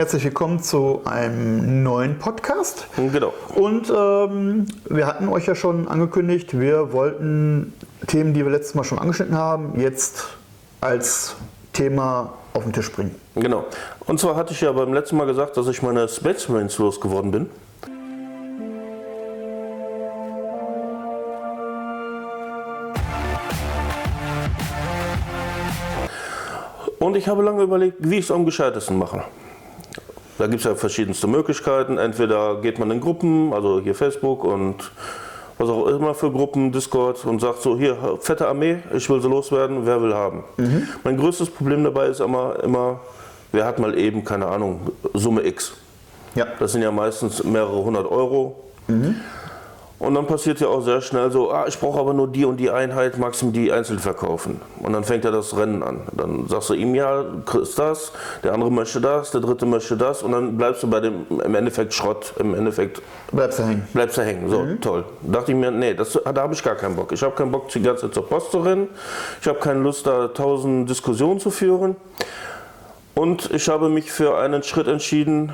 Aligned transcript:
Herzlich 0.00 0.24
willkommen 0.24 0.62
zu 0.62 1.02
einem 1.04 1.82
neuen 1.82 2.18
Podcast. 2.18 2.86
Genau. 2.96 3.34
Und 3.54 3.92
ähm, 3.94 4.66
wir 4.88 5.06
hatten 5.06 5.28
euch 5.28 5.44
ja 5.44 5.54
schon 5.54 5.88
angekündigt, 5.88 6.58
wir 6.58 6.94
wollten 6.94 7.74
Themen, 8.06 8.32
die 8.32 8.42
wir 8.42 8.50
letztes 8.50 8.74
Mal 8.74 8.84
schon 8.84 8.98
angeschnitten 8.98 9.36
haben, 9.36 9.78
jetzt 9.78 10.24
als 10.80 11.36
Thema 11.74 12.32
auf 12.54 12.62
den 12.62 12.72
Tisch 12.72 12.90
bringen. 12.90 13.14
Genau. 13.34 13.66
Und 14.06 14.18
zwar 14.18 14.36
hatte 14.36 14.54
ich 14.54 14.62
ja 14.62 14.72
beim 14.72 14.94
letzten 14.94 15.18
Mal 15.18 15.26
gesagt, 15.26 15.58
dass 15.58 15.68
ich 15.68 15.82
meine 15.82 16.08
Space 16.08 16.48
Marines 16.48 16.78
losgeworden 16.78 17.30
bin. 17.30 17.50
Und 26.98 27.16
ich 27.18 27.28
habe 27.28 27.42
lange 27.42 27.62
überlegt, 27.64 27.98
wie 27.98 28.16
ich 28.16 28.24
es 28.24 28.30
am 28.30 28.46
gescheitesten 28.46 28.96
mache. 28.96 29.24
Da 30.40 30.46
gibt 30.46 30.60
es 30.60 30.64
ja 30.64 30.74
verschiedenste 30.74 31.26
Möglichkeiten. 31.26 31.98
Entweder 31.98 32.62
geht 32.62 32.78
man 32.78 32.90
in 32.90 32.98
Gruppen, 33.02 33.52
also 33.52 33.78
hier 33.78 33.94
Facebook 33.94 34.42
und 34.42 34.90
was 35.58 35.68
auch 35.68 35.86
immer 35.88 36.14
für 36.14 36.32
Gruppen, 36.32 36.72
Discord 36.72 37.22
und 37.26 37.42
sagt 37.42 37.60
so, 37.60 37.76
hier, 37.76 37.94
fette 38.20 38.48
Armee, 38.48 38.78
ich 38.96 39.10
will 39.10 39.20
sie 39.20 39.28
loswerden, 39.28 39.84
wer 39.84 40.00
will 40.00 40.14
haben. 40.14 40.44
Mhm. 40.56 40.88
Mein 41.04 41.18
größtes 41.18 41.50
Problem 41.50 41.84
dabei 41.84 42.06
ist 42.06 42.20
immer, 42.20 42.58
immer, 42.64 43.00
wer 43.52 43.66
hat 43.66 43.78
mal 43.78 43.94
eben, 43.98 44.24
keine 44.24 44.46
Ahnung, 44.46 44.90
Summe 45.12 45.44
X. 45.44 45.74
Ja. 46.34 46.46
Das 46.58 46.72
sind 46.72 46.80
ja 46.80 46.90
meistens 46.90 47.44
mehrere 47.44 47.84
hundert 47.84 48.10
Euro. 48.10 48.64
Mhm. 48.88 49.16
Und 50.00 50.14
dann 50.14 50.26
passiert 50.26 50.60
ja 50.60 50.68
auch 50.68 50.80
sehr 50.80 51.02
schnell 51.02 51.30
so, 51.30 51.52
ah, 51.52 51.66
ich 51.68 51.78
brauche 51.78 52.00
aber 52.00 52.14
nur 52.14 52.26
die 52.26 52.46
und 52.46 52.56
die 52.56 52.70
Einheit, 52.70 53.18
magst 53.18 53.42
du 53.42 53.46
mir 53.46 53.52
die 53.52 53.70
einzeln 53.70 53.98
verkaufen? 53.98 54.58
Und 54.78 54.94
dann 54.94 55.04
fängt 55.04 55.26
ja 55.26 55.30
das 55.30 55.54
Rennen 55.54 55.82
an. 55.82 56.00
Dann 56.12 56.48
sagst 56.48 56.70
du 56.70 56.74
ihm, 56.74 56.94
ja, 56.94 57.22
kriegst 57.44 57.78
das, 57.78 58.10
der 58.42 58.54
andere 58.54 58.70
möchte 58.70 59.02
das, 59.02 59.30
der 59.30 59.42
dritte 59.42 59.66
möchte 59.66 59.98
das 59.98 60.22
und 60.22 60.32
dann 60.32 60.56
bleibst 60.56 60.82
du 60.82 60.88
bei 60.88 61.00
dem 61.00 61.26
im 61.28 61.54
Endeffekt 61.54 61.92
Schrott, 61.92 62.32
im 62.38 62.54
Endeffekt 62.54 63.02
bleibst 63.30 63.58
du 63.58 63.64
hängen. 63.64 63.86
Bleibst 63.92 64.16
du 64.16 64.22
hängen, 64.22 64.48
so, 64.48 64.60
mhm. 64.60 64.80
toll. 64.80 65.04
Da 65.20 65.38
dachte 65.38 65.52
ich 65.52 65.58
mir, 65.58 65.70
nee, 65.70 65.92
das, 65.92 66.12
da 66.12 66.34
habe 66.40 66.54
ich 66.54 66.62
gar 66.62 66.76
keinen 66.76 66.96
Bock. 66.96 67.12
Ich 67.12 67.22
habe 67.22 67.34
keinen 67.34 67.52
Bock, 67.52 67.68
die 67.68 67.82
ganze 67.82 68.06
Zeit 68.06 68.14
zur 68.14 68.26
Post 68.26 68.52
zu 68.52 68.60
rennen. 68.60 68.88
Ich 69.42 69.48
habe 69.48 69.58
keine 69.58 69.80
Lust, 69.80 70.06
da 70.06 70.28
tausend 70.28 70.88
Diskussionen 70.88 71.40
zu 71.40 71.50
führen. 71.50 71.94
Und 73.14 73.50
ich 73.50 73.68
habe 73.68 73.90
mich 73.90 74.10
für 74.10 74.38
einen 74.38 74.62
Schritt 74.62 74.88
entschieden 74.88 75.52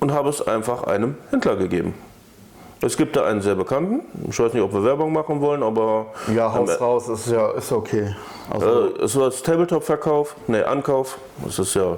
und 0.00 0.12
habe 0.12 0.28
es 0.28 0.46
einfach 0.46 0.82
einem 0.84 1.14
Händler 1.30 1.56
gegeben. 1.56 1.94
Es 2.84 2.96
gibt 2.96 3.14
da 3.14 3.24
einen 3.24 3.40
sehr 3.40 3.54
bekannten. 3.54 4.00
Ich 4.28 4.38
weiß 4.38 4.52
nicht, 4.52 4.62
ob 4.62 4.72
wir 4.72 4.82
Werbung 4.82 5.12
machen 5.12 5.40
wollen, 5.40 5.62
aber. 5.62 6.06
Ja, 6.34 6.52
Haus 6.52 6.70
ähm, 6.70 6.76
raus 6.76 7.08
ist 7.08 7.28
ja 7.30 7.50
ist 7.52 7.70
okay. 7.70 8.14
Also 8.50 8.88
äh, 8.88 9.04
es 9.04 9.16
war 9.16 9.26
das 9.26 9.42
Tabletop-Verkauf, 9.42 10.34
ne, 10.48 10.66
Ankauf. 10.66 11.18
Das 11.44 11.60
ist 11.60 11.74
ja. 11.74 11.96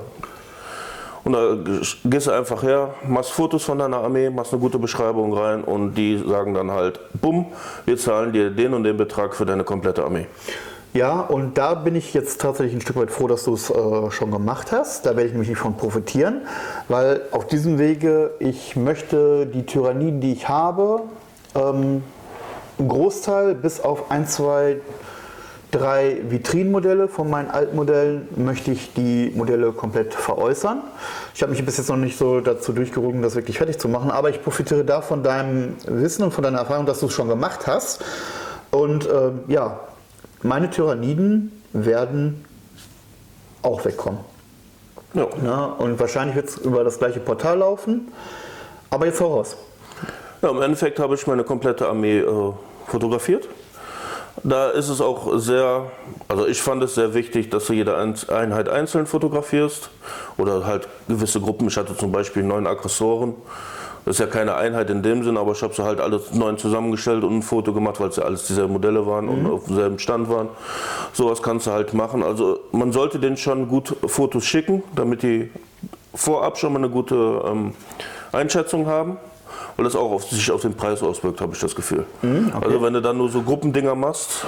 Und 1.24 1.32
da 1.32 1.56
gehst 2.05 2.27
du 2.27 2.32
einfach 2.32 2.62
her, 2.62 2.90
machst 3.08 3.32
Fotos 3.32 3.64
von 3.64 3.78
deiner 3.78 3.96
Armee, 3.96 4.28
machst 4.28 4.52
eine 4.52 4.60
gute 4.60 4.78
Beschreibung 4.78 5.32
rein 5.32 5.64
und 5.64 5.94
die 5.94 6.18
sagen 6.18 6.52
dann 6.52 6.70
halt, 6.70 7.00
bumm, 7.14 7.46
wir 7.86 7.96
zahlen 7.96 8.34
dir 8.34 8.50
den 8.50 8.74
und 8.74 8.84
den 8.84 8.98
Betrag 8.98 9.34
für 9.34 9.46
deine 9.46 9.64
komplette 9.64 10.05
Armee. 10.05 10.27
Ja, 10.95 11.23
und 11.23 11.59
da 11.59 11.75
bin 11.75 11.97
ich 11.97 12.14
jetzt 12.14 12.41
tatsächlich 12.41 12.73
ein 12.73 12.81
Stück 12.81 12.95
weit 12.95 13.11
froh, 13.11 13.27
dass 13.27 13.42
du 13.42 13.55
es 13.55 13.69
äh, 13.69 14.11
schon 14.12 14.31
gemacht 14.31 14.70
hast. 14.70 15.05
Da 15.05 15.17
werde 15.17 15.25
ich 15.25 15.33
nämlich 15.33 15.48
nicht 15.48 15.59
von 15.59 15.77
profitieren, 15.77 16.42
weil 16.86 17.23
auf 17.33 17.48
diesem 17.48 17.81
Wege 17.81 18.31
ich 18.39 18.77
möchte 18.77 19.45
die 19.45 19.67
Tyrannien, 19.67 20.20
die 20.20 20.33
ich 20.33 20.48
habe, 20.48 21.01
ähm, 21.56 22.05
im 22.78 22.89
Großteil 22.89 23.56
bis 23.56 23.81
auf 23.81 24.12
ein, 24.12 24.28
zwei, 24.28 24.77
drei 25.73 26.19
Vitrinenmodelle 26.28 27.08
von 27.08 27.29
meinen 27.29 27.51
Altmodellen 27.51 28.29
möchte 28.36 28.70
ich 28.70 28.92
die 28.95 29.33
Modelle 29.34 29.73
komplett 29.73 30.14
veräußern. 30.14 30.81
Ich 31.34 31.42
habe 31.42 31.51
mich 31.51 31.64
bis 31.64 31.77
jetzt 31.77 31.89
noch 31.89 31.97
nicht 31.97 32.17
so 32.17 32.41
dazu 32.41 32.73
durchgerungen, 32.73 33.20
das 33.20 33.34
wirklich 33.34 33.58
fertig 33.58 33.81
zu 33.81 33.89
machen, 33.89 34.12
aber 34.12 34.31
ich 34.31 34.41
profitiere 34.45 34.84
da 34.84 35.01
von 35.01 35.25
deinem 35.25 35.75
Wissen 35.89 36.23
und 36.23 36.31
von 36.31 36.45
deiner 36.45 36.58
Erfahrung, 36.58 36.86
dass 36.86 37.01
du 37.01 37.06
es 37.06 37.12
schon 37.12 37.27
gemacht 37.27 37.67
hast. 37.67 38.05
Und 38.70 39.06
äh, 39.06 39.33
ja, 39.48 39.80
meine 40.44 40.70
Tyranniden 40.70 41.50
werden 41.72 42.44
auch 43.62 43.84
wegkommen. 43.84 44.20
Ja. 45.14 45.27
ja 45.42 45.64
und 45.64 45.98
wahrscheinlich 45.98 46.36
wird 46.36 46.48
es 46.50 46.58
über 46.58 46.84
das 46.84 46.98
gleiche 46.98 47.18
Portal 47.18 47.58
laufen. 47.58 48.12
Aber 48.90 49.06
jetzt 49.06 49.18
voraus. 49.18 49.56
Ja, 50.42 50.50
im 50.50 50.60
Endeffekt 50.60 50.98
habe 50.98 51.14
ich 51.14 51.27
meine 51.27 51.44
komplette 51.44 51.88
Armee 51.88 52.18
äh, 52.18 52.52
fotografiert. 52.86 53.48
Da 54.42 54.70
ist 54.70 54.90
es 54.90 55.00
auch 55.00 55.38
sehr, 55.38 55.90
also 56.28 56.46
ich 56.46 56.61
fand 56.61 56.82
es 56.82 56.94
sehr 56.94 57.14
wichtig, 57.14 57.48
dass 57.48 57.66
du 57.66 57.72
jede 57.72 57.96
Einheit 57.96 58.68
einzeln 58.68 59.06
fotografierst 59.06 59.88
oder 60.36 60.66
halt 60.66 60.88
gewisse 61.08 61.40
Gruppen. 61.40 61.68
Ich 61.68 61.76
hatte 61.76 61.96
zum 61.96 62.12
Beispiel 62.12 62.42
neun 62.42 62.66
Aggressoren 62.66 63.34
das 64.05 64.17
ist 64.17 64.20
ja 64.20 64.27
keine 64.27 64.55
Einheit 64.57 64.91
in 64.91 65.03
dem 65.03 65.25
Sinn, 65.25 65.37
aber 65.37 65.53
ich 65.53 65.63
habe 65.63 65.75
sie 65.75 65.83
halt 65.83 66.01
alles 66.01 66.33
neu 66.33 66.53
zusammengestellt 66.55 67.25
und 67.25 67.39
ein 67.39 67.42
Foto 67.42 67.73
gemacht, 67.73 68.01
weil 68.01 68.09
es 68.09 68.17
ja 68.17 68.25
alles 68.25 68.47
dieselben 68.47 68.73
Modelle 68.73 69.07
waren 69.07 69.27
mhm. 69.27 69.47
und 69.47 69.53
auf 69.53 69.65
demselben 69.67 69.98
Stand 69.98 70.29
waren. 70.29 70.48
Sowas 71.13 71.42
kannst 71.42 71.67
du 71.67 71.70
halt 71.70 71.95
machen. 71.95 72.23
Also 72.23 72.61
man 72.73 72.92
sollte 72.92 73.19
denen 73.19 73.37
schon 73.37 73.69
gut 73.69 73.97
Fotos 74.07 74.45
schicken, 74.45 74.83
damit 74.95 75.23
die 75.23 75.51
vorab 76.15 76.59
schon 76.59 76.73
mal 76.73 76.79
eine 76.79 76.91
gute 76.91 77.42
ähm, 77.47 77.75
Einschätzung 78.33 78.87
haben 78.87 79.19
weil 79.77 79.85
das 79.85 79.97
auch 79.97 80.11
auf, 80.11 80.25
sich 80.25 80.51
auf 80.51 80.63
den 80.63 80.75
Preis 80.75 81.03
auswirkt, 81.03 81.41
habe 81.41 81.53
ich 81.55 81.61
das 81.61 81.75
Gefühl. 81.75 82.07
Mhm, 82.23 82.53
okay. 82.55 82.67
Also 82.67 82.83
wenn 82.83 82.92
du 82.92 83.03
dann 83.03 83.17
nur 83.17 83.29
so 83.29 83.42
Gruppendinger 83.42 83.95
machst, 83.95 84.45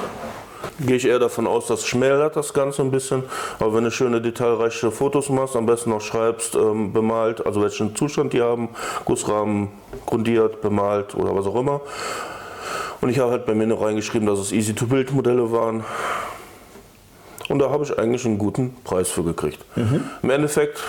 gehe 0.80 0.96
ich 0.96 1.06
eher 1.06 1.18
davon 1.18 1.46
aus, 1.46 1.66
dass 1.66 1.86
schmälert 1.86 2.36
das 2.36 2.52
Ganze 2.52 2.82
ein 2.82 2.90
bisschen. 2.90 3.24
Aber 3.58 3.74
wenn 3.74 3.84
du 3.84 3.90
schöne 3.90 4.20
detailreiche 4.20 4.90
Fotos 4.90 5.28
machst, 5.28 5.56
am 5.56 5.66
besten 5.66 5.90
noch 5.90 6.00
schreibst, 6.00 6.54
ähm, 6.54 6.92
bemalt, 6.92 7.44
also 7.44 7.62
welchen 7.62 7.94
Zustand 7.96 8.32
die 8.32 8.42
haben, 8.42 8.68
Gussrahmen 9.04 9.68
grundiert, 10.06 10.60
bemalt 10.60 11.14
oder 11.14 11.34
was 11.34 11.46
auch 11.46 11.56
immer. 11.56 11.80
Und 13.00 13.10
ich 13.10 13.18
habe 13.18 13.30
halt 13.30 13.46
bei 13.46 13.54
mir 13.54 13.66
noch 13.66 13.82
reingeschrieben, 13.82 14.26
dass 14.26 14.38
es 14.38 14.52
Easy-to-Build-Modelle 14.52 15.52
waren. 15.52 15.84
Und 17.48 17.58
da 17.60 17.70
habe 17.70 17.84
ich 17.84 17.98
eigentlich 17.98 18.24
einen 18.24 18.38
guten 18.38 18.74
Preis 18.82 19.08
für 19.08 19.22
gekriegt. 19.22 19.64
Mhm. 19.76 20.02
Im 20.22 20.30
Endeffekt 20.30 20.82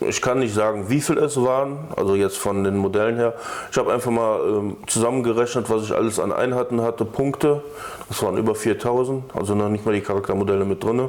ich 0.00 0.22
kann 0.22 0.38
nicht 0.38 0.54
sagen, 0.54 0.88
wie 0.88 1.00
viel 1.00 1.18
es 1.18 1.36
waren, 1.40 1.88
also 1.96 2.14
jetzt 2.14 2.38
von 2.38 2.64
den 2.64 2.76
Modellen 2.76 3.16
her. 3.16 3.34
Ich 3.70 3.78
habe 3.78 3.92
einfach 3.92 4.10
mal 4.10 4.40
ähm, 4.46 4.76
zusammengerechnet, 4.86 5.68
was 5.68 5.84
ich 5.84 5.92
alles 5.92 6.18
an 6.18 6.32
Einheiten 6.32 6.80
hatte, 6.80 7.04
Punkte. 7.04 7.62
Das 8.08 8.22
waren 8.22 8.36
über 8.36 8.54
4000, 8.54 9.24
also 9.36 9.54
noch 9.54 9.68
nicht 9.68 9.84
mal 9.84 9.92
die 9.92 10.00
Charaktermodelle 10.00 10.64
mit 10.64 10.82
drin. 10.82 11.08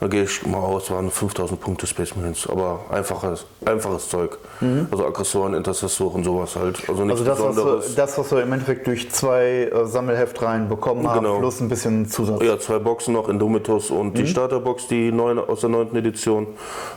Da 0.00 0.08
gehe 0.08 0.22
ich 0.22 0.46
mal 0.46 0.58
aus, 0.58 0.90
waren 0.90 1.10
5000 1.10 1.60
Punkte 1.60 1.86
Space 1.86 2.16
Marines, 2.16 2.48
aber 2.48 2.80
einfaches, 2.90 3.44
einfaches 3.66 4.08
Zeug. 4.08 4.38
Mhm. 4.60 4.88
Also 4.90 5.06
Aggressoren, 5.06 5.52
Intercessoren, 5.52 6.24
sowas 6.24 6.56
halt. 6.56 6.88
Also 6.88 7.04
nichts 7.04 7.20
also 7.20 7.24
das, 7.30 7.38
Besonderes. 7.38 7.78
Was 7.80 7.90
du, 7.90 7.96
das, 7.96 8.18
was 8.18 8.32
wir 8.32 8.42
im 8.42 8.52
Endeffekt 8.54 8.86
durch 8.86 9.10
zwei 9.10 9.70
äh, 9.70 9.84
Sammelheftreihen 9.84 10.70
bekommen 10.70 11.06
haben, 11.06 11.22
genau. 11.22 11.38
plus 11.38 11.60
ein 11.60 11.68
bisschen 11.68 12.08
Zusatz. 12.08 12.42
Ja, 12.42 12.58
zwei 12.58 12.78
Boxen 12.78 13.12
noch, 13.12 13.28
Indomitus 13.28 13.90
und 13.90 14.08
mhm. 14.08 14.14
die 14.14 14.26
Starterbox, 14.26 14.86
die 14.86 15.12
neune, 15.12 15.46
aus 15.46 15.60
der 15.60 15.68
9. 15.68 15.94
Edition. 15.94 16.46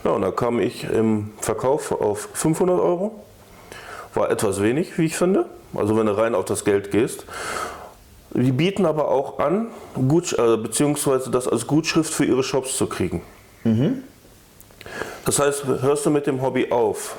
Ja, 0.06 0.12
und 0.12 0.22
da 0.22 0.31
kam 0.31 0.62
ich 0.62 0.85
im 0.85 1.31
Verkauf 1.41 1.91
auf 1.91 2.30
500 2.31 2.80
Euro. 2.80 3.12
War 4.14 4.31
etwas 4.31 4.62
wenig, 4.62 4.97
wie 4.97 5.08
ich 5.08 5.18
finde. 5.18 5.46
Also 5.75 5.97
wenn 5.97 6.06
du 6.06 6.18
rein 6.18 6.35
auf 6.35 6.46
das 6.46 6.64
Geld 6.64 6.91
gehst. 6.91 7.25
Die 8.34 8.52
bieten 8.52 8.86
aber 8.86 9.10
auch 9.10 9.40
an, 9.40 9.68
Gut, 10.08 10.34
äh, 10.34 10.58
beziehungsweise 10.58 11.30
das 11.30 11.48
als 11.48 11.68
Gutschrift 11.68 12.12
für 12.14 12.26
ihre 12.26 12.44
Shops 12.44 12.78
zu 12.78 12.88
kriegen. 12.88 13.22
Mhm. 13.64 14.04
Das 15.26 15.40
heißt, 15.40 15.66
hörst 15.66 16.06
du 16.06 16.10
mit 16.10 16.28
dem 16.28 16.42
Hobby 16.42 16.72
auf 16.72 17.16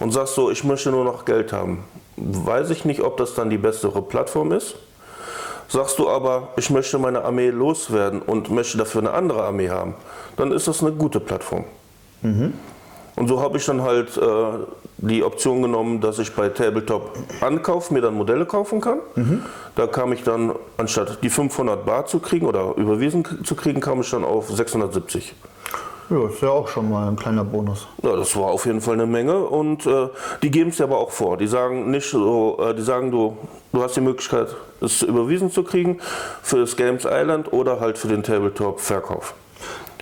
und 0.00 0.10
sagst 0.10 0.34
so, 0.34 0.50
ich 0.50 0.64
möchte 0.64 0.90
nur 0.90 1.04
noch 1.04 1.24
Geld 1.24 1.52
haben, 1.52 1.84
weiß 2.16 2.70
ich 2.70 2.84
nicht, 2.84 3.00
ob 3.00 3.16
das 3.16 3.34
dann 3.34 3.50
die 3.50 3.58
bessere 3.58 4.02
Plattform 4.02 4.52
ist. 4.52 4.74
Sagst 5.68 5.98
du 5.98 6.08
aber, 6.08 6.48
ich 6.56 6.68
möchte 6.68 6.98
meine 6.98 7.24
Armee 7.24 7.48
loswerden 7.48 8.20
und 8.20 8.50
möchte 8.50 8.76
dafür 8.76 9.00
eine 9.00 9.12
andere 9.12 9.44
Armee 9.44 9.70
haben, 9.70 9.94
dann 10.36 10.52
ist 10.52 10.68
das 10.68 10.82
eine 10.82 10.92
gute 10.92 11.20
Plattform. 11.20 11.64
Mhm. 12.20 12.52
Und 13.16 13.28
so 13.28 13.40
habe 13.40 13.58
ich 13.58 13.66
dann 13.66 13.82
halt 13.82 14.16
äh, 14.16 14.22
die 14.98 15.22
Option 15.22 15.62
genommen, 15.62 16.00
dass 16.00 16.18
ich 16.18 16.32
bei 16.34 16.48
Tabletop 16.48 17.16
Ankauf 17.40 17.90
mir 17.90 18.00
dann 18.00 18.14
Modelle 18.14 18.46
kaufen 18.46 18.80
kann. 18.80 19.00
Mhm. 19.14 19.42
Da 19.74 19.86
kam 19.86 20.12
ich 20.12 20.22
dann, 20.22 20.52
anstatt 20.76 21.18
die 21.22 21.30
500 21.30 21.84
Bar 21.84 22.06
zu 22.06 22.20
kriegen 22.20 22.46
oder 22.46 22.74
überwiesen 22.76 23.44
zu 23.44 23.54
kriegen, 23.54 23.80
kam 23.80 24.00
ich 24.00 24.10
dann 24.10 24.24
auf 24.24 24.50
670. 24.50 25.34
Ja, 26.10 26.28
ist 26.28 26.42
ja 26.42 26.50
auch 26.50 26.68
schon 26.68 26.90
mal 26.90 27.08
ein 27.08 27.16
kleiner 27.16 27.44
Bonus. 27.44 27.86
Ja, 28.02 28.14
das 28.16 28.36
war 28.36 28.46
auf 28.46 28.66
jeden 28.66 28.80
Fall 28.80 28.94
eine 28.94 29.06
Menge 29.06 29.38
und 29.38 29.86
äh, 29.86 30.08
die 30.42 30.50
geben 30.50 30.70
es 30.70 30.76
dir 30.76 30.84
aber 30.84 30.98
auch 30.98 31.10
vor. 31.10 31.38
Die 31.38 31.46
sagen 31.46 31.90
nicht 31.90 32.10
so, 32.10 32.58
äh, 32.60 32.74
die 32.74 32.82
sagen 32.82 33.10
du, 33.10 33.36
du 33.72 33.82
hast 33.82 33.96
die 33.96 34.02
Möglichkeit, 34.02 34.48
es 34.80 35.02
überwiesen 35.02 35.50
zu 35.50 35.62
kriegen 35.62 36.00
für 36.42 36.58
das 36.58 36.76
Games 36.76 37.06
Island 37.06 37.52
oder 37.52 37.80
halt 37.80 37.96
für 37.98 38.08
den 38.08 38.22
Tabletop-Verkauf. 38.22 39.34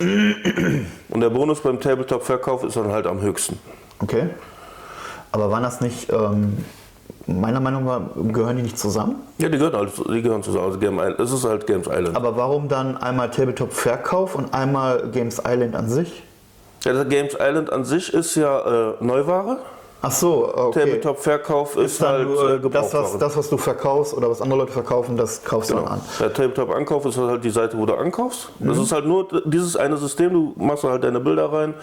Und 0.01 1.21
der 1.21 1.31
Bonus 1.31 1.61
beim 1.61 1.79
Tabletop-Verkauf 1.79 2.65
ist 2.65 2.77
dann 2.77 2.91
halt 2.91 3.07
am 3.07 3.21
höchsten. 3.21 3.59
Okay. 3.99 4.31
Aber 5.33 5.51
waren 5.51 5.63
das 5.63 5.81
nicht, 5.81 6.11
ähm, 6.11 6.65
meiner 7.27 7.61
Meinung 7.61 7.85
nach, 7.85 8.01
gehören 8.33 8.57
die 8.57 8.63
nicht 8.63 8.79
zusammen? 8.79 9.17
Ja, 9.39 9.49
die 9.49 9.59
gehören, 9.59 9.77
halt, 9.77 9.93
die 10.09 10.23
gehören 10.23 10.43
zusammen. 10.43 10.65
Also 10.65 10.79
Game 10.79 10.99
Island, 10.99 11.21
es 11.21 11.33
ist 11.33 11.45
halt 11.45 11.67
Games 11.67 11.87
Island. 11.87 12.17
Aber 12.17 12.37
warum 12.37 12.69
dann 12.69 12.97
einmal 12.97 13.31
Tabletop-Verkauf 13.31 14.35
und 14.35 14.55
einmal 14.55 15.11
Games 15.11 15.41
Island 15.47 15.77
an 15.77 15.89
sich? 15.89 16.23
Ja, 16.85 16.95
der 16.95 17.05
Games 17.05 17.35
Island 17.39 17.71
an 17.71 17.85
sich 17.85 18.13
ist 18.15 18.35
ja 18.37 18.93
äh, 18.93 19.05
Neuware. 19.05 19.59
Ach 20.03 20.11
so, 20.11 20.51
okay. 20.57 20.81
Tabletop-Verkauf 20.81 21.77
ist, 21.77 21.93
Ist 21.97 22.01
halt 22.01 22.27
nur 22.27 22.51
äh, 22.53 22.71
das, 22.71 22.95
was, 22.95 23.19
das, 23.19 23.37
was 23.37 23.51
du 23.51 23.59
verkaufst 23.59 24.15
oder 24.15 24.31
was 24.31 24.41
andere 24.41 24.61
Leute 24.61 24.73
verkaufen, 24.73 25.17
das 25.19 25.45
kaufst 25.45 25.71
du 25.71 25.75
Genau. 25.75 25.87
dann 25.89 25.95
an. 25.99 26.01
Der 26.19 26.33
Tabletop-Ankauf 26.33 27.05
ist 27.05 27.19
halt 27.19 27.45
die 27.45 27.51
Seite, 27.51 27.77
wo 27.77 27.85
du 27.85 27.93
ankaufst. 27.95 28.49
Das 28.61 28.79
Mhm. 28.79 28.83
ist 28.83 28.93
halt 28.93 29.05
nur 29.05 29.29
dieses 29.45 29.77
eine 29.77 29.99
System. 29.99 30.33
Du 30.33 30.55
machst 30.57 30.85
halt 30.85 31.05
deine 31.05 31.21
Bilder 31.21 31.53
rein, 31.53 31.75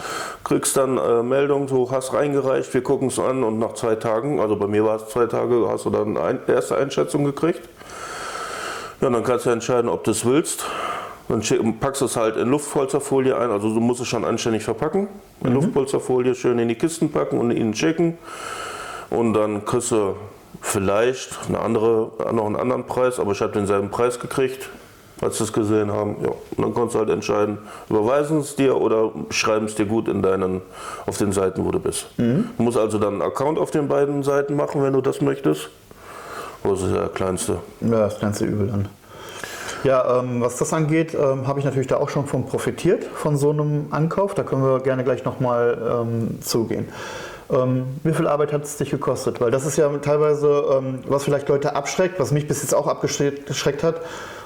kriegst 0.43 0.75
dann 0.77 0.97
äh, 0.97 1.21
Meldung, 1.21 1.67
du 1.67 1.91
hast 1.91 2.11
reingereicht, 2.13 2.73
wir 2.73 2.81
gucken 2.81 3.09
es 3.09 3.19
an 3.19 3.43
und 3.43 3.59
nach 3.59 3.73
zwei 3.73 3.93
Tagen, 3.95 4.39
also 4.39 4.55
bei 4.55 4.65
mir 4.67 4.83
war 4.83 4.95
es 4.95 5.07
zwei 5.09 5.27
Tage, 5.27 5.67
hast 5.69 5.85
du 5.85 5.91
dann 5.91 6.17
eine 6.17 6.39
erste 6.47 6.75
Einschätzung 6.75 7.23
gekriegt. 7.23 7.69
Ja, 8.99 9.07
und 9.07 9.13
dann 9.13 9.23
kannst 9.23 9.45
du 9.45 9.51
entscheiden, 9.51 9.89
ob 9.91 10.03
du 10.05 10.09
es 10.11 10.25
willst. 10.25 10.65
Dann 11.29 11.41
packst 11.79 12.01
du 12.01 12.06
es 12.06 12.15
halt 12.15 12.38
in 12.38 12.50
Luftpolsterfolie 12.50 13.38
ein, 13.38 13.51
also 13.51 13.74
du 13.74 13.79
musst 13.79 14.00
es 14.00 14.07
schon 14.07 14.24
anständig 14.24 14.63
verpacken. 14.63 15.07
In 15.44 15.53
Luftpolsterfolie 15.53 16.35
schön 16.35 16.57
in 16.57 16.69
die 16.69 16.75
Kisten 16.75 17.12
packen 17.12 17.38
und 17.38 17.51
ihnen 17.51 17.74
schicken. 17.74 18.18
Und 19.09 19.33
dann 19.33 19.65
kriegst 19.65 19.91
du 19.91 20.15
vielleicht 20.62 21.38
eine 21.47 21.59
andere, 21.59 22.12
noch 22.31 22.45
einen 22.45 22.56
anderen 22.56 22.85
Preis, 22.85 23.19
aber 23.19 23.33
ich 23.33 23.41
habe 23.41 23.51
denselben 23.53 23.89
Preis 23.89 24.19
gekriegt, 24.19 24.69
als 25.21 25.38
sie 25.38 25.44
es 25.44 25.53
gesehen 25.53 25.91
haben. 25.91 26.18
Ja. 26.24 26.29
Und 26.29 26.63
dann 26.63 26.74
kannst 26.74 26.95
du 26.95 27.00
halt 27.00 27.09
entscheiden, 27.09 27.57
überweisen 27.89 28.39
es 28.39 28.56
dir 28.56 28.77
oder 28.77 29.12
schreiben 29.30 29.65
es 29.65 29.75
dir 29.75 29.85
gut 29.85 30.07
in 30.07 30.21
deinen, 30.21 30.62
auf 31.06 31.18
den 31.18 31.33
Seiten, 31.33 31.65
wo 31.65 31.71
du 31.71 31.80
bist. 31.80 32.07
Du 32.18 32.63
musst 32.63 32.77
also 32.77 33.00
dann 33.00 33.13
einen 33.13 33.21
Account 33.21 33.59
auf 33.59 33.71
den 33.71 33.88
beiden 33.88 34.23
Seiten 34.23 34.56
machen, 34.56 34.81
wenn 34.81 34.94
du 34.94 35.01
das 35.01 35.21
möchtest. 35.21 35.69
Das 36.63 36.81
ist 36.81 36.91
ja 36.91 37.00
der 37.00 37.09
kleinste. 37.09 37.59
Ja, 37.81 37.89
das 37.91 38.19
ganze 38.19 38.45
Übel 38.45 38.68
dann. 38.68 38.89
Ja, 39.87 40.19
ähm, 40.19 40.41
was 40.41 40.57
das 40.57 40.73
angeht, 40.73 41.13
ähm, 41.13 41.47
habe 41.47 41.59
ich 41.59 41.65
natürlich 41.65 41.87
da 41.87 41.95
auch 41.95 42.09
schon 42.09 42.25
von 42.25 42.45
profitiert, 42.45 43.05
von 43.05 43.37
so 43.37 43.51
einem 43.51 43.85
Ankauf. 43.91 44.33
Da 44.33 44.43
können 44.43 44.61
wir 44.61 44.81
gerne 44.81 45.05
gleich 45.05 45.23
nochmal 45.23 45.77
ähm, 46.01 46.41
zugehen. 46.41 46.89
Ähm, 47.49 47.85
wie 48.03 48.11
viel 48.11 48.27
Arbeit 48.27 48.51
hat 48.51 48.65
es 48.65 48.75
dich 48.75 48.89
gekostet? 48.89 49.39
Weil 49.39 49.49
das 49.49 49.65
ist 49.65 49.77
ja 49.77 49.87
teilweise, 49.99 50.65
ähm, 50.73 50.99
was 51.07 51.23
vielleicht 51.23 51.47
Leute 51.47 51.73
abschreckt, 51.73 52.19
was 52.19 52.33
mich 52.33 52.49
bis 52.49 52.63
jetzt 52.63 52.75
auch 52.75 52.87
abgeschreckt 52.87 53.83
hat. 53.83 54.01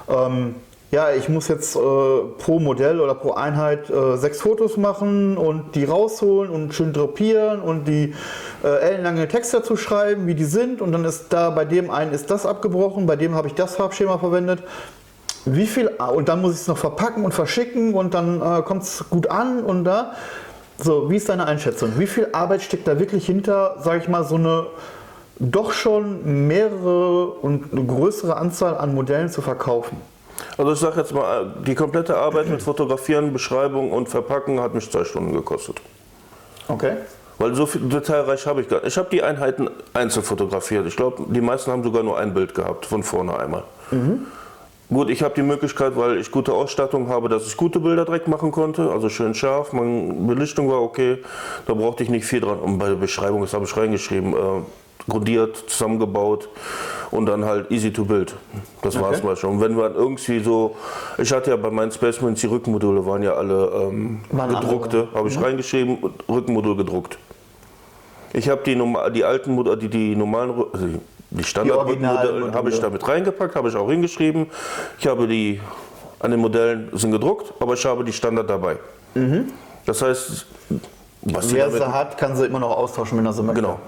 Ähm, 0.08 0.54
ja, 0.92 1.10
ich 1.10 1.28
muss 1.28 1.48
jetzt 1.48 1.74
äh, 1.74 1.78
pro 1.78 2.60
Modell 2.60 3.00
oder 3.00 3.16
pro 3.16 3.32
Einheit 3.32 3.90
äh, 3.90 4.16
sechs 4.18 4.42
Fotos 4.42 4.76
machen 4.76 5.36
und 5.36 5.74
die 5.74 5.82
rausholen 5.82 6.52
und 6.52 6.72
schön 6.72 6.92
drapieren 6.92 7.62
und 7.62 7.88
die 7.88 8.14
äh, 8.62 8.68
ellenlange 8.68 9.26
Texte 9.26 9.56
dazu 9.56 9.76
schreiben, 9.76 10.28
wie 10.28 10.36
die 10.36 10.44
sind. 10.44 10.80
Und 10.80 10.92
dann 10.92 11.04
ist 11.04 11.32
da 11.32 11.50
bei 11.50 11.64
dem 11.64 11.90
einen 11.90 12.12
ist 12.12 12.30
das 12.30 12.46
abgebrochen, 12.46 13.06
bei 13.06 13.16
dem 13.16 13.34
habe 13.34 13.48
ich 13.48 13.54
das 13.54 13.74
Farbschema 13.74 14.18
verwendet. 14.18 14.62
Wie 15.44 15.66
viel, 15.66 15.88
und 15.88 16.28
dann 16.28 16.40
muss 16.40 16.54
ich 16.54 16.60
es 16.60 16.68
noch 16.68 16.78
verpacken 16.78 17.24
und 17.24 17.32
verschicken 17.32 17.94
und 17.94 18.14
dann 18.14 18.40
äh, 18.40 18.62
kommt 18.62 18.84
es 18.84 19.04
gut 19.10 19.28
an 19.28 19.64
und 19.64 19.84
da. 19.84 20.12
So, 20.78 21.10
wie 21.10 21.16
ist 21.16 21.28
deine 21.28 21.46
Einschätzung? 21.46 21.92
Wie 21.96 22.06
viel 22.06 22.28
Arbeit 22.32 22.62
steckt 22.62 22.86
da 22.88 22.98
wirklich 22.98 23.26
hinter, 23.26 23.76
sage 23.80 23.98
ich 23.98 24.08
mal, 24.08 24.24
so 24.24 24.36
eine 24.36 24.66
doch 25.38 25.72
schon 25.72 26.46
mehrere 26.46 27.26
und 27.26 27.72
eine 27.72 27.84
größere 27.84 28.36
Anzahl 28.36 28.76
an 28.76 28.94
Modellen 28.94 29.28
zu 29.28 29.42
verkaufen? 29.42 29.96
Also 30.56 30.72
ich 30.72 30.78
sage 30.78 31.00
jetzt 31.00 31.14
mal, 31.14 31.52
die 31.66 31.74
komplette 31.74 32.16
Arbeit 32.16 32.48
mit 32.48 32.62
Fotografieren, 32.62 33.32
Beschreibung 33.32 33.92
und 33.92 34.08
Verpacken 34.08 34.60
hat 34.60 34.74
mich 34.74 34.90
zwei 34.90 35.04
Stunden 35.04 35.32
gekostet. 35.32 35.80
Okay. 36.68 36.96
Weil 37.38 37.54
so 37.54 37.66
viel 37.66 37.82
detailreich 37.82 38.46
habe 38.46 38.60
ich 38.60 38.68
gar 38.68 38.78
nicht. 38.78 38.88
Ich 38.88 38.98
habe 38.98 39.08
die 39.10 39.22
Einheiten 39.22 39.68
einzeln 39.94 40.22
fotografiert. 40.22 40.86
Ich 40.86 40.96
glaube, 40.96 41.24
die 41.28 41.40
meisten 41.40 41.70
haben 41.72 41.82
sogar 41.82 42.02
nur 42.02 42.18
ein 42.18 42.34
Bild 42.34 42.54
gehabt, 42.54 42.86
von 42.86 43.02
vorne 43.02 43.36
einmal. 43.38 43.64
Gut, 44.92 45.08
ich 45.08 45.22
habe 45.22 45.34
die 45.34 45.42
Möglichkeit, 45.42 45.96
weil 45.96 46.18
ich 46.18 46.30
gute 46.30 46.52
Ausstattung 46.52 47.08
habe, 47.08 47.30
dass 47.30 47.46
ich 47.46 47.56
gute 47.56 47.80
Bilder 47.80 48.04
direkt 48.04 48.28
machen 48.28 48.50
konnte. 48.52 48.90
Also 48.90 49.08
schön 49.08 49.34
scharf, 49.34 49.72
meine 49.72 50.12
Belichtung 50.12 50.68
war 50.68 50.82
okay. 50.82 51.18
Da 51.66 51.72
brauchte 51.72 52.02
ich 52.02 52.10
nicht 52.10 52.26
viel 52.26 52.40
dran. 52.40 52.58
Und 52.58 52.78
bei 52.78 52.88
der 52.88 52.96
Beschreibung, 52.96 53.40
das 53.40 53.54
habe 53.54 53.64
ich 53.64 53.74
reingeschrieben, 53.74 54.34
äh, 54.34 54.36
grundiert, 55.08 55.56
zusammengebaut 55.66 56.50
und 57.10 57.24
dann 57.24 57.46
halt 57.46 57.70
easy 57.70 57.90
to 57.90 58.04
build. 58.04 58.34
Das 58.82 59.00
war 59.00 59.12
es 59.12 59.18
Okay. 59.18 59.26
mal 59.28 59.36
schon. 59.36 59.54
Und 59.54 59.60
wenn 59.62 59.74
man 59.74 59.94
irgendwie 59.94 60.40
so, 60.40 60.76
ich 61.16 61.32
hatte 61.32 61.50
ja 61.50 61.56
bei 61.56 61.70
meinen 61.70 61.90
Spacemans, 61.90 62.40
die 62.40 62.46
Rückenmodule 62.46 63.06
waren 63.06 63.22
ja 63.22 63.32
alle 63.32 63.72
ähm, 63.74 64.20
Waren 64.30 64.60
gedruckte, 64.60 65.08
habe 65.14 65.28
ich 65.28 65.40
reingeschrieben, 65.40 65.96
und 65.96 66.12
Rückenmodul 66.28 66.76
gedruckt. 66.76 67.16
Ich 68.34 68.48
habe 68.48 68.60
die, 68.64 68.74
die 69.14 69.24
alten, 69.24 69.78
die, 69.80 69.88
die 69.88 70.16
normalen, 70.16 70.52
also 70.72 70.86
die- 71.38 71.44
Standardmodelle 71.44 72.52
habe 72.52 72.70
ich 72.70 72.80
damit 72.80 73.06
reingepackt, 73.06 73.54
habe 73.56 73.68
ich 73.68 73.76
auch 73.76 73.88
hingeschrieben. 73.90 74.46
Ich 74.98 75.06
habe 75.06 75.26
die 75.26 75.60
an 76.20 76.30
den 76.30 76.40
Modellen 76.40 76.88
sind 76.92 77.10
gedruckt, 77.10 77.52
aber 77.60 77.74
ich 77.74 77.84
habe 77.84 78.04
die 78.04 78.12
Standard 78.12 78.48
dabei. 78.48 78.76
Das 79.86 80.00
heißt, 80.02 80.46
was 81.22 81.52
Wer 81.54 81.70
sie 81.70 81.80
hat, 81.92 82.16
kann 82.18 82.36
sie 82.36 82.46
immer 82.46 82.60
noch 82.60 82.76
austauschen, 82.76 83.18
wenn 83.18 83.26
er 83.26 83.32
sie 83.32 83.42
möchte. 83.42 83.60
genau. 83.62 83.78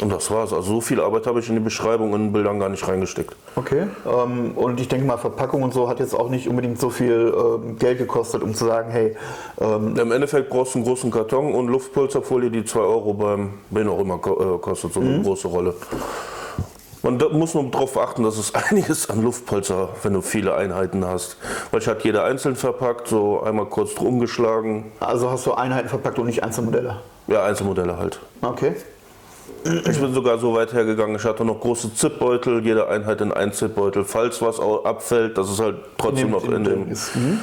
Und 0.00 0.10
das 0.10 0.30
war's. 0.30 0.52
Also 0.52 0.74
so 0.74 0.80
viel 0.80 1.00
Arbeit 1.00 1.26
habe 1.26 1.40
ich 1.40 1.48
in 1.48 1.54
die 1.54 1.60
Beschreibung 1.60 2.12
und 2.12 2.32
Bildern 2.32 2.58
gar 2.58 2.68
nicht 2.68 2.86
reingesteckt. 2.86 3.36
Okay. 3.56 3.86
Ähm, 4.06 4.52
und 4.56 4.80
ich 4.80 4.88
denke 4.88 5.06
mal, 5.06 5.18
Verpackung 5.18 5.62
und 5.62 5.74
so 5.74 5.88
hat 5.88 6.00
jetzt 6.00 6.14
auch 6.14 6.30
nicht 6.30 6.48
unbedingt 6.48 6.80
so 6.80 6.90
viel 6.90 7.34
ähm, 7.36 7.76
Geld 7.78 7.98
gekostet, 7.98 8.42
um 8.42 8.54
zu 8.54 8.64
sagen, 8.64 8.90
hey, 8.90 9.16
ähm, 9.60 9.96
Im 9.96 10.12
Endeffekt 10.12 10.48
brauchst 10.48 10.74
du 10.74 10.78
einen 10.78 10.86
großen 10.86 11.10
Karton 11.10 11.54
und 11.54 11.68
Luftpolsterfolie, 11.68 12.50
die 12.50 12.64
2 12.64 12.80
Euro 12.80 13.14
beim 13.14 13.50
wen 13.70 13.88
auch 13.88 14.00
immer 14.00 14.14
äh, 14.14 14.58
kostet, 14.58 14.94
so 14.94 15.00
eine 15.00 15.22
große 15.22 15.48
Rolle. 15.48 15.74
Man 17.02 17.18
muss 17.32 17.54
nur 17.54 17.64
darauf 17.64 17.98
achten, 17.98 18.22
dass 18.22 18.38
es 18.38 18.54
einiges 18.70 19.10
an 19.10 19.22
Luftpolster, 19.22 19.90
wenn 20.02 20.14
du 20.14 20.22
viele 20.22 20.54
Einheiten 20.54 21.04
hast. 21.04 21.36
Weil 21.70 21.80
ich 21.80 21.88
hatte 21.88 22.04
jeder 22.04 22.24
einzeln 22.24 22.56
verpackt, 22.56 23.08
so 23.08 23.42
einmal 23.42 23.66
kurz 23.66 23.94
drum 23.94 24.20
geschlagen. 24.20 24.92
also 25.00 25.30
hast 25.30 25.44
du 25.46 25.52
Einheiten 25.52 25.88
verpackt 25.88 26.18
und 26.18 26.26
nicht 26.26 26.44
Einzelmodelle. 26.44 27.00
Ja, 27.26 27.44
Einzelmodelle 27.44 27.98
halt. 27.98 28.20
Okay. 28.40 28.76
Ich 29.64 30.00
bin 30.00 30.12
sogar 30.12 30.38
so 30.38 30.54
weit 30.54 30.72
hergegangen, 30.72 31.16
ich 31.16 31.24
hatte 31.24 31.44
noch 31.44 31.60
große 31.60 31.94
Zipbeutel, 31.94 32.64
jede 32.64 32.88
Einheit 32.88 33.20
in 33.20 33.32
einen 33.32 33.52
Zipbeutel. 33.52 34.04
Falls 34.04 34.42
was 34.42 34.58
abfällt, 34.60 35.38
dass 35.38 35.50
es 35.50 35.60
halt 35.60 35.76
trotzdem 35.98 36.30
noch 36.30 36.44
in 36.44 36.64
dem. 36.64 36.90
ist. 36.90 37.14
Mhm. 37.14 37.38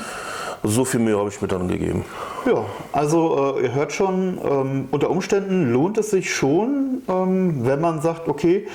So 0.64 0.84
viel 0.84 1.00
Mühe 1.00 1.18
habe 1.18 1.30
ich 1.30 1.42
mir 1.42 1.48
dann 1.48 1.70
gegeben. 1.70 2.04
Ja, 2.46 2.66
also 2.92 3.56
äh, 3.58 3.64
ihr 3.64 3.74
hört 3.74 3.94
schon, 3.94 4.38
ähm, 4.44 4.90
unter 4.92 5.10
Umständen 5.10 5.72
lohnt 5.72 5.98
es 5.98 6.10
sich 6.10 6.34
schon, 6.34 7.02
ähm, 7.08 7.66
wenn 7.66 7.80
man 7.80 8.02
sagt, 8.02 8.28
okay, 8.28 8.68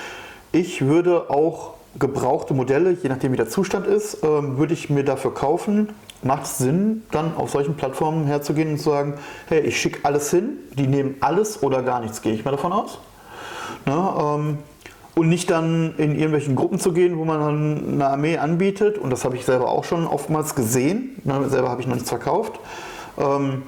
ich 0.52 0.80
würde 0.86 1.28
auch 1.28 1.74
gebrauchte 1.98 2.54
Modelle, 2.54 2.92
je 2.92 3.08
nachdem 3.08 3.32
wie 3.32 3.36
der 3.36 3.48
Zustand 3.48 3.86
ist, 3.86 4.22
ähm, 4.22 4.56
würde 4.56 4.72
ich 4.72 4.88
mir 4.88 5.04
dafür 5.04 5.34
kaufen. 5.34 5.90
Macht 6.22 6.44
es 6.44 6.56
Sinn, 6.56 7.02
dann 7.10 7.36
auf 7.36 7.50
solchen 7.50 7.74
Plattformen 7.74 8.26
herzugehen 8.26 8.70
und 8.72 8.78
zu 8.78 8.88
sagen, 8.88 9.14
hey, 9.48 9.60
ich 9.60 9.78
schicke 9.78 10.00
alles 10.04 10.30
hin, 10.30 10.56
die 10.72 10.86
nehmen 10.86 11.16
alles 11.20 11.62
oder 11.62 11.82
gar 11.82 12.00
nichts, 12.00 12.22
gehe 12.22 12.32
ich 12.32 12.46
mal 12.46 12.52
davon 12.52 12.72
aus. 12.72 12.98
Na, 13.86 14.36
ähm, 14.36 14.58
und 15.14 15.28
nicht 15.28 15.50
dann 15.50 15.94
in 15.96 16.12
irgendwelchen 16.12 16.56
Gruppen 16.56 16.78
zu 16.78 16.92
gehen, 16.92 17.18
wo 17.18 17.24
man 17.24 17.40
dann 17.40 17.94
eine 17.94 18.08
Armee 18.08 18.38
anbietet. 18.38 18.98
Und 18.98 19.10
das 19.10 19.24
habe 19.24 19.36
ich 19.36 19.44
selber 19.44 19.68
auch 19.68 19.84
schon 19.84 20.06
oftmals 20.06 20.54
gesehen. 20.54 21.20
Ne, 21.24 21.48
selber 21.48 21.70
habe 21.70 21.80
ich 21.80 21.86
noch 21.86 21.94
nichts 21.94 22.10
verkauft. 22.10 22.58
Ähm, 23.18 23.62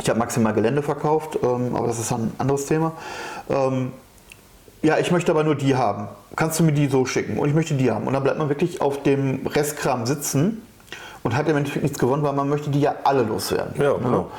ich 0.00 0.08
habe 0.08 0.18
maximal 0.18 0.52
Gelände 0.52 0.82
verkauft, 0.82 1.38
ähm, 1.42 1.76
aber 1.76 1.86
das 1.86 1.98
ist 1.98 2.12
ein 2.12 2.32
anderes 2.38 2.66
Thema. 2.66 2.92
Ähm, 3.48 3.92
ja, 4.82 4.98
ich 4.98 5.10
möchte 5.10 5.30
aber 5.30 5.44
nur 5.44 5.54
die 5.54 5.76
haben. 5.76 6.08
Kannst 6.36 6.58
du 6.58 6.64
mir 6.64 6.72
die 6.72 6.88
so 6.88 7.04
schicken? 7.04 7.38
Und 7.38 7.48
ich 7.48 7.54
möchte 7.54 7.74
die 7.74 7.90
haben. 7.90 8.06
Und 8.06 8.14
dann 8.14 8.22
bleibt 8.22 8.38
man 8.38 8.48
wirklich 8.48 8.80
auf 8.80 9.02
dem 9.02 9.46
Restkram 9.46 10.06
sitzen 10.06 10.62
und 11.22 11.36
hat 11.36 11.48
im 11.48 11.56
Endeffekt 11.56 11.82
nichts 11.82 11.98
gewonnen, 11.98 12.22
weil 12.22 12.32
man 12.32 12.48
möchte 12.48 12.70
die 12.70 12.80
ja 12.80 12.94
alle 13.04 13.22
loswerden. 13.22 13.74
Ja, 13.80 13.92
ne? 13.92 13.98
genau. 14.02 14.30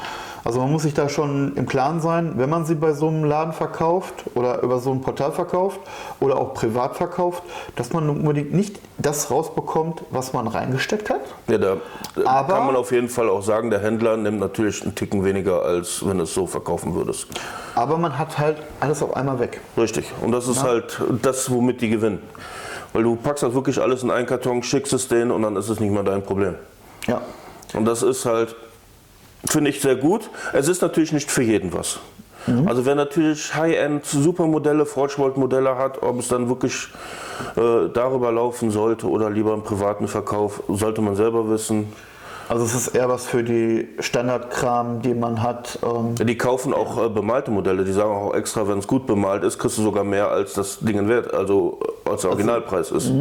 Also 0.43 0.59
man 0.59 0.71
muss 0.71 0.83
sich 0.83 0.93
da 0.93 1.07
schon 1.07 1.55
im 1.55 1.67
Klaren 1.67 2.01
sein, 2.01 2.33
wenn 2.37 2.49
man 2.49 2.65
sie 2.65 2.75
bei 2.75 2.93
so 2.93 3.07
einem 3.07 3.23
Laden 3.25 3.53
verkauft 3.53 4.23
oder 4.33 4.61
über 4.63 4.79
so 4.79 4.91
ein 4.91 5.01
Portal 5.01 5.31
verkauft 5.31 5.79
oder 6.19 6.37
auch 6.37 6.53
privat 6.53 6.95
verkauft, 6.95 7.43
dass 7.75 7.93
man 7.93 8.09
unbedingt 8.09 8.51
nicht 8.53 8.79
das 8.97 9.29
rausbekommt, 9.29 10.03
was 10.09 10.33
man 10.33 10.47
reingesteckt 10.47 11.09
hat. 11.09 11.21
Ja, 11.47 11.57
da 11.57 11.77
Aber- 12.25 12.53
kann 12.55 12.65
man 12.65 12.75
auf 12.75 12.91
jeden 12.91 13.09
Fall 13.09 13.29
auch 13.29 13.43
sagen, 13.43 13.69
der 13.69 13.79
Händler 13.81 14.17
nimmt 14.17 14.39
natürlich 14.39 14.81
einen 14.81 14.95
Ticken 14.95 15.23
weniger, 15.23 15.61
als 15.61 16.05
wenn 16.07 16.17
du 16.17 16.23
es 16.23 16.33
so 16.33 16.47
verkaufen 16.47 16.95
würdest. 16.95 17.27
Aber 17.75 17.97
man 17.97 18.17
hat 18.17 18.37
halt 18.37 18.57
alles 18.79 19.03
auf 19.03 19.15
einmal 19.15 19.39
weg. 19.39 19.61
Richtig. 19.77 20.11
Und 20.21 20.31
das 20.31 20.47
ist 20.47 20.63
halt 20.63 20.99
das, 21.21 21.51
womit 21.51 21.81
die 21.81 21.89
gewinnen. 21.89 22.19
Weil 22.93 23.03
du 23.03 23.15
packst 23.15 23.43
halt 23.43 23.53
wirklich 23.53 23.79
alles 23.79 24.03
in 24.03 24.11
einen 24.11 24.25
Karton, 24.25 24.63
schickst 24.63 24.91
es 24.91 25.07
denen 25.07 25.31
und 25.31 25.43
dann 25.43 25.55
ist 25.55 25.69
es 25.69 25.79
nicht 25.79 25.91
mehr 25.93 26.03
dein 26.03 26.23
Problem. 26.23 26.55
Ja. 27.07 27.21
Und 27.73 27.85
das 27.85 28.03
ist 28.03 28.25
halt, 28.25 28.55
finde 29.45 29.69
ich, 29.69 29.81
sehr 29.81 29.95
gut. 29.95 30.29
Es 30.53 30.67
ist 30.67 30.81
natürlich 30.81 31.11
nicht 31.11 31.31
für 31.31 31.43
jeden 31.43 31.73
was. 31.73 31.99
Also 32.65 32.85
wer 32.85 32.95
natürlich 32.95 33.53
High-End 33.53 34.03
Supermodelle, 34.03 34.87
Forgeworld-Modelle 34.87 35.77
hat, 35.77 36.01
ob 36.01 36.19
es 36.19 36.27
dann 36.27 36.49
wirklich 36.49 36.87
äh, 37.55 37.89
darüber 37.93 38.31
laufen 38.31 38.71
sollte 38.71 39.07
oder 39.07 39.29
lieber 39.29 39.53
im 39.53 39.61
privaten 39.61 40.07
Verkauf, 40.07 40.63
sollte 40.67 41.01
man 41.01 41.15
selber 41.15 41.49
wissen. 41.49 41.93
Also 42.49 42.65
es 42.65 42.73
ist 42.73 42.87
eher 42.89 43.07
was 43.07 43.27
für 43.27 43.43
die 43.43 43.87
Standardkram, 43.99 45.01
die 45.01 45.13
man 45.13 45.41
hat. 45.41 45.79
Ähm, 45.83 46.15
die 46.15 46.37
kaufen 46.37 46.73
auch 46.73 47.05
äh, 47.05 47.09
bemalte 47.09 47.51
Modelle. 47.51 47.85
Die 47.85 47.93
sagen 47.93 48.11
auch 48.11 48.33
extra, 48.33 48.67
wenn 48.67 48.79
es 48.79 48.87
gut 48.87 49.05
bemalt 49.05 49.43
ist, 49.43 49.57
kriegst 49.57 49.77
du 49.77 49.83
sogar 49.83 50.03
mehr 50.03 50.29
als 50.29 50.53
das 50.53 50.79
Ding 50.79 51.07
wert. 51.07 51.33
Also 51.33 51.79
äh, 52.00 52.00
als 52.11 52.21
der 52.21 52.29
Originalpreis 52.31 52.91
ist. 52.91 53.11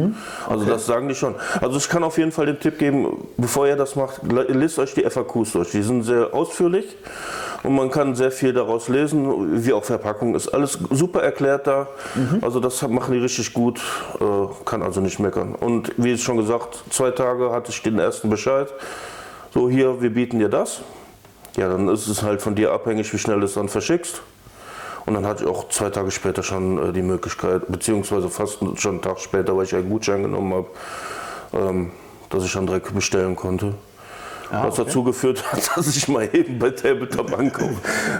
Also 0.47 0.65
das 0.65 0.85
sagen 0.85 1.07
die 1.07 1.15
schon. 1.15 1.35
Also 1.61 1.77
ich 1.77 1.89
kann 1.89 2.03
auf 2.03 2.17
jeden 2.17 2.31
Fall 2.31 2.45
den 2.45 2.59
Tipp 2.59 2.77
geben, 2.77 3.27
bevor 3.37 3.67
ihr 3.67 3.75
das 3.75 3.95
macht, 3.95 4.21
lest 4.31 4.79
euch 4.79 4.93
die 4.93 5.03
FAQs 5.03 5.53
durch. 5.53 5.71
Die 5.71 5.81
sind 5.81 6.03
sehr 6.03 6.33
ausführlich 6.33 6.85
und 7.63 7.75
man 7.75 7.89
kann 7.89 8.15
sehr 8.15 8.31
viel 8.31 8.53
daraus 8.53 8.87
lesen, 8.87 9.63
wie 9.65 9.73
auch 9.73 9.83
Verpackung 9.83 10.35
ist. 10.35 10.49
Alles 10.49 10.77
super 10.89 11.21
erklärt 11.21 11.67
da. 11.67 11.87
Also 12.41 12.59
das 12.59 12.81
machen 12.87 13.13
die 13.13 13.19
richtig 13.19 13.53
gut, 13.53 13.79
äh, 14.19 14.23
kann 14.65 14.81
also 14.83 15.01
nicht 15.01 15.19
meckern. 15.19 15.55
Und 15.55 15.93
wie 15.97 16.17
schon 16.17 16.37
gesagt, 16.37 16.83
zwei 16.89 17.11
Tage 17.11 17.51
hatte 17.51 17.71
ich 17.71 17.81
den 17.81 17.99
ersten 17.99 18.29
Bescheid. 18.29 18.67
So 19.53 19.69
hier, 19.69 20.01
wir 20.01 20.11
bieten 20.11 20.39
dir 20.39 20.49
das. 20.49 20.81
Ja, 21.57 21.67
dann 21.67 21.89
ist 21.89 22.07
es 22.07 22.23
halt 22.23 22.41
von 22.41 22.55
dir 22.55 22.71
abhängig, 22.71 23.11
wie 23.13 23.17
schnell 23.17 23.39
du 23.39 23.45
es 23.45 23.55
dann 23.55 23.67
verschickst. 23.67 24.21
Und 25.05 25.13
dann 25.13 25.25
hatte 25.25 25.43
ich 25.43 25.49
auch 25.49 25.69
zwei 25.69 25.89
Tage 25.89 26.11
später 26.11 26.43
schon 26.43 26.89
äh, 26.89 26.93
die 26.93 27.01
Möglichkeit, 27.01 27.63
beziehungsweise 27.67 28.29
fast 28.29 28.59
schon 28.77 28.91
einen 28.91 29.01
Tag 29.01 29.19
später, 29.19 29.55
weil 29.55 29.65
ich 29.65 29.75
einen 29.75 29.89
Gutschein 29.89 30.23
genommen 30.23 30.53
habe, 30.53 30.67
ähm, 31.53 31.91
dass 32.29 32.45
ich 32.45 32.53
dann 32.53 32.67
direkt 32.67 32.93
bestellen 32.93 33.35
konnte. 33.35 33.73
was 34.51 34.75
dazu 34.75 35.03
geführt 35.03 35.43
hat, 35.51 35.71
dass 35.77 35.95
ich 35.95 36.07
mal 36.07 36.29
eben 36.33 36.59
bei 36.59 36.71
Tabletop 36.71 37.37
Ankauf, 37.37 37.71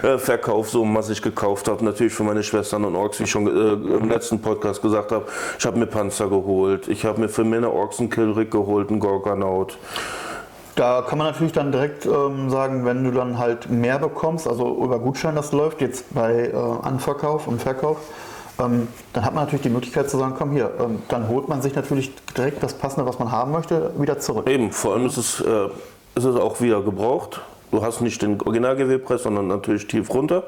äh, 0.02 0.18
Verkauf 0.18 0.70
so 0.70 0.84
massig 0.84 1.20
gekauft 1.20 1.68
habe. 1.68 1.84
Natürlich 1.84 2.14
für 2.14 2.24
meine 2.24 2.42
Schwestern 2.42 2.84
und 2.84 2.96
Orks, 2.96 3.20
wie 3.20 3.24
ich 3.24 3.30
schon 3.30 3.46
äh, 3.46 3.72
im 3.96 4.08
letzten 4.08 4.40
Podcast 4.40 4.80
gesagt 4.80 5.12
habe. 5.12 5.26
Ich 5.58 5.66
habe 5.66 5.78
mir 5.78 5.86
Panzer 5.86 6.28
geholt, 6.28 6.88
ich 6.88 7.04
habe 7.04 7.20
mir 7.20 7.28
für 7.28 7.44
meine 7.44 7.70
Orks 7.70 8.00
einen 8.00 8.10
Killrick 8.10 8.50
geholt, 8.50 8.88
einen 8.88 9.00
Gorganaut. 9.00 9.76
Da 10.74 11.02
kann 11.02 11.18
man 11.18 11.26
natürlich 11.26 11.52
dann 11.52 11.70
direkt 11.70 12.06
ähm, 12.06 12.48
sagen, 12.48 12.86
wenn 12.86 13.04
du 13.04 13.10
dann 13.10 13.36
halt 13.38 13.68
mehr 13.70 13.98
bekommst, 13.98 14.48
also 14.48 14.82
über 14.82 14.98
Gutschein 14.98 15.34
das 15.34 15.52
läuft, 15.52 15.82
jetzt 15.82 16.14
bei 16.14 16.48
äh, 16.48 16.54
Anverkauf 16.54 17.46
und 17.46 17.60
Verkauf, 17.60 17.98
ähm, 18.58 18.88
dann 19.12 19.24
hat 19.24 19.34
man 19.34 19.44
natürlich 19.44 19.62
die 19.62 19.68
Möglichkeit 19.68 20.08
zu 20.08 20.16
sagen, 20.16 20.34
komm 20.36 20.52
hier, 20.52 20.70
ähm, 20.80 21.02
dann 21.08 21.28
holt 21.28 21.48
man 21.48 21.60
sich 21.60 21.74
natürlich 21.74 22.12
direkt 22.36 22.62
das 22.62 22.74
Passende, 22.74 23.06
was 23.06 23.18
man 23.18 23.30
haben 23.30 23.52
möchte, 23.52 23.92
wieder 23.98 24.18
zurück. 24.18 24.48
Eben, 24.48 24.72
vor 24.72 24.94
allem 24.94 25.06
ist 25.06 25.18
es, 25.18 25.40
äh, 25.40 25.66
ist 26.14 26.24
es 26.24 26.36
auch 26.36 26.60
wieder 26.62 26.80
gebraucht. 26.80 27.42
Du 27.70 27.82
hast 27.82 28.00
nicht 28.00 28.20
den 28.22 28.40
Original-GW-Preis, 28.40 29.22
sondern 29.22 29.48
natürlich 29.48 29.86
tief 29.88 30.12
runter. 30.12 30.44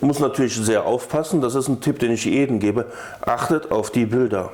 Du 0.00 0.06
musst 0.06 0.20
natürlich 0.20 0.54
sehr 0.56 0.84
aufpassen, 0.84 1.40
das 1.40 1.54
ist 1.54 1.68
ein 1.68 1.80
Tipp, 1.80 1.98
den 1.98 2.12
ich 2.12 2.24
jedem 2.24 2.58
gebe. 2.58 2.86
Achtet 3.22 3.70
auf 3.70 3.90
die 3.90 4.06
Bilder. 4.06 4.50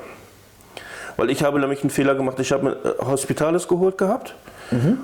Weil 1.17 1.31
ich 1.31 1.43
habe 1.43 1.59
nämlich 1.59 1.83
einen 1.83 1.91
Fehler 1.91 2.15
gemacht, 2.15 2.39
ich 2.39 2.53
habe 2.53 2.65
mir 2.65 2.73
äh, 2.73 3.05
Hospitalis 3.05 3.69
geholt 3.69 3.99
gehabt. 3.99 4.35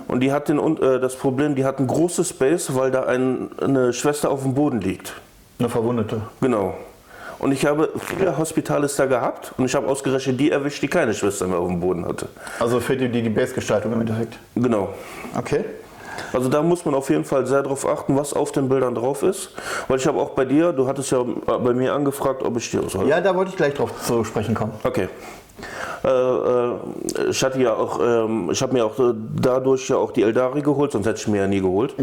Und 0.09 0.21
die 0.21 0.33
hat 0.33 0.49
den, 0.49 0.59
äh, 0.59 1.01
das 1.01 1.17
Problem, 1.17 1.55
die 1.55 1.65
hat 1.65 1.79
ein 1.79 1.87
großes 1.87 2.31
Space, 2.31 2.75
weil 2.75 2.91
da 2.91 3.05
ein, 3.05 3.51
eine 3.61 3.93
Schwester 3.93 4.31
auf 4.31 4.43
dem 4.43 4.55
Boden 4.55 4.81
liegt. 4.81 5.13
Eine 5.59 5.69
Verwundete. 5.69 6.23
Genau. 6.41 6.75
Und 7.39 7.53
ich 7.53 7.65
habe 7.67 7.91
viele 7.99 8.37
Hospitalis 8.37 8.97
da 8.97 9.07
gehabt 9.07 9.53
und 9.57 9.65
ich 9.65 9.75
habe 9.75 9.87
ausgerechnet 9.87 10.41
die 10.41 10.51
erwischt, 10.51 10.83
die 10.83 10.89
keine 10.89 11.15
Schwester 11.15 11.47
mehr 11.47 11.59
auf 11.59 11.69
dem 11.69 11.81
Boden 11.81 12.05
hatte. 12.05 12.29
Also 12.59 12.81
für 12.81 12.97
die, 12.97 13.09
die, 13.09 13.23
die 13.23 13.29
Base-Gestaltung 13.29 13.93
im 13.93 14.01
Endeffekt. 14.01 14.39
Genau. 14.57 14.89
Okay. 15.37 15.65
Also 16.33 16.49
da 16.49 16.63
muss 16.63 16.85
man 16.85 16.95
auf 16.95 17.09
jeden 17.11 17.25
Fall 17.25 17.47
sehr 17.47 17.63
darauf 17.63 17.87
achten, 17.87 18.17
was 18.17 18.33
auf 18.35 18.51
den 18.51 18.69
Bildern 18.69 18.95
drauf 18.95 19.23
ist. 19.23 19.51
Weil 19.87 19.99
ich 19.99 20.07
habe 20.07 20.19
auch 20.19 20.31
bei 20.31 20.45
dir, 20.45 20.73
du 20.73 20.89
hattest 20.89 21.13
ja 21.13 21.23
bei 21.47 21.73
mir 21.73 21.95
angefragt, 21.95 22.43
ob 22.43 22.57
ich 22.57 22.71
dir 22.71 22.83
soll. 22.89 23.09
Ja, 23.09 23.21
da 23.21 23.35
wollte 23.35 23.53
ich 23.53 23.57
gleich 23.57 23.75
drauf 23.75 23.93
zu 24.03 24.25
sprechen 24.25 24.55
kommen. 24.55 24.73
Okay. 24.83 25.09
Äh, 26.05 26.09
äh, 26.09 27.31
ich 27.31 27.43
hatte 27.43 27.61
ja 27.61 27.75
auch, 27.75 28.01
ähm, 28.01 28.51
ich 28.51 28.63
habe 28.63 28.73
mir 28.73 28.85
auch 28.85 28.99
äh, 28.99 29.15
dadurch 29.37 29.89
ja 29.89 29.97
auch 29.97 30.13
die 30.13 30.23
Eldari 30.23 30.63
geholt, 30.63 30.93
sonst 30.93 31.07
hätte 31.07 31.21
ich 31.21 31.29
mir 31.29 31.43
ja 31.43 31.47
nie 31.47 31.61
geholt. 31.61 31.95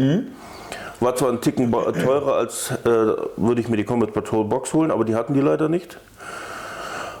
War 1.00 1.14
zwar 1.14 1.30
ein 1.30 1.40
Ticken 1.40 1.70
teurer, 1.70 2.36
als 2.36 2.70
äh, 2.70 2.88
würde 3.36 3.60
ich 3.60 3.68
mir 3.68 3.76
die 3.76 3.84
Combat 3.84 4.12
Patrol 4.12 4.44
Box 4.44 4.72
holen, 4.72 4.90
aber 4.90 5.04
die 5.04 5.14
hatten 5.14 5.34
die 5.34 5.40
leider 5.40 5.68
nicht. 5.68 5.98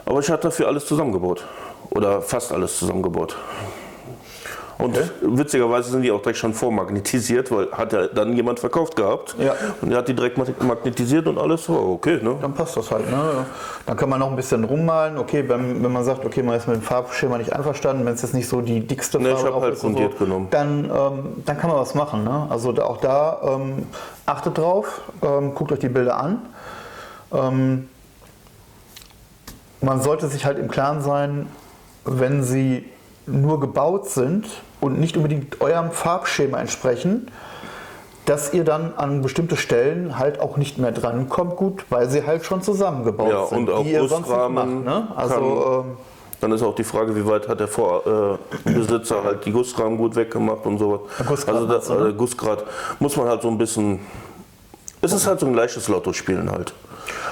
Aber 0.06 0.20
ich 0.20 0.30
hatte 0.30 0.44
dafür 0.44 0.68
alles 0.68 0.86
zusammengebaut. 0.86 1.44
Oder 1.90 2.22
fast 2.22 2.52
alles 2.52 2.78
zusammengebaut. 2.78 3.36
Und 4.78 4.96
Okay. 4.96 5.08
witzigerweise 5.22 5.90
sind 5.90 6.02
die 6.02 6.10
auch 6.10 6.20
direkt 6.20 6.38
schon 6.38 6.52
vormagnetisiert, 6.52 7.50
weil 7.50 7.70
hat 7.72 7.94
ja 7.94 8.08
dann 8.08 8.34
jemand 8.34 8.60
verkauft 8.60 8.94
gehabt. 8.94 9.34
Ja. 9.38 9.54
Und 9.80 9.88
der 9.88 9.98
hat 9.98 10.08
die 10.08 10.12
direkt 10.14 10.36
mag- 10.36 10.62
magnetisiert 10.62 11.26
und 11.26 11.38
alles. 11.38 11.66
Oh, 11.70 11.94
okay, 11.94 12.18
ne? 12.22 12.36
Dann 12.42 12.52
passt 12.52 12.76
das 12.76 12.90
halt. 12.90 13.10
Ne? 13.10 13.46
Dann 13.86 13.96
kann 13.96 14.10
man 14.10 14.20
noch 14.20 14.28
ein 14.28 14.36
bisschen 14.36 14.64
rummalen. 14.64 15.16
Okay, 15.16 15.44
wenn, 15.48 15.82
wenn 15.82 15.92
man 15.92 16.04
sagt, 16.04 16.24
okay, 16.26 16.42
man 16.42 16.56
ist 16.56 16.68
mit 16.68 16.76
dem 16.76 16.82
Farbschema 16.82 17.38
nicht 17.38 17.54
einverstanden, 17.54 18.04
wenn 18.04 18.14
es 18.14 18.22
jetzt 18.22 18.34
nicht 18.34 18.48
so 18.48 18.60
die 18.60 18.86
dickste 18.86 19.18
Nee, 19.18 19.30
ich 19.30 19.34
Farbe 19.36 19.50
drauf 19.50 19.62
halt 19.62 19.74
ist 19.74 19.80
so, 19.80 19.88
genommen. 19.90 20.48
Dann, 20.50 20.84
ähm, 20.84 21.42
dann 21.46 21.58
kann 21.58 21.70
man 21.70 21.78
was 21.78 21.94
machen. 21.94 22.24
Ne? 22.24 22.46
Also 22.50 22.70
auch 22.82 22.98
da 22.98 23.40
ähm, 23.44 23.86
achtet 24.26 24.58
drauf, 24.58 25.00
ähm, 25.22 25.54
guckt 25.54 25.72
euch 25.72 25.78
die 25.78 25.88
Bilder 25.88 26.18
an. 26.20 26.42
Ähm, 27.32 27.88
man 29.80 30.02
sollte 30.02 30.26
sich 30.28 30.44
halt 30.44 30.58
im 30.58 30.68
Klaren 30.68 31.00
sein, 31.00 31.46
wenn 32.04 32.42
sie 32.42 32.84
nur 33.26 33.58
gebaut 33.58 34.08
sind 34.08 34.46
und 34.86 35.00
nicht 35.00 35.16
unbedingt 35.16 35.60
eurem 35.60 35.90
Farbschema 35.90 36.58
entsprechen, 36.58 37.28
dass 38.24 38.52
ihr 38.52 38.64
dann 38.64 38.94
an 38.96 39.22
bestimmte 39.22 39.56
Stellen 39.56 40.18
halt 40.18 40.40
auch 40.40 40.56
nicht 40.56 40.78
mehr 40.78 40.92
drankommt, 40.92 41.56
gut, 41.56 41.84
weil 41.90 42.08
sie 42.08 42.26
halt 42.26 42.44
schon 42.44 42.62
zusammengebaut 42.62 43.30
Ja, 43.30 43.46
sind, 43.46 43.68
und 43.68 43.70
auch 43.70 43.82
die 43.82 43.92
ihr 43.92 44.08
sonst 44.08 44.28
nicht 44.28 44.48
macht. 44.50 44.84
Ne? 44.84 45.08
Also 45.14 45.84
ähm, 45.86 45.96
Dann 46.40 46.52
ist 46.52 46.62
auch 46.62 46.74
die 46.74 46.84
Frage, 46.84 47.14
wie 47.14 47.24
weit 47.26 47.48
hat 47.48 47.60
der 47.60 47.68
Vor 47.68 48.38
äh, 48.64 48.70
Besitzer 48.72 49.22
halt 49.22 49.44
die 49.44 49.52
Gussrahmen 49.52 49.96
gut 49.96 50.16
weggemacht 50.16 50.66
und 50.66 50.78
sowas. 50.78 51.00
Gussgrad 51.26 51.54
also 51.54 51.66
das, 51.68 51.86
du, 51.86 51.94
ne? 51.94 52.08
äh, 52.08 52.12
Gussgrad 52.12 52.64
muss 52.98 53.16
man 53.16 53.28
halt 53.28 53.42
so 53.42 53.48
ein 53.48 53.58
bisschen. 53.58 54.00
Es 55.02 55.12
ist 55.12 55.26
halt 55.26 55.38
so 55.38 55.46
ein 55.46 55.54
leichtes 55.54 55.86
Lotto-Spielen 55.86 56.50
halt. 56.50 56.72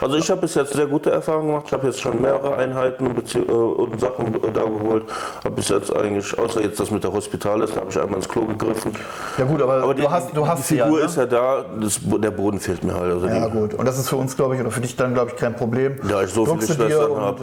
Also 0.04 0.16
ich 0.18 0.30
habe 0.30 0.42
bis 0.42 0.54
jetzt 0.54 0.74
sehr 0.74 0.86
gute 0.86 1.10
Erfahrungen 1.10 1.46
gemacht. 1.48 1.64
Ich 1.68 1.72
habe 1.72 1.86
jetzt 1.86 1.98
schon 1.98 2.20
mehrere 2.20 2.56
Einheiten 2.56 3.06
äh, 3.06 3.40
und 3.50 3.98
Sachen 3.98 4.34
äh, 4.34 4.52
da 4.52 4.62
geholt. 4.64 5.04
Habe 5.42 5.54
bis 5.54 5.70
jetzt 5.70 5.96
eigentlich, 5.96 6.38
außer 6.38 6.60
jetzt 6.60 6.78
das 6.78 6.90
mit 6.90 7.02
der 7.02 7.10
Hospital 7.10 7.62
ist, 7.62 7.74
da 7.74 7.80
habe 7.80 7.90
ich 7.90 7.98
einmal 7.98 8.16
ins 8.16 8.28
Klo 8.28 8.44
gegriffen. 8.44 8.92
ja 9.38 9.44
gut, 9.46 9.62
aber, 9.62 9.82
Aber 9.82 9.94
die, 9.94 10.02
du 10.02 10.10
hast, 10.10 10.36
du 10.36 10.46
hast 10.46 10.58
die 10.68 10.74
Figur 10.76 10.98
ja, 10.98 11.04
ne? 11.06 11.10
ist 11.10 11.16
ja 11.16 11.24
da, 11.24 11.64
das, 11.80 12.00
der 12.04 12.30
Boden 12.32 12.60
fehlt 12.60 12.84
mir 12.84 12.94
halt. 12.94 13.14
Also 13.14 13.26
Ja 13.26 13.46
die, 13.48 13.56
gut, 13.58 13.72
und 13.72 13.86
das 13.86 13.98
ist 13.98 14.10
für 14.10 14.16
uns, 14.16 14.36
glaube 14.36 14.56
ich, 14.56 14.60
oder 14.60 14.70
für 14.70 14.82
dich 14.82 14.94
dann, 14.94 15.14
glaube 15.14 15.30
ich, 15.30 15.36
kein 15.36 15.56
Problem. 15.56 15.96
da 16.06 16.22
ich 16.22 16.30
so 16.30 16.44
viele 16.44 16.58
Druckst 16.58 16.68
dir 16.68 16.74
Schwestern 16.74 17.16
habe, 17.16 17.40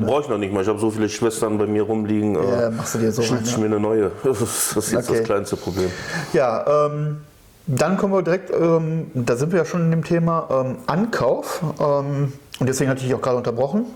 brauche 0.00 0.20
ich 0.22 0.28
noch 0.28 0.38
nicht 0.38 0.52
mal. 0.52 0.62
Ich 0.62 0.68
habe 0.68 0.80
so 0.80 0.90
viele 0.90 1.08
Schwestern 1.08 1.58
bei 1.58 1.66
mir 1.66 1.82
rumliegen. 1.84 2.34
äh, 2.34 2.62
Ja, 2.62 2.70
machst 2.70 2.96
du 2.96 2.98
dir 2.98 3.12
so 3.12 3.22
ich 3.22 3.56
mir 3.56 3.66
eine 3.66 3.78
neue. 3.78 4.10
Das 4.24 4.40
ist, 4.40 4.76
das 4.76 4.86
ist 4.86 4.92
jetzt 4.92 5.08
Okay. 5.08 5.18
das 5.18 5.26
kleinste 5.26 5.56
Problem. 5.56 5.90
Ja, 6.32 6.86
ähm, 6.86 7.18
dann 7.66 7.96
kommen 7.96 8.12
wir 8.12 8.22
direkt, 8.22 8.50
ähm, 8.50 9.10
da 9.14 9.36
sind 9.36 9.52
wir 9.52 9.58
ja 9.58 9.64
schon 9.64 9.82
in 9.82 9.90
dem 9.90 10.04
Thema 10.04 10.48
ähm, 10.50 10.76
Ankauf. 10.86 11.62
Ähm, 11.80 12.32
und 12.60 12.68
deswegen 12.68 12.90
hatte 12.90 13.04
ich 13.04 13.14
auch 13.14 13.22
gerade 13.22 13.38
unterbrochen. 13.38 13.86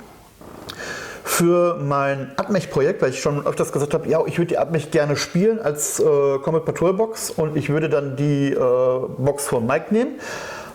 Für 1.23 1.77
mein 1.77 2.33
Abmech-Projekt, 2.37 3.03
weil 3.03 3.11
ich 3.11 3.21
schon 3.21 3.47
öfters 3.47 3.71
gesagt 3.71 3.93
habe, 3.93 4.09
ja, 4.09 4.21
ich 4.27 4.39
würde 4.39 4.49
die 4.49 4.59
Abmech 4.59 4.91
gerne 4.91 5.17
spielen 5.17 5.61
als 5.61 6.01
äh, 6.01 6.39
Comet 6.43 6.65
Patrol 6.65 6.95
Box 6.95 7.31
und 7.31 7.57
ich 7.57 7.69
würde 7.69 7.91
dann 7.91 8.17
die 8.17 8.53
äh, 8.53 8.57
Box 8.57 9.47
von 9.47 9.67
Mike 9.67 9.87
nehmen. 9.91 10.13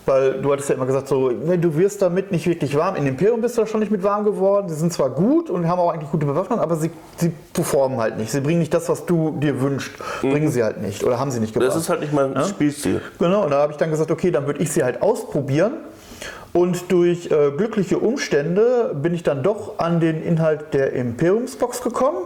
Weil 0.06 0.42
du 0.42 0.52
hattest 0.52 0.68
ja 0.68 0.74
immer 0.74 0.84
gesagt, 0.84 1.08
so, 1.08 1.30
ne, 1.30 1.58
du 1.58 1.76
wirst 1.76 2.02
damit 2.02 2.30
nicht 2.30 2.46
wirklich 2.46 2.76
warm. 2.76 2.96
In 2.96 3.06
Imperium 3.06 3.40
bist 3.40 3.56
du 3.56 3.62
da 3.62 3.66
schon 3.66 3.80
nicht 3.80 3.90
mit 3.90 4.02
warm 4.02 4.24
geworden. 4.24 4.68
Sie 4.68 4.74
sind 4.74 4.92
zwar 4.92 5.10
gut 5.10 5.48
und 5.48 5.66
haben 5.66 5.78
auch 5.78 5.92
eigentlich 5.92 6.10
gute 6.10 6.26
Bewaffnung, 6.26 6.60
aber 6.60 6.76
sie, 6.76 6.90
sie 7.16 7.32
performen 7.52 7.98
halt 7.98 8.18
nicht. 8.18 8.30
Sie 8.30 8.40
bringen 8.40 8.58
nicht 8.58 8.74
das, 8.74 8.88
was 8.88 9.06
du 9.06 9.38
dir 9.38 9.60
wünschst. 9.62 9.92
Bringen 10.20 10.50
sie 10.50 10.62
halt 10.62 10.82
nicht. 10.82 11.04
Oder 11.04 11.18
haben 11.18 11.30
sie 11.30 11.40
nicht 11.40 11.54
gebracht. 11.54 11.70
Das 11.70 11.76
ist 11.76 11.88
halt 11.88 12.00
nicht 12.00 12.12
mein 12.12 12.34
Spielstil. 12.44 13.00
Genau, 13.18 13.44
und 13.44 13.50
da 13.50 13.60
habe 13.62 13.72
ich 13.72 13.78
dann 13.78 13.90
gesagt, 13.90 14.10
okay, 14.10 14.30
dann 14.30 14.46
würde 14.46 14.62
ich 14.62 14.70
sie 14.72 14.84
halt 14.84 15.00
ausprobieren. 15.00 15.72
Und 16.52 16.92
durch 16.92 17.30
äh, 17.32 17.50
glückliche 17.50 17.98
Umstände 17.98 18.94
bin 18.94 19.12
ich 19.12 19.24
dann 19.24 19.42
doch 19.42 19.78
an 19.78 19.98
den 19.98 20.22
Inhalt 20.22 20.72
der 20.72 20.92
Imperiumsbox 20.92 21.82
gekommen. 21.82 22.18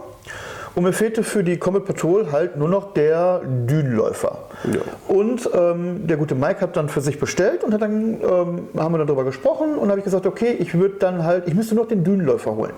Und 0.75 0.83
mir 0.83 0.93
fehlte 0.93 1.23
für 1.23 1.43
die 1.43 1.57
Comet 1.57 1.85
Patrol 1.85 2.31
halt 2.31 2.57
nur 2.57 2.69
noch 2.69 2.93
der 2.93 3.41
Dünenläufer. 3.43 4.39
Ja. 4.71 4.81
Und 5.07 5.49
ähm, 5.53 6.07
der 6.07 6.17
gute 6.17 6.35
Mike 6.35 6.61
hat 6.61 6.77
dann 6.77 6.89
für 6.89 7.01
sich 7.01 7.19
bestellt 7.19 7.63
und 7.63 7.73
hat 7.73 7.81
dann 7.81 8.21
ähm, 8.21 8.67
haben 8.77 8.93
wir 8.93 8.97
dann 8.99 9.07
darüber 9.07 9.23
gesprochen 9.23 9.75
und 9.75 9.89
habe 9.89 9.99
ich 9.99 10.05
gesagt, 10.05 10.25
okay, 10.25 10.55
ich 10.59 10.73
würde 10.73 10.95
dann 10.99 11.23
halt, 11.23 11.47
ich 11.47 11.53
müsste 11.53 11.75
noch 11.75 11.87
den 11.87 12.03
Dünenläufer 12.03 12.55
holen. 12.55 12.73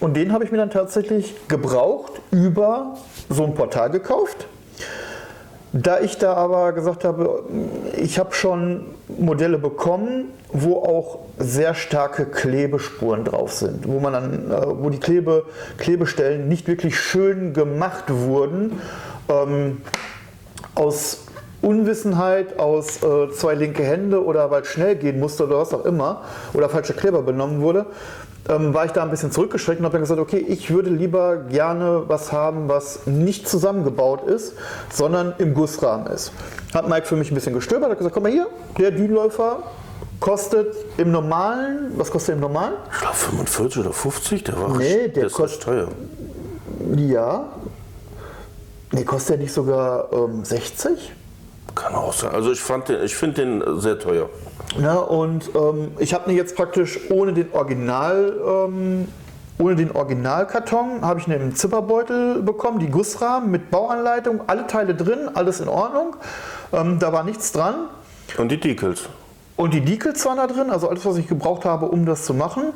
Und 0.00 0.16
den 0.16 0.32
habe 0.32 0.44
ich 0.44 0.50
mir 0.50 0.58
dann 0.58 0.70
tatsächlich 0.70 1.34
gebraucht 1.48 2.12
über 2.30 2.96
so 3.28 3.44
ein 3.44 3.54
Portal 3.54 3.90
gekauft. 3.90 4.46
Da 5.82 6.00
ich 6.00 6.16
da 6.16 6.32
aber 6.32 6.72
gesagt 6.72 7.04
habe, 7.04 7.42
ich 7.98 8.18
habe 8.18 8.32
schon 8.34 8.86
Modelle 9.18 9.58
bekommen, 9.58 10.30
wo 10.50 10.76
auch 10.76 11.18
sehr 11.38 11.74
starke 11.74 12.24
Klebespuren 12.24 13.24
drauf 13.24 13.52
sind, 13.52 13.86
wo 13.86 14.00
man 14.00 14.12
dann, 14.14 14.50
äh, 14.50 14.66
wo 14.68 14.88
die 14.88 14.98
Klebe, 14.98 15.44
Klebestellen 15.76 16.48
nicht 16.48 16.66
wirklich 16.66 16.98
schön 16.98 17.52
gemacht 17.52 18.04
wurden, 18.08 18.80
ähm, 19.28 19.82
aus 20.74 21.24
Unwissenheit, 21.60 22.58
aus 22.58 23.02
äh, 23.02 23.30
zwei 23.32 23.54
linke 23.54 23.82
Hände 23.82 24.24
oder 24.24 24.50
weil 24.50 24.62
es 24.62 24.68
schnell 24.68 24.96
gehen 24.96 25.20
musste 25.20 25.46
oder 25.46 25.58
was 25.58 25.74
auch 25.74 25.84
immer, 25.84 26.22
oder 26.54 26.70
falscher 26.70 26.94
Kleber 26.94 27.20
benommen 27.20 27.60
wurde, 27.60 27.86
ähm, 28.48 28.72
war 28.74 28.84
ich 28.84 28.92
da 28.92 29.02
ein 29.02 29.10
bisschen 29.10 29.30
zurückgeschreckt 29.32 29.80
und 29.80 29.84
habe 29.84 29.92
dann 29.92 30.02
gesagt, 30.02 30.20
okay, 30.20 30.38
ich 30.38 30.70
würde 30.72 30.90
lieber 30.90 31.36
gerne 31.36 32.04
was 32.06 32.32
haben, 32.32 32.68
was 32.68 33.06
nicht 33.06 33.48
zusammengebaut 33.48 34.22
ist, 34.26 34.54
sondern 34.92 35.34
im 35.38 35.54
Gussrahmen 35.54 36.06
ist. 36.08 36.32
Hat 36.74 36.88
Mike 36.88 37.06
für 37.06 37.16
mich 37.16 37.30
ein 37.30 37.34
bisschen 37.34 37.54
gestöbert, 37.54 37.90
hat 37.90 37.98
gesagt, 37.98 38.14
komm 38.14 38.24
mal 38.24 38.32
hier, 38.32 38.46
der 38.78 38.90
Dünenläufer, 38.90 39.62
kostet 40.20 40.74
im 40.96 41.10
normalen, 41.12 41.92
was 41.96 42.10
kostet 42.10 42.28
der 42.28 42.34
im 42.36 42.40
normalen? 42.42 42.74
Ich 42.92 42.98
glaube 43.00 43.14
45 43.16 43.78
oder 43.84 43.92
50, 43.92 44.44
der 44.44 44.60
war 44.60 44.76
Nee, 44.76 45.08
der 45.08 45.26
ist 45.26 45.32
kostet- 45.34 45.62
teuer. 45.62 45.88
Ja. 46.96 47.44
Nee, 48.92 49.04
kostet 49.04 49.30
der 49.30 49.38
nicht 49.38 49.52
sogar 49.52 50.12
ähm, 50.12 50.44
60? 50.44 51.12
Kann 51.76 51.94
auch 51.94 52.12
sein. 52.12 52.32
Also 52.32 52.50
ich 52.50 52.60
fand 52.60 52.88
den, 52.88 53.04
ich 53.04 53.14
finde 53.14 53.44
den 53.44 53.80
sehr 53.80 53.98
teuer. 53.98 54.28
Ja, 54.80 54.96
und 54.96 55.50
ähm, 55.54 55.92
ich 55.98 56.14
habe 56.14 56.30
mir 56.30 56.36
jetzt 56.36 56.56
praktisch 56.56 56.98
ohne 57.10 57.32
den 57.34 57.52
Original, 57.52 58.34
ähm, 58.44 59.08
ohne 59.58 59.76
den 59.76 59.92
Originalkarton, 59.92 61.02
habe 61.02 61.20
ich 61.20 61.30
einen 61.30 61.54
Zipperbeutel 61.54 62.42
bekommen, 62.42 62.78
die 62.78 62.88
Gussrahmen 62.88 63.50
mit 63.50 63.70
Bauanleitung, 63.70 64.40
alle 64.46 64.66
Teile 64.66 64.94
drin, 64.94 65.30
alles 65.34 65.60
in 65.60 65.68
Ordnung. 65.68 66.16
Ähm, 66.72 66.98
da 66.98 67.12
war 67.12 67.24
nichts 67.24 67.52
dran. 67.52 67.74
Und 68.38 68.50
die 68.50 68.58
Decals. 68.58 69.08
Und 69.56 69.74
die 69.74 69.82
Decals 69.82 70.24
waren 70.24 70.38
da 70.38 70.46
drin, 70.46 70.70
also 70.70 70.88
alles, 70.88 71.04
was 71.04 71.18
ich 71.18 71.28
gebraucht 71.28 71.66
habe, 71.66 71.86
um 71.86 72.06
das 72.06 72.24
zu 72.24 72.32
machen. 72.32 72.72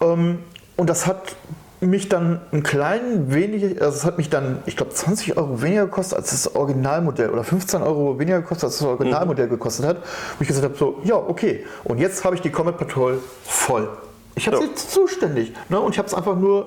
Ähm, 0.00 0.38
und 0.76 0.88
das 0.88 1.06
hat 1.06 1.36
mich 1.80 2.08
dann 2.08 2.40
ein 2.52 2.62
klein 2.62 3.32
wenig, 3.32 3.80
also 3.82 3.96
es 3.96 4.04
hat 4.04 4.18
mich 4.18 4.28
dann, 4.28 4.58
ich 4.66 4.76
glaube, 4.76 4.92
20 4.92 5.36
Euro 5.38 5.62
weniger 5.62 5.86
gekostet 5.86 6.18
als 6.18 6.30
das 6.30 6.54
Originalmodell 6.54 7.30
oder 7.30 7.42
15 7.44 7.82
Euro 7.82 8.18
weniger 8.18 8.40
gekostet, 8.40 8.64
als 8.64 8.78
das 8.78 8.86
Originalmodell 8.86 9.48
gekostet 9.48 9.86
hat. 9.86 9.96
Wo 9.98 10.42
ich 10.42 10.48
gesagt 10.48 10.64
habe, 10.64 10.76
so, 10.76 11.00
ja, 11.04 11.16
okay. 11.16 11.64
Und 11.84 11.98
jetzt 11.98 12.24
habe 12.24 12.34
ich 12.34 12.42
die 12.42 12.50
Comet 12.50 12.76
Patrol 12.76 13.18
voll. 13.44 13.88
Ich 14.34 14.46
habe 14.46 14.56
Ja. 14.58 14.62
sie 14.62 14.68
jetzt 14.68 14.90
zuständig. 14.90 15.52
Ne? 15.68 15.80
Und 15.80 15.92
ich 15.92 15.98
habe 15.98 16.06
es 16.06 16.14
einfach 16.14 16.36
nur 16.36 16.66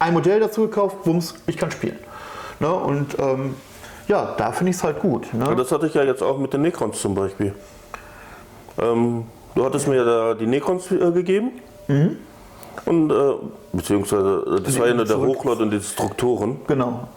ein 0.00 0.12
Modell 0.12 0.40
dazu 0.40 0.62
gekauft, 0.62 1.04
bums, 1.04 1.34
ich 1.46 1.56
kann 1.56 1.70
spielen. 1.70 1.98
Ne? 2.60 2.72
Und 2.72 3.16
ähm, 3.18 3.54
ja, 4.08 4.34
da 4.38 4.52
finde 4.52 4.70
ich 4.70 4.76
es 4.76 4.84
halt 4.84 5.00
gut. 5.00 5.32
Ne? 5.34 5.48
Und 5.48 5.56
das 5.58 5.70
hatte 5.70 5.86
ich 5.86 5.94
ja 5.94 6.02
jetzt 6.02 6.22
auch 6.22 6.38
mit 6.38 6.52
den 6.52 6.62
Necrons 6.62 7.00
zum 7.00 7.14
Beispiel. 7.14 7.54
Ähm, 8.80 9.24
du 9.54 9.64
hattest 9.64 9.86
mir 9.88 10.04
da 10.04 10.34
die 10.34 10.46
Necrons 10.46 10.90
äh, 10.90 11.10
gegeben. 11.12 11.52
Und, 12.84 13.10
äh, 13.10 13.14
beziehungsweise, 13.72 14.60
das 14.64 14.78
war 14.78 14.86
ja 14.86 14.94
nur 14.94 15.04
der. 15.04 15.18
Hochlord 15.18 15.60
und 15.60 15.70
die 15.70 15.80
Strukturen. 15.80 16.60
Genau. 16.66 17.08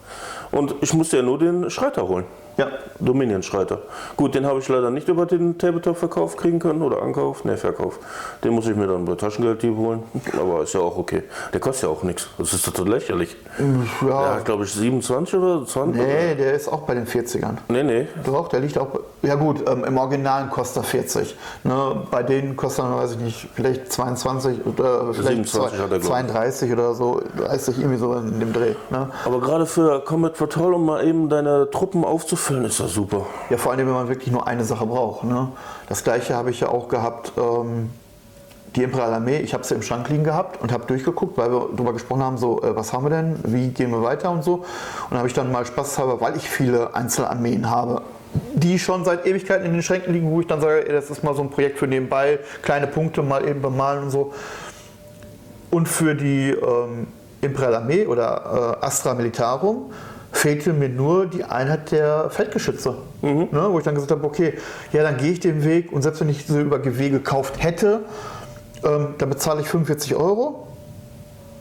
Und 0.50 0.74
ich 0.80 0.92
musste 0.92 1.16
ja 1.16 1.22
nur 1.22 1.38
den 1.38 1.70
Schreiter 1.70 2.06
holen. 2.06 2.24
Ja. 2.56 2.66
Dominion-Schreiter. 3.00 3.78
Gut, 4.16 4.34
den 4.34 4.46
habe 4.46 4.58
ich 4.60 4.68
leider 4.68 4.90
nicht 4.90 5.08
über 5.08 5.26
den 5.26 5.58
Tabletop-Verkauf 5.58 6.36
kriegen 6.36 6.58
können 6.58 6.82
oder 6.82 7.02
Ankauf. 7.02 7.44
Ne, 7.44 7.56
Verkauf. 7.56 7.98
Den 8.44 8.52
muss 8.52 8.66
ich 8.66 8.76
mir 8.76 8.86
dann 8.86 9.04
bei 9.04 9.14
Taschengelddieb 9.14 9.76
holen. 9.76 10.02
Aber 10.38 10.62
ist 10.62 10.72
ja 10.74 10.80
auch 10.80 10.96
okay. 10.98 11.22
Der 11.52 11.60
kostet 11.60 11.84
ja 11.84 11.88
auch 11.88 12.02
nichts. 12.02 12.28
Das 12.38 12.52
ist 12.52 12.64
total 12.64 12.88
lächerlich. 12.88 13.36
Der 14.02 14.08
Ja, 14.08 14.34
hat, 14.36 14.44
glaube 14.44 14.64
ich, 14.64 14.72
27 14.72 15.34
oder 15.34 15.66
20. 15.66 16.00
nee, 16.02 16.34
der 16.36 16.54
ist 16.54 16.68
auch 16.68 16.82
bei 16.82 16.94
den 16.94 17.06
40ern. 17.06 17.56
Nee, 17.68 17.82
nee. 17.82 18.08
Doch, 18.24 18.48
der 18.48 18.60
liegt 18.60 18.78
auch. 18.78 18.86
bei- 18.86 19.00
Ja 19.22 19.34
gut, 19.36 19.62
ähm, 19.68 19.84
im 19.84 19.96
Originalen 19.98 20.50
kostet 20.50 20.82
er 20.82 20.86
40. 20.86 21.36
Ne, 21.64 22.02
bei 22.10 22.22
denen 22.22 22.56
kostet 22.56 22.84
er, 22.84 22.96
weiß 22.96 23.12
ich 23.12 23.18
nicht, 23.18 23.48
vielleicht 23.54 23.90
22 23.92 24.66
oder 24.66 25.12
vielleicht 25.14 25.48
27 25.48 25.78
hat 25.80 25.90
er, 25.90 25.98
glaub 25.98 26.00
ich. 26.00 26.06
32 26.06 26.72
oder 26.72 26.94
so. 26.94 27.20
Weiß 27.36 27.68
ich 27.68 27.78
irgendwie 27.78 27.98
so 27.98 28.14
in 28.14 28.38
dem 28.40 28.52
Dreh. 28.52 28.74
Ne? 28.90 29.08
Aber 29.24 29.40
gerade 29.40 29.66
für 29.66 30.00
Combat 30.04 30.36
Patrol, 30.36 30.74
um 30.74 30.86
mal 30.86 31.04
eben 31.06 31.28
deine 31.28 31.70
Truppen 31.70 32.04
aufzufüllen, 32.42 32.64
ist 32.64 32.80
das 32.80 32.92
super. 32.92 33.26
Ja, 33.50 33.56
vor 33.56 33.72
allem, 33.72 33.86
wenn 33.86 33.94
man 33.94 34.08
wirklich 34.08 34.32
nur 34.32 34.46
eine 34.46 34.64
Sache 34.64 34.86
braucht. 34.86 35.24
Ne? 35.24 35.48
Das 35.88 36.02
gleiche 36.02 36.34
habe 36.34 36.50
ich 36.50 36.60
ja 36.60 36.68
auch 36.68 36.88
gehabt. 36.88 37.32
Ähm, 37.36 37.90
die 38.74 38.82
Imperial 38.82 39.12
Armee, 39.12 39.38
ich 39.40 39.52
habe 39.52 39.64
sie 39.64 39.74
im 39.74 39.82
Schrank 39.82 40.08
liegen 40.08 40.24
gehabt 40.24 40.62
und 40.62 40.72
habe 40.72 40.86
durchgeguckt, 40.86 41.36
weil 41.36 41.52
wir 41.52 41.68
darüber 41.72 41.92
gesprochen 41.92 42.22
haben, 42.22 42.38
so, 42.38 42.62
äh, 42.62 42.74
was 42.74 42.94
haben 42.94 43.04
wir 43.04 43.10
denn, 43.10 43.38
wie 43.44 43.68
gehen 43.68 43.90
wir 43.90 44.02
weiter 44.02 44.30
und 44.30 44.42
so. 44.42 44.64
Und 45.10 45.18
habe 45.18 45.28
ich 45.28 45.34
dann 45.34 45.52
mal 45.52 45.66
spaßhalber, 45.66 46.20
weil 46.22 46.36
ich 46.36 46.48
viele 46.48 46.94
Einzelarmeen 46.94 47.68
habe, 47.68 48.00
die 48.54 48.78
schon 48.78 49.04
seit 49.04 49.26
Ewigkeiten 49.26 49.66
in 49.66 49.72
den 49.74 49.82
Schränken 49.82 50.14
liegen, 50.14 50.30
wo 50.30 50.40
ich 50.40 50.46
dann 50.46 50.62
sage, 50.62 50.88
ey, 50.88 50.92
das 50.92 51.10
ist 51.10 51.22
mal 51.22 51.34
so 51.34 51.42
ein 51.42 51.50
Projekt 51.50 51.78
für 51.78 51.86
nebenbei, 51.86 52.38
kleine 52.62 52.86
Punkte 52.86 53.22
mal 53.22 53.46
eben 53.46 53.60
bemalen 53.60 54.04
und 54.04 54.10
so. 54.10 54.32
Und 55.70 55.86
für 55.86 56.14
die 56.14 56.50
ähm, 56.50 57.08
Imperial 57.42 57.74
Armee 57.74 58.06
oder 58.06 58.78
äh, 58.80 58.86
Astra 58.86 59.12
Militarum 59.12 59.92
fehlte 60.32 60.72
mir 60.72 60.88
nur 60.88 61.26
die 61.26 61.44
Einheit 61.44 61.92
der 61.92 62.30
Feldgeschütze. 62.30 62.96
Ne, 63.20 63.68
wo 63.70 63.78
ich 63.78 63.84
dann 63.84 63.94
gesagt 63.94 64.10
habe, 64.10 64.24
okay, 64.24 64.54
ja, 64.92 65.02
dann 65.02 65.18
gehe 65.18 65.32
ich 65.32 65.40
den 65.40 65.64
Weg 65.64 65.92
und 65.92 66.02
selbst 66.02 66.20
wenn 66.20 66.28
ich 66.28 66.46
sie 66.46 66.60
über 66.60 66.78
GW 66.78 67.10
gekauft 67.10 67.62
hätte, 67.62 68.00
ähm, 68.82 69.14
dann 69.18 69.30
bezahle 69.30 69.60
ich 69.60 69.68
45 69.68 70.16
Euro. 70.16 70.66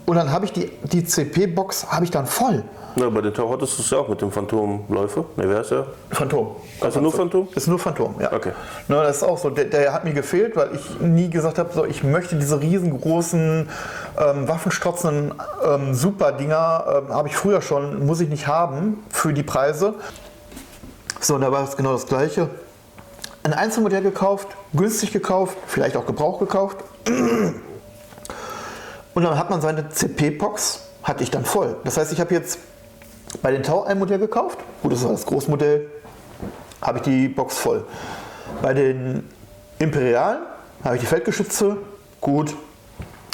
Und 0.06 0.16
dann 0.16 0.32
habe 0.32 0.46
ich 0.46 0.52
die, 0.52 0.72
die 0.84 1.06
CP-Box 1.06 1.92
habe 1.92 2.06
ich 2.06 2.12
dann 2.12 2.26
voll. 2.26 2.64
Ja, 2.96 3.10
bei 3.10 3.22
den 3.22 3.34
Tau 3.34 3.50
hattest 3.52 3.78
du 3.78 3.84
es 3.84 3.90
ja 3.90 4.00
auch 4.00 4.08
mit 4.10 4.22
dem 4.22 4.32
Phantomläufer. 4.32 5.26
Ne, 5.38 5.46
wer 5.48 5.62
ist 5.62 5.72
der? 5.72 5.86
Phantom. 6.10 6.56
Also 6.82 7.00
nur 7.00 7.14
Phantom? 7.14 7.48
Ist 7.56 7.68
nur 7.68 7.80
Phantom, 7.80 8.16
ja. 8.20 8.34
Okay. 8.34 8.52
Ne, 8.90 8.96
das 8.96 9.18
ist 9.18 9.24
auch 9.24 9.38
so. 9.38 9.50
Der, 9.50 9.66
der 9.66 9.94
hat 9.94 10.04
mir 10.04 10.14
gefehlt, 10.14 10.56
weil 10.58 10.76
ich 10.76 11.00
nie 11.00 11.30
gesagt 11.30 11.58
habe, 11.58 11.70
so, 11.74 11.86
ich 11.86 12.04
möchte 12.04 12.36
diese 12.36 12.60
riesengroßen, 12.60 13.70
ähm, 14.18 14.48
waffenstrotzenden 14.48 15.34
ähm, 15.66 15.94
Super-Dinger, 15.94 17.04
ähm, 17.08 17.14
habe 17.14 17.30
ich 17.30 17.36
früher 17.36 17.62
schon, 17.62 18.06
muss 18.06 18.20
ich 18.20 18.30
nicht 18.30 18.48
haben 18.48 19.04
für 19.10 19.32
die 19.32 19.44
Preise. 19.44 19.94
So, 21.22 21.36
und 21.36 21.42
da 21.42 21.52
war 21.52 21.64
es 21.64 21.78
genau 21.78 21.94
das 21.94 22.08
Gleiche. 22.08 22.50
Ein 23.44 23.54
Einzelmodell 23.54 24.02
gekauft, 24.02 24.50
günstig 24.74 25.14
gekauft, 25.14 25.58
vielleicht 25.66 25.96
auch 25.96 26.06
Gebrauch 26.06 26.40
gekauft. 26.40 26.78
Und 29.14 29.24
dann 29.24 29.38
hat 29.38 29.50
man 29.50 29.62
seine 29.62 29.90
CP-Box, 29.90 30.82
hatte 31.04 31.24
ich 31.24 31.32
dann 31.32 31.46
voll. 31.46 31.78
Das 31.84 31.98
heißt, 31.98 32.12
ich 32.12 32.20
habe 32.20 32.34
jetzt 32.34 32.60
bei 33.42 33.52
den 33.52 33.64
Tau 33.64 33.84
ein 33.84 34.00
Modell 34.00 34.20
gekauft. 34.20 34.60
Gut, 34.82 34.94
das 34.94 35.04
war 35.04 35.12
das 35.12 35.26
Großmodell, 35.26 35.90
habe 36.82 37.00
ich 37.00 37.04
die 37.04 37.28
Box 37.28 37.58
voll. 37.58 37.86
Bei 38.62 38.74
den 38.74 39.28
Imperialen 39.80 40.40
habe 40.84 40.96
ich 40.96 41.02
die 41.02 41.08
Feldgeschütze, 41.08 41.78
gut. 42.20 42.56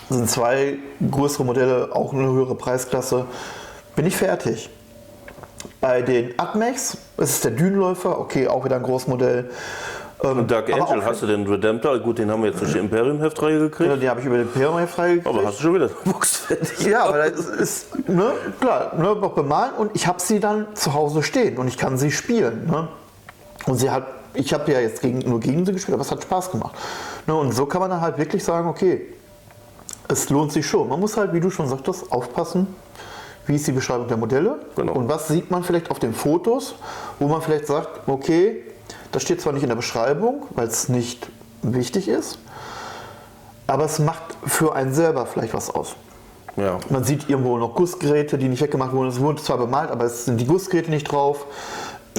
Das 0.09 0.17
sind 0.17 0.29
zwei 0.29 0.77
größere 1.11 1.43
Modelle, 1.43 1.89
auch 1.93 2.13
eine 2.13 2.23
höhere 2.23 2.55
Preisklasse. 2.55 3.25
Bin 3.95 4.05
ich 4.05 4.15
fertig. 4.15 4.69
Bei 5.81 6.01
den 6.01 6.39
Atmex 6.39 6.93
ist 7.17 7.29
es 7.29 7.41
der 7.41 7.51
Dünenläufer, 7.51 8.19
okay, 8.19 8.47
auch 8.47 8.63
wieder 8.63 8.77
ein 8.77 8.83
Großmodell. 8.83 9.49
Ähm, 10.23 10.47
Dark 10.47 10.71
Angel, 10.73 11.05
hast 11.05 11.21
du 11.21 11.27
den 11.27 11.45
Redemptor? 11.45 11.99
Gut, 11.99 12.17
den 12.17 12.31
haben 12.31 12.41
wir 12.41 12.49
jetzt 12.49 12.59
durch 12.59 12.71
die 12.73 12.79
Imperium-Heftreihe 12.79 13.59
gekriegt. 13.59 13.89
Ja, 13.89 13.95
den 13.95 14.09
habe 14.09 14.19
ich 14.19 14.25
über 14.25 14.37
den 14.37 14.47
Imperium 14.47 14.87
freigekriegt. 14.87 15.27
Aber 15.27 15.45
hast 15.45 15.59
du 15.59 15.63
schon 15.63 15.75
wieder 15.75 15.89
Box 16.05 16.37
fertig? 16.37 16.87
Ja, 16.87 17.05
aber 17.05 17.29
das 17.29 17.45
ist, 17.45 18.09
ne, 18.09 18.31
klar, 18.59 18.93
ne, 18.97 19.15
noch 19.15 19.33
bemalen 19.33 19.73
und 19.75 19.91
ich 19.95 20.07
habe 20.07 20.19
sie 20.19 20.39
dann 20.39 20.67
zu 20.75 20.93
Hause 20.93 21.21
stehen 21.21 21.57
und 21.57 21.67
ich 21.67 21.77
kann 21.77 21.97
sie 21.97 22.09
spielen. 22.11 22.65
Ne? 22.67 22.87
Und 23.67 23.75
sie 23.75 23.91
hat, 23.91 24.07
ich 24.33 24.51
habe 24.53 24.71
ja 24.71 24.79
jetzt 24.79 25.01
gegen, 25.01 25.19
nur 25.19 25.39
gegen 25.39 25.65
sie 25.65 25.73
gespielt, 25.73 25.93
aber 25.93 26.01
es 26.03 26.11
hat 26.11 26.23
Spaß 26.23 26.51
gemacht. 26.51 26.75
Ne, 27.27 27.35
und 27.35 27.51
so 27.51 27.67
kann 27.67 27.81
man 27.81 27.91
dann 27.91 28.01
halt 28.01 28.17
wirklich 28.17 28.43
sagen, 28.43 28.67
okay, 28.67 29.13
es 30.07 30.29
lohnt 30.31 30.51
sich 30.51 30.65
schon. 30.65 30.89
Man 30.89 30.99
muss 30.99 31.15
halt, 31.15 31.31
wie 31.33 31.39
du 31.39 31.51
schon 31.51 31.67
sagtest, 31.67 32.11
aufpassen, 32.11 32.65
wie 33.45 33.55
ist 33.55 33.67
die 33.67 33.71
Beschreibung 33.71 34.07
der 34.07 34.17
Modelle 34.17 34.55
Genau. 34.75 34.93
und 34.93 35.07
was 35.07 35.27
sieht 35.27 35.51
man 35.51 35.63
vielleicht 35.63 35.91
auf 35.91 35.99
den 35.99 36.13
Fotos, 36.13 36.75
wo 37.19 37.27
man 37.27 37.41
vielleicht 37.41 37.67
sagt, 37.67 38.07
okay, 38.07 38.63
das 39.11 39.23
steht 39.23 39.41
zwar 39.41 39.53
nicht 39.53 39.63
in 39.63 39.69
der 39.69 39.75
Beschreibung, 39.75 40.43
weil 40.51 40.67
es 40.67 40.89
nicht 40.89 41.27
wichtig 41.63 42.07
ist, 42.07 42.39
aber 43.67 43.85
es 43.85 43.99
macht 43.99 44.21
für 44.45 44.75
einen 44.75 44.93
selber 44.93 45.25
vielleicht 45.25 45.53
was 45.53 45.69
aus. 45.73 45.95
Ja. 46.55 46.79
Man 46.89 47.03
sieht 47.03 47.29
irgendwo 47.29 47.57
noch 47.57 47.75
Gussgeräte, 47.75 48.37
die 48.37 48.47
nicht 48.49 48.61
weggemacht 48.61 48.91
wurden. 48.93 49.09
Es 49.09 49.19
wurde 49.19 49.41
zwar 49.43 49.57
bemalt, 49.57 49.91
aber 49.91 50.05
es 50.05 50.25
sind 50.25 50.39
die 50.41 50.45
Gussgeräte 50.47 50.89
nicht 50.89 51.03
drauf. 51.11 51.45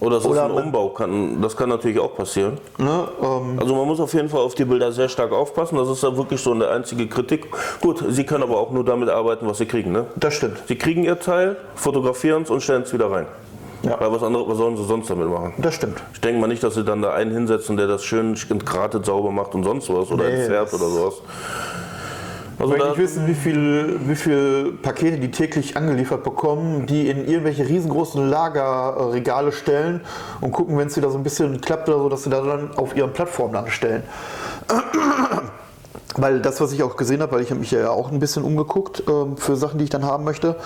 Oder 0.00 0.18
es 0.18 0.24
ist 0.24 0.30
ein 0.30 0.52
man- 0.54 0.64
Umbau, 0.66 0.90
kann, 0.90 1.42
das 1.42 1.56
kann 1.56 1.68
natürlich 1.68 1.98
auch 1.98 2.14
passieren. 2.14 2.56
Ne? 2.78 3.08
Ähm, 3.20 3.58
Also 3.60 3.74
man 3.74 3.84
muss 3.86 3.98
auf 3.98 4.14
jeden 4.14 4.28
Fall 4.28 4.40
auf 4.42 4.54
die 4.54 4.64
Bilder 4.64 4.92
sehr 4.92 5.08
stark 5.08 5.32
aufpassen. 5.32 5.76
Das 5.76 5.88
ist 5.88 6.04
ja 6.04 6.16
wirklich 6.16 6.40
so 6.40 6.52
eine 6.52 6.68
einzige 6.68 7.08
Kritik. 7.08 7.48
Gut, 7.80 8.04
Sie 8.08 8.24
können 8.24 8.44
aber 8.44 8.58
auch 8.58 8.70
nur 8.70 8.84
damit 8.84 9.08
arbeiten, 9.08 9.48
was 9.48 9.58
Sie 9.58 9.66
kriegen. 9.66 9.90
Ne? 9.90 10.06
das 10.14 10.34
stimmt. 10.34 10.58
Sie 10.68 10.76
kriegen 10.76 11.02
Ihr 11.02 11.18
Teil, 11.18 11.56
fotografieren 11.74 12.44
es 12.44 12.50
und 12.50 12.62
stellen 12.62 12.82
es 12.82 12.92
wieder 12.92 13.10
rein. 13.10 13.26
Ja. 13.82 14.00
Weil 14.00 14.12
was 14.12 14.22
anderes, 14.22 14.48
was 14.48 14.56
sollen 14.58 14.76
Sie 14.76 14.84
sonst 14.84 15.08
damit 15.08 15.28
machen? 15.28 15.54
Das 15.58 15.74
stimmt. 15.74 16.02
Ich 16.12 16.20
denke 16.20 16.40
mal 16.40 16.48
nicht, 16.48 16.62
dass 16.62 16.74
Sie 16.74 16.84
dann 16.84 17.02
da 17.02 17.12
einen 17.12 17.30
hinsetzen, 17.30 17.76
der 17.76 17.86
das 17.86 18.04
schön 18.04 18.36
entgratet 18.50 19.06
sauber 19.06 19.30
macht 19.30 19.54
und 19.54 19.64
sonst 19.64 19.88
was 19.88 20.10
oder 20.10 20.24
Nee, 20.24 20.40
entfärbt 20.40 20.74
oder 20.74 20.88
sowas. 20.88 21.14
Also 22.58 22.74
Wenn 22.74 22.92
ich 22.92 22.98
wissen, 22.98 23.26
wie 23.28 23.34
viel, 23.34 24.00
wie 24.06 24.16
viel 24.16 24.72
Pakete 24.82 25.18
die 25.18 25.30
täglich 25.30 25.76
angeliefert 25.76 26.24
bekommen, 26.24 26.86
die 26.86 27.08
in 27.08 27.28
irgendwelche 27.28 27.68
riesengroßen 27.68 28.28
Lagerregale 28.28 29.52
stellen 29.52 30.00
und 30.40 30.50
gucken, 30.50 30.76
wenn 30.76 30.88
es 30.88 30.96
wieder 30.96 31.10
so 31.10 31.18
ein 31.18 31.22
bisschen 31.22 31.60
klappt 31.60 31.88
oder 31.88 31.98
so, 31.98 32.08
dass 32.08 32.24
sie 32.24 32.30
da 32.30 32.40
dann 32.40 32.76
auf 32.76 32.96
ihren 32.96 33.12
Plattformen 33.12 33.54
dann 33.54 33.68
stellen. 33.70 34.02
Weil 36.14 36.40
das, 36.40 36.60
was 36.60 36.72
ich 36.72 36.82
auch 36.82 36.96
gesehen 36.96 37.20
habe, 37.20 37.32
weil 37.32 37.42
ich 37.42 37.50
habe 37.50 37.60
mich 37.60 37.70
ja 37.70 37.90
auch 37.90 38.10
ein 38.10 38.18
bisschen 38.18 38.42
umgeguckt 38.42 39.02
ähm, 39.08 39.36
für 39.36 39.56
Sachen, 39.56 39.78
die 39.78 39.84
ich 39.84 39.90
dann 39.90 40.04
haben 40.04 40.24
möchte. 40.24 40.56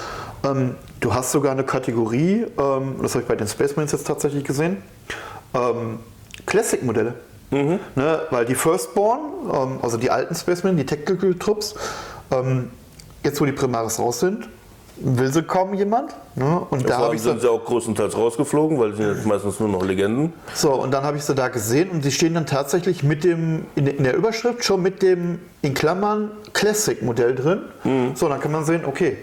Ähm, 0.44 0.76
du 1.00 1.14
hast 1.14 1.32
sogar 1.32 1.52
eine 1.52 1.64
Kategorie, 1.64 2.46
ähm, 2.58 2.96
das 3.02 3.14
habe 3.14 3.22
ich 3.22 3.28
bei 3.28 3.34
den 3.34 3.48
Space 3.48 3.74
Marines 3.74 3.92
jetzt 3.92 4.06
tatsächlich 4.06 4.44
gesehen, 4.44 4.78
ähm, 5.54 5.98
Classic-Modelle. 6.46 7.14
Ne, 7.52 8.20
weil 8.30 8.46
die 8.46 8.54
Firstborn, 8.54 9.20
ähm, 9.52 9.78
also 9.82 9.98
die 9.98 10.10
alten 10.10 10.34
Spacemen, 10.34 10.78
die 10.78 10.86
Tactical 10.86 11.34
Trupps, 11.34 11.74
ähm, 12.30 12.70
jetzt 13.22 13.42
wo 13.42 13.44
die 13.44 13.52
Primaris 13.52 13.98
raus 13.98 14.20
sind, 14.20 14.48
will 14.96 15.32
sie 15.32 15.42
kaum 15.42 15.74
jemand. 15.74 16.14
Ne? 16.34 16.60
Und 16.70 16.88
da 16.88 16.98
habe 16.98 17.14
ich 17.14 17.22
sie, 17.22 17.28
sind 17.30 17.40
sie 17.40 17.48
auch 17.50 17.64
größtenteils 17.64 18.16
rausgeflogen, 18.16 18.78
weil 18.78 18.94
sie 18.94 19.02
sind 19.14 19.26
meistens 19.26 19.58
nur 19.60 19.68
noch 19.68 19.82
Legenden. 19.84 20.32
so, 20.54 20.72
und 20.74 20.90
dann 20.92 21.02
habe 21.04 21.16
ich 21.16 21.24
sie 21.24 21.34
da 21.34 21.48
gesehen 21.48 21.90
und 21.90 22.02
sie 22.02 22.10
stehen 22.12 22.34
dann 22.34 22.46
tatsächlich 22.46 23.02
mit 23.02 23.24
dem, 23.24 23.66
in, 23.74 24.02
der- 24.02 24.14
Überschrift 24.14 24.64
schon 24.64 24.82
mit 24.82 25.02
dem, 25.02 25.38
in 25.62 25.74
Klammern, 25.74 26.30
Classic-Modell 26.52 27.34
drin. 27.34 27.62
So, 28.14 28.28
dann 28.28 28.40
kann 28.40 28.52
man 28.52 28.64
sehen, 28.64 28.82
okay, 28.84 29.16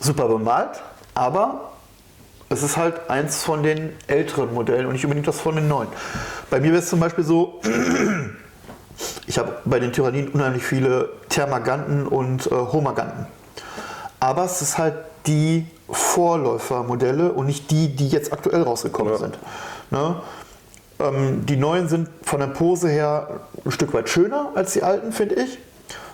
super 0.00 0.26
bemalt, 0.28 0.80
aber 1.14 1.70
es 2.48 2.62
ist 2.62 2.76
halt 2.76 3.08
eins 3.08 3.42
von 3.44 3.62
den 3.62 3.92
älteren 4.08 4.52
Modellen 4.54 4.86
und 4.86 4.94
nicht 4.94 5.04
unbedingt 5.04 5.28
das 5.28 5.38
von 5.40 5.54
den 5.54 5.68
neuen. 5.68 5.88
Bei 6.48 6.58
mir 6.58 6.70
wäre 6.72 6.78
es 6.82 6.88
zum 6.88 6.98
Beispiel 6.98 7.22
so, 7.22 7.60
ich 9.26 9.38
habe 9.38 9.58
bei 9.64 9.78
den 9.78 9.92
Tyrannien 9.92 10.28
unheimlich 10.28 10.64
viele 10.64 11.10
Thermaganten 11.28 12.06
und 12.06 12.46
äh, 12.46 12.50
Homaganten. 12.50 13.26
Aber 14.20 14.44
es 14.44 14.60
ist 14.62 14.78
halt 14.78 14.94
die 15.26 15.66
Vorläufermodelle 15.90 17.32
und 17.32 17.46
nicht 17.46 17.70
die, 17.70 17.88
die 17.94 18.08
jetzt 18.08 18.32
aktuell 18.32 18.62
rausgekommen 18.62 19.12
Ja. 19.14 19.18
sind. 19.18 19.38
Ne? 19.90 20.16
Ähm, 21.00 21.46
die 21.46 21.56
neuen 21.56 21.88
sind 21.88 22.08
von 22.22 22.40
der 22.40 22.48
Pose 22.48 22.88
her 22.88 23.40
ein 23.64 23.70
Stück 23.70 23.92
weit 23.94 24.08
schöner 24.08 24.50
als 24.54 24.74
die 24.74 24.82
alten, 24.82 25.12
finde 25.12 25.36
ich. 25.36 25.58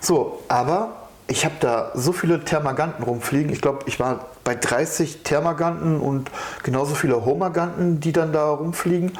So, 0.01 0.39
aber 0.47 0.93
ich 1.27 1.43
habe 1.43 1.55
da 1.59 1.91
so 1.93 2.13
viele 2.13 2.43
Thermaganten 2.43 3.03
rumfliegen. 3.03 3.51
Ich 3.51 3.61
glaube, 3.61 3.79
ich 3.85 3.99
war 3.99 4.25
bei 4.43 4.55
30 4.55 5.23
Thermaganten 5.23 5.99
und 5.99 6.31
genauso 6.63 6.95
viele 6.95 7.25
Homaganten, 7.25 7.99
die 7.99 8.13
dann 8.13 8.31
da 8.31 8.49
rumfliegen. 8.49 9.11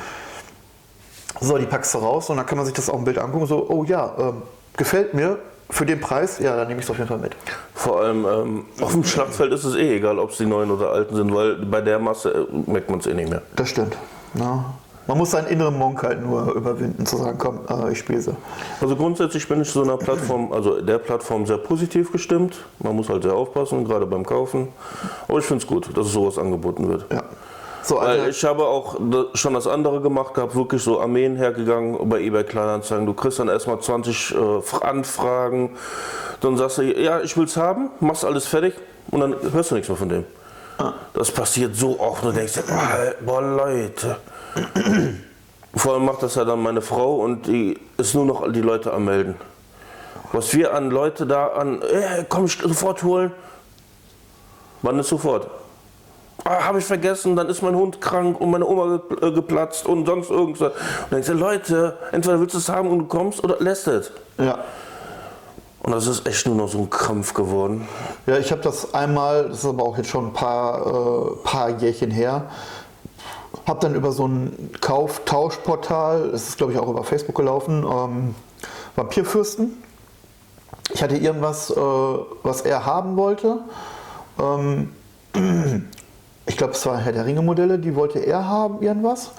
So, 1.42 1.58
die 1.58 1.66
packst 1.66 1.94
du 1.94 2.00
raus 2.00 2.30
und 2.30 2.38
dann 2.38 2.46
kann 2.46 2.58
man 2.58 2.66
sich 2.66 2.74
das 2.74 2.90
auch 2.90 2.98
im 2.98 3.04
Bild 3.04 3.18
angucken. 3.20 3.46
So, 3.46 3.70
oh 3.70 3.84
ja, 3.84 4.14
ähm, 4.18 4.42
gefällt 4.78 5.14
mir 5.14 5.38
für 5.70 5.86
den 5.86 6.00
Preis, 6.00 6.40
ja, 6.40 6.56
dann 6.56 6.68
nehme 6.68 6.80
ich 6.80 6.86
es 6.86 6.90
auf 6.90 6.98
jeden 6.98 7.10
Fall 7.10 7.18
mit. 7.18 7.36
Vor 7.74 8.02
allem 8.02 8.26
ähm, 8.26 8.66
auf 8.82 8.94
dem 8.94 9.04
Schlachtfeld 9.04 9.52
ist 9.52 9.66
es 9.66 9.76
eh 9.76 9.98
egal, 9.98 10.18
ob 10.20 10.32
es 10.32 10.38
die 10.38 10.46
neuen 10.46 10.72
oder 10.72 10.92
alten 10.92 11.16
sind, 11.16 11.34
weil 11.34 11.56
bei 11.56 11.82
der 11.82 12.00
Masse 12.00 12.48
äh, 12.52 12.72
merkt 12.72 12.90
man 12.90 13.00
es 13.00 13.08
eh 13.08 13.14
nicht 13.14 13.30
mehr. 13.30 13.42
Das 13.56 13.70
stimmt. 13.70 13.98
Ja. 14.36 14.66
Man 15.08 15.18
muss 15.18 15.32
seinen 15.32 15.48
inneren 15.48 15.78
Monk 15.78 16.04
halt 16.04 16.22
nur 16.22 16.54
überwinden, 16.54 17.06
zu 17.06 17.16
sagen, 17.16 17.38
komm, 17.38 17.60
äh, 17.70 17.94
ich 17.94 18.00
spiele 18.00 18.20
sie. 18.20 18.36
Also 18.82 18.96
grundsätzlich 18.96 19.48
bin 19.48 19.62
ich 19.62 19.70
so 19.70 19.82
einer 19.82 19.96
Plattform, 19.96 20.52
also 20.52 20.82
der 20.82 20.98
Plattform 20.98 21.46
sehr 21.46 21.58
positiv 21.58 22.12
gestimmt. 22.12 22.66
Man 22.80 22.96
muss 22.96 23.08
halt 23.08 23.24
sehr 23.24 23.34
aufpassen, 23.34 23.86
gerade 23.86 24.06
beim 24.06 24.26
Kaufen. 24.26 24.68
Aber 25.28 25.40
ich 25.40 25.46
finde 25.46 25.64
es 25.64 25.68
gut, 25.68 25.98
dass 25.98 26.08
sowas 26.08 26.38
angeboten 26.38 26.90
wird. 26.90 27.06
Ja. 27.12 27.24
So, 27.88 28.02
Weil 28.02 28.32
ich 28.32 28.44
habe 28.44 28.66
auch 28.66 28.98
schon 29.34 29.54
das 29.54 29.66
andere 29.66 30.02
gemacht 30.02 30.34
gehabt, 30.34 30.56
wirklich 30.56 30.84
so 30.84 31.00
Armeen 31.00 31.38
hergegangen 31.38 32.10
bei 32.10 32.20
eBay 32.20 32.44
Kleinanzeigen. 32.44 33.06
Du 33.06 33.14
kriegst 33.14 33.40
dann 33.40 33.48
erstmal 33.48 33.80
20 33.80 34.36
äh, 34.36 34.86
Anfragen, 34.86 35.78
dann 36.42 36.58
sagst 36.58 36.80
du, 36.80 36.82
ja, 36.82 37.22
ich 37.22 37.38
will 37.38 37.46
es 37.46 37.56
haben, 37.56 37.90
machst 38.02 38.26
alles 38.26 38.46
fertig 38.46 38.74
und 39.10 39.22
dann 39.22 39.36
hörst 39.54 39.72
du 39.72 39.76
nichts 39.76 39.88
mehr 39.88 39.98
von 39.98 40.10
dem. 40.10 40.26
Das 41.14 41.32
passiert 41.32 41.78
so 41.78 41.98
oft 41.98 42.26
und 42.26 42.32
du 42.32 42.40
denkst, 42.40 42.56
dir, 42.56 43.16
boah, 43.22 43.42
Leute. 43.42 44.18
Vor 45.74 45.94
allem 45.94 46.04
macht 46.04 46.24
das 46.24 46.36
ja 46.36 46.44
dann 46.44 46.62
meine 46.62 46.82
Frau 46.82 47.16
und 47.20 47.48
die 47.48 47.80
ist 47.98 48.14
nur 48.16 48.26
noch 48.26 48.52
die 48.52 48.62
Leute 48.62 48.92
am 48.92 49.06
Melden. 49.06 49.36
Was 50.34 50.54
wir 50.54 50.74
an 50.74 50.92
Leute 50.92 51.26
da 51.26 51.48
an, 51.48 51.82
äh, 51.84 52.26
komm 52.28 52.46
ich 52.48 52.58
sofort 52.58 53.02
holen. 53.04 53.32
Wann 54.82 55.00
ist 55.00 55.08
sofort? 55.08 55.48
Ah, 56.50 56.64
habe 56.64 56.80
ich 56.80 56.86
vergessen, 56.86 57.36
dann 57.36 57.50
ist 57.50 57.62
mein 57.62 57.76
Hund 57.76 58.00
krank 58.00 58.40
und 58.40 58.50
meine 58.52 58.66
Oma 58.66 59.02
äh, 59.22 59.32
geplatzt 59.32 59.86
und 59.86 60.06
sonst 60.06 60.30
irgendwas. 60.30 60.72
Und 60.72 61.12
denkst 61.12 61.28
du, 61.28 61.34
Leute, 61.34 61.98
entweder 62.14 62.40
willst 62.40 62.54
du 62.54 62.60
es 62.60 62.70
haben 62.70 62.88
und 62.88 63.00
du 63.00 63.06
kommst 63.06 63.44
oder 63.44 63.58
lässt 63.60 63.88
es. 63.88 64.12
ja. 64.38 64.60
Und 65.84 65.92
das 65.92 66.08
ist 66.08 66.26
echt 66.26 66.46
nur 66.48 66.56
noch 66.56 66.70
so 66.70 66.80
ein 66.80 66.90
Krampf 66.90 67.34
geworden. 67.34 67.86
ja, 68.26 68.38
ich 68.38 68.52
habe 68.52 68.62
das 68.62 68.94
einmal, 68.94 69.50
das 69.50 69.60
ist 69.60 69.66
aber 69.66 69.84
auch 69.84 69.98
jetzt 69.98 70.10
schon 70.10 70.28
ein 70.28 70.34
paar, 70.34 70.86
äh, 70.86 71.36
paar 71.44 71.70
Jährchen 71.82 72.12
her, 72.12 72.50
habe 73.66 73.80
dann 73.82 73.94
über 73.94 74.14
so 74.14 74.26
ein 74.26 74.72
Kauf-Tauschportal, 74.80 76.32
das 76.32 76.48
ist 76.48 76.58
glaube 76.58 76.72
ich 76.72 76.80
auch 76.80 76.90
über 76.90 77.04
Facebook 77.04 77.36
gelaufen, 77.36 77.86
ähm, 77.86 78.36
Vampirfürsten. 78.96 79.84
Ich 80.94 81.04
hatte 81.04 81.18
irgendwas, 81.18 81.72
äh, 81.72 81.76
was 81.76 82.62
er 82.62 82.86
haben 82.86 83.18
wollte. 83.18 83.60
Ähm, 84.40 84.94
ich 86.48 86.58
glaube, 86.58 86.74
es 86.74 86.86
war 86.86 86.98
Herr 86.98 87.12
der 87.12 87.26
Ringe 87.26 87.42
Modelle, 87.42 87.78
die 87.78 87.96
wollte 87.96 88.20
er 88.20 88.48
haben, 88.48 88.82
irgendwas. 88.82 89.32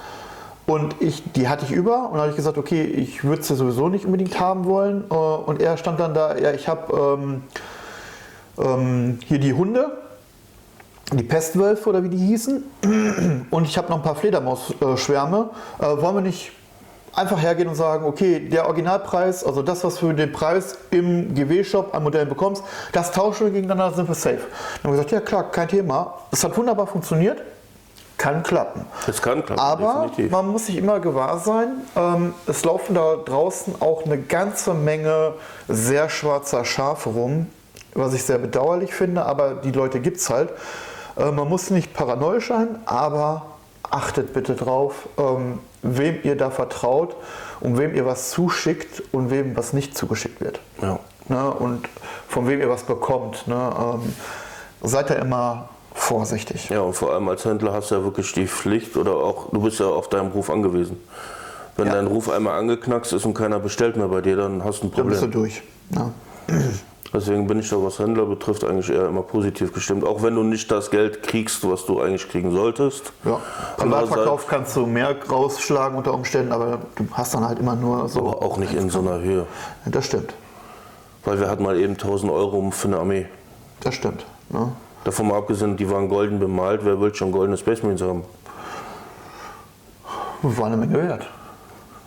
Und 0.67 0.97
ich, 1.01 1.23
die 1.33 1.49
hatte 1.49 1.65
ich 1.65 1.73
über 1.73 2.11
und 2.11 2.19
habe 2.19 2.29
ich 2.29 2.37
gesagt, 2.37 2.59
okay, 2.59 2.83
ich 2.83 3.25
würde 3.25 3.43
sie 3.43 3.57
sowieso 3.57 3.89
nicht 3.89 4.05
unbedingt 4.05 4.39
haben 4.39 4.67
wollen. 4.67 5.05
Äh, 5.11 5.15
Und 5.15 5.63
er 5.63 5.79
stand 5.79 5.99
dann 5.99 6.13
da, 6.13 6.37
ja, 6.37 6.53
ich 6.53 6.69
habe 6.69 7.19
ähm, 7.19 7.43
ähm, 8.59 9.19
hier 9.27 9.39
die 9.39 9.55
Hunde, 9.55 9.91
die 11.13 11.23
Pestwölfe 11.23 11.89
oder 11.89 12.05
wie 12.05 12.11
die 12.11 12.19
hießen. 12.19 12.63
Und 13.51 13.65
ich 13.65 13.79
habe 13.79 13.89
noch 13.89 13.97
ein 13.97 14.03
paar 14.03 14.17
Fledermausschwärme. 14.17 15.49
Äh, 15.79 15.85
wollen 15.85 16.17
wir 16.17 16.21
nicht 16.21 16.53
einfach 17.19 17.41
hergehen 17.41 17.69
und 17.69 17.75
sagen, 17.75 18.07
okay, 18.07 18.39
der 18.41 18.67
Originalpreis, 18.67 19.45
also 19.45 19.63
das, 19.63 19.85
was 19.85 19.97
du 19.97 20.07
für 20.09 20.15
den 20.15 20.33
Preis 20.33 20.79
im 20.91 21.35
GW-Shop 21.35 21.95
an 21.95 22.03
Modellen 22.03 22.29
bekommst, 22.29 22.63
das 22.93 23.13
tauschen 23.13 23.47
wir 23.47 23.53
gegeneinander, 23.53 23.95
sind 23.95 24.09
wir 24.09 24.15
safe. 24.15 24.37
Dann 24.37 24.45
haben 24.45 24.85
wir 24.85 24.91
gesagt, 24.93 25.11
ja 25.11 25.21
klar, 25.21 25.51
kein 25.51 25.69
Thema. 25.69 26.15
Es 26.31 26.45
hat 26.45 26.57
wunderbar 26.57 26.87
funktioniert, 26.87 27.43
kann 28.17 28.43
klappen. 28.43 28.85
Es 29.07 29.21
kann 29.21 29.45
klappen, 29.45 29.61
Aber 29.61 30.07
definitiv. 30.09 30.31
man 30.31 30.49
muss 30.49 30.67
sich 30.67 30.77
immer 30.77 31.01
gewahr 31.01 31.39
sein, 31.39 31.83
ähm, 31.97 32.35
es 32.47 32.65
laufen 32.65 32.95
da 32.95 33.17
draußen 33.17 33.75
auch 33.81 34.05
eine 34.05 34.19
ganze 34.19 34.75
Menge 34.75 35.35
sehr 35.69 36.09
schwarzer 36.09 36.65
Schafe 36.65 37.11
rum, 37.11 37.47
was 37.95 38.15
ich 38.15 38.25
sehr 38.25 38.39
bedauerlich 38.39 38.95
finde, 38.95 39.25
aber 39.25 39.55
die 39.55 39.73
Leute 39.73 40.01
gibt 40.01 40.19
es 40.19 40.31
halt. 40.31 40.51
Äh, 41.17 41.33
man 41.33 41.49
muss 41.49 41.71
nicht 41.71 41.95
paranoisch 41.95 42.49
sein, 42.49 42.79
aber 42.87 43.47
achtet 43.91 44.33
bitte 44.33 44.55
drauf, 44.55 45.09
ähm, 45.19 45.59
wem 45.83 46.19
ihr 46.23 46.37
da 46.37 46.51
vertraut 46.51 47.17
und 47.61 47.79
wem 47.79 47.95
ihr 47.95 48.07
was 48.07 48.31
zuschickt 48.31 49.03
und 49.13 49.31
wem 49.31 49.57
was 49.57 49.73
nicht 49.73 49.97
zugeschickt 49.97 50.41
wird. 50.41 50.61
Ja. 50.83 50.99
Ne? 51.29 51.51
Und 51.51 51.89
von 52.29 52.49
wem 52.49 52.61
ihr 52.61 52.69
was 52.71 52.83
bekommt. 52.85 53.47
Ne? 53.47 53.55
Ähm, 53.79 54.15
seid 54.83 55.11
da 55.11 55.15
immer 55.15 55.69
vorsichtig. 55.95 56.69
Ja, 56.69 56.81
und 56.81 56.95
vor 56.95 57.13
allem 57.13 57.29
als 57.29 57.45
Händler 57.45 57.73
hast 57.73 57.91
du 57.91 57.97
ja 57.97 58.05
wirklich 58.05 58.33
die 58.33 58.47
Pflicht 58.47 58.97
oder 58.97 59.13
auch, 59.17 59.51
du 59.51 59.61
bist 59.63 59.81
ja 59.81 59.87
auf 59.87 60.09
deinen 60.09 60.31
Ruf 60.31 60.51
angewiesen. 60.51 60.97
Wenn 61.77 61.87
Ja. 61.89 61.95
dein 61.95 62.07
Ruf 62.07 62.29
einmal 62.29 62.59
angeknackst 62.59 63.13
ist 63.13 63.25
und 63.25 63.35
keiner 63.35 63.59
bestellt 63.61 63.97
mehr 63.97 64.09
bei 64.09 64.21
dir, 64.21 64.37
dann 64.37 64.65
hast 64.65 64.83
du 64.83 64.87
ein 64.89 64.93
Dann 64.95 65.07
bist 65.09 65.23
du 65.23 65.27
Problem. 65.27 65.43
durch. 65.43 65.63
Ja. 65.95 66.11
Deswegen 67.13 67.47
bin 67.47 67.59
ich 67.59 67.71
da, 67.71 67.83
was 67.83 67.99
Händler 67.99 68.27
betrifft, 68.27 68.65
eigentlich 68.65 68.91
eher 68.91 69.07
immer 69.07 69.23
positiv 69.23 69.73
gestimmt. 69.73 70.05
Auch 70.05 70.23
wenn 70.23 70.35
du 70.35 70.43
nicht 70.43 70.71
das 70.71 70.91
Geld 70.91 71.23
kriegst, 71.23 71.69
was 71.69 71.87
du 71.87 72.01
eigentlich 72.01 72.29
kriegen 72.29 72.53
solltest. 72.53 73.13
Ja. 73.25 73.41
Privatverkauf 73.79 74.47
kannst 74.47 74.77
du 74.77 74.85
mehr 74.85 75.17
rausschlagen 75.31 75.97
unter 75.97 76.13
Umständen, 76.13 76.53
aber 76.53 76.81
du 76.97 77.07
hast 77.13 77.33
dann 77.33 77.49
halt 77.49 77.59
immer 77.59 77.77
nur 77.77 78.09
so. 78.09 78.21
Aber 78.21 78.43
auch 78.43 78.59
nicht 78.59 78.75
in 78.75 78.91
so 78.91 78.99
einer 78.99 79.21
Höhe. 79.21 79.47
Das 79.87 80.05
stimmt. 80.05 80.35
Weil 81.25 81.41
wir 81.41 81.49
hatten 81.49 81.63
mal 81.63 81.79
eben 81.79 81.95
1000 81.95 82.31
Euro 82.31 82.71
für 82.71 82.89
eine 82.89 82.99
Armee. 82.99 83.27
Das 83.81 83.95
stimmt. 83.95 84.27
Ne? 84.51 84.71
Davon 85.05 85.29
mal 85.29 85.39
abgesehen, 85.39 85.77
die 85.77 85.91
waren 85.91 86.09
golden 86.09 86.39
bemalt. 86.39 86.85
Wer 86.85 87.01
will 87.01 87.15
schon 87.15 87.33
goldene 87.33 87.57
Space 87.57 87.83
Marines 87.83 88.03
haben? 88.03 88.25
War 90.43 90.67
eine 90.67 90.77
Menge 90.77 90.95
wert. 90.95 91.27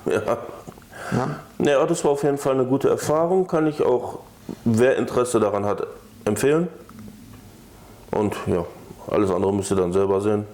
Ja. 0.05 0.21
Ja. 1.11 1.29
Ja, 1.59 1.85
das 1.85 2.03
war 2.03 2.11
auf 2.11 2.23
jeden 2.23 2.37
Fall 2.37 2.53
eine 2.53 2.65
gute 2.65 2.89
Erfahrung. 2.89 3.47
Kann 3.47 3.67
ich 3.67 3.83
auch, 3.83 4.19
wer 4.65 4.97
Interesse 4.97 5.39
daran 5.39 5.65
hat, 5.65 5.85
empfehlen. 6.25 6.67
Und 8.11 8.35
ja, 8.47 8.65
alles 9.09 9.31
andere 9.31 9.53
müsst 9.53 9.71
ihr 9.71 9.77
dann 9.77 9.93
selber 9.93 10.21
sehen. 10.21 10.45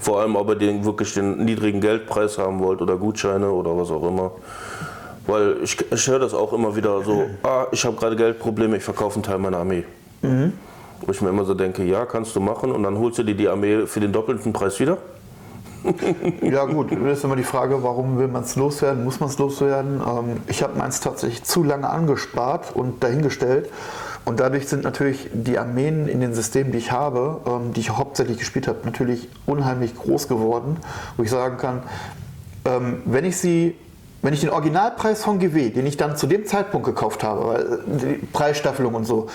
Vor 0.00 0.20
allem, 0.20 0.36
ob 0.36 0.48
ihr 0.50 0.54
den, 0.56 0.84
wirklich 0.84 1.14
den 1.14 1.44
niedrigen 1.44 1.80
Geldpreis 1.80 2.38
haben 2.38 2.60
wollt 2.60 2.80
oder 2.82 2.96
Gutscheine 2.96 3.50
oder 3.50 3.76
was 3.76 3.90
auch 3.90 4.06
immer. 4.06 4.32
Weil 5.26 5.56
ich, 5.62 5.76
ich 5.90 6.06
höre 6.06 6.20
das 6.20 6.34
auch 6.34 6.52
immer 6.52 6.76
wieder 6.76 7.02
so, 7.02 7.24
ah, 7.42 7.66
ich 7.72 7.84
habe 7.84 7.96
gerade 7.96 8.14
Geldprobleme, 8.14 8.76
ich 8.76 8.84
verkaufe 8.84 9.16
einen 9.16 9.22
Teil 9.24 9.38
meiner 9.38 9.58
Armee. 9.58 9.84
Wo 11.00 11.12
ich 11.12 11.20
mir 11.20 11.30
immer 11.30 11.44
so 11.44 11.54
denke, 11.54 11.82
ja, 11.84 12.06
kannst 12.06 12.36
du 12.36 12.40
machen 12.40 12.70
und 12.72 12.82
dann 12.82 12.98
holst 12.98 13.18
du 13.18 13.22
dir 13.22 13.34
die 13.34 13.48
Armee 13.48 13.86
für 13.86 14.00
den 14.00 14.12
doppelten 14.12 14.52
Preis 14.52 14.78
wieder. 14.78 14.98
Ja 16.42 16.64
gut, 16.64 16.92
das 16.92 17.18
ist 17.18 17.24
immer 17.24 17.36
die 17.36 17.44
Frage, 17.44 17.82
warum 17.82 18.18
will 18.18 18.28
man 18.28 18.42
es 18.42 18.56
loswerden, 18.56 19.04
muss 19.04 19.20
man 19.20 19.28
es 19.28 19.38
loswerden. 19.38 20.00
Ähm, 20.00 20.40
ich 20.48 20.62
habe 20.62 20.78
meins 20.78 21.00
tatsächlich 21.00 21.44
zu 21.44 21.62
lange 21.64 21.88
angespart 21.88 22.74
und 22.74 23.02
dahingestellt. 23.02 23.70
Und 24.24 24.40
dadurch 24.40 24.68
sind 24.68 24.82
natürlich 24.82 25.30
die 25.32 25.56
Armeen 25.58 26.08
in 26.08 26.20
den 26.20 26.34
Systemen, 26.34 26.72
die 26.72 26.78
ich 26.78 26.90
habe, 26.90 27.40
ähm, 27.46 27.72
die 27.72 27.80
ich 27.80 27.90
hauptsächlich 27.90 28.38
gespielt 28.38 28.66
habe, 28.66 28.78
natürlich 28.84 29.28
unheimlich 29.46 29.94
groß 29.94 30.28
geworden. 30.28 30.78
Wo 31.16 31.22
ich 31.22 31.30
sagen 31.30 31.58
kann, 31.58 31.82
ähm, 32.64 33.02
wenn 33.04 33.24
ich 33.24 33.36
sie, 33.36 33.76
wenn 34.22 34.34
ich 34.34 34.40
den 34.40 34.50
Originalpreis 34.50 35.22
von 35.22 35.38
GW, 35.38 35.70
den 35.70 35.86
ich 35.86 35.96
dann 35.96 36.16
zu 36.16 36.26
dem 36.26 36.44
Zeitpunkt 36.46 36.86
gekauft 36.86 37.22
habe, 37.22 37.46
weil 37.46 37.62
äh, 37.62 38.18
die 38.18 38.26
Preisstaffelung 38.26 38.94
und 38.94 39.04
so, 39.04 39.28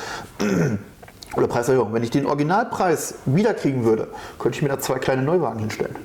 oder 1.35 1.47
Preiserhöhung. 1.47 1.93
Wenn 1.93 2.03
ich 2.03 2.09
den 2.09 2.25
Originalpreis 2.25 3.15
wiederkriegen 3.25 3.85
würde, 3.85 4.07
könnte 4.39 4.57
ich 4.57 4.61
mir 4.61 4.69
da 4.69 4.79
zwei 4.79 4.99
kleine 4.99 5.21
Neuwagen 5.21 5.59
hinstellen. 5.59 5.95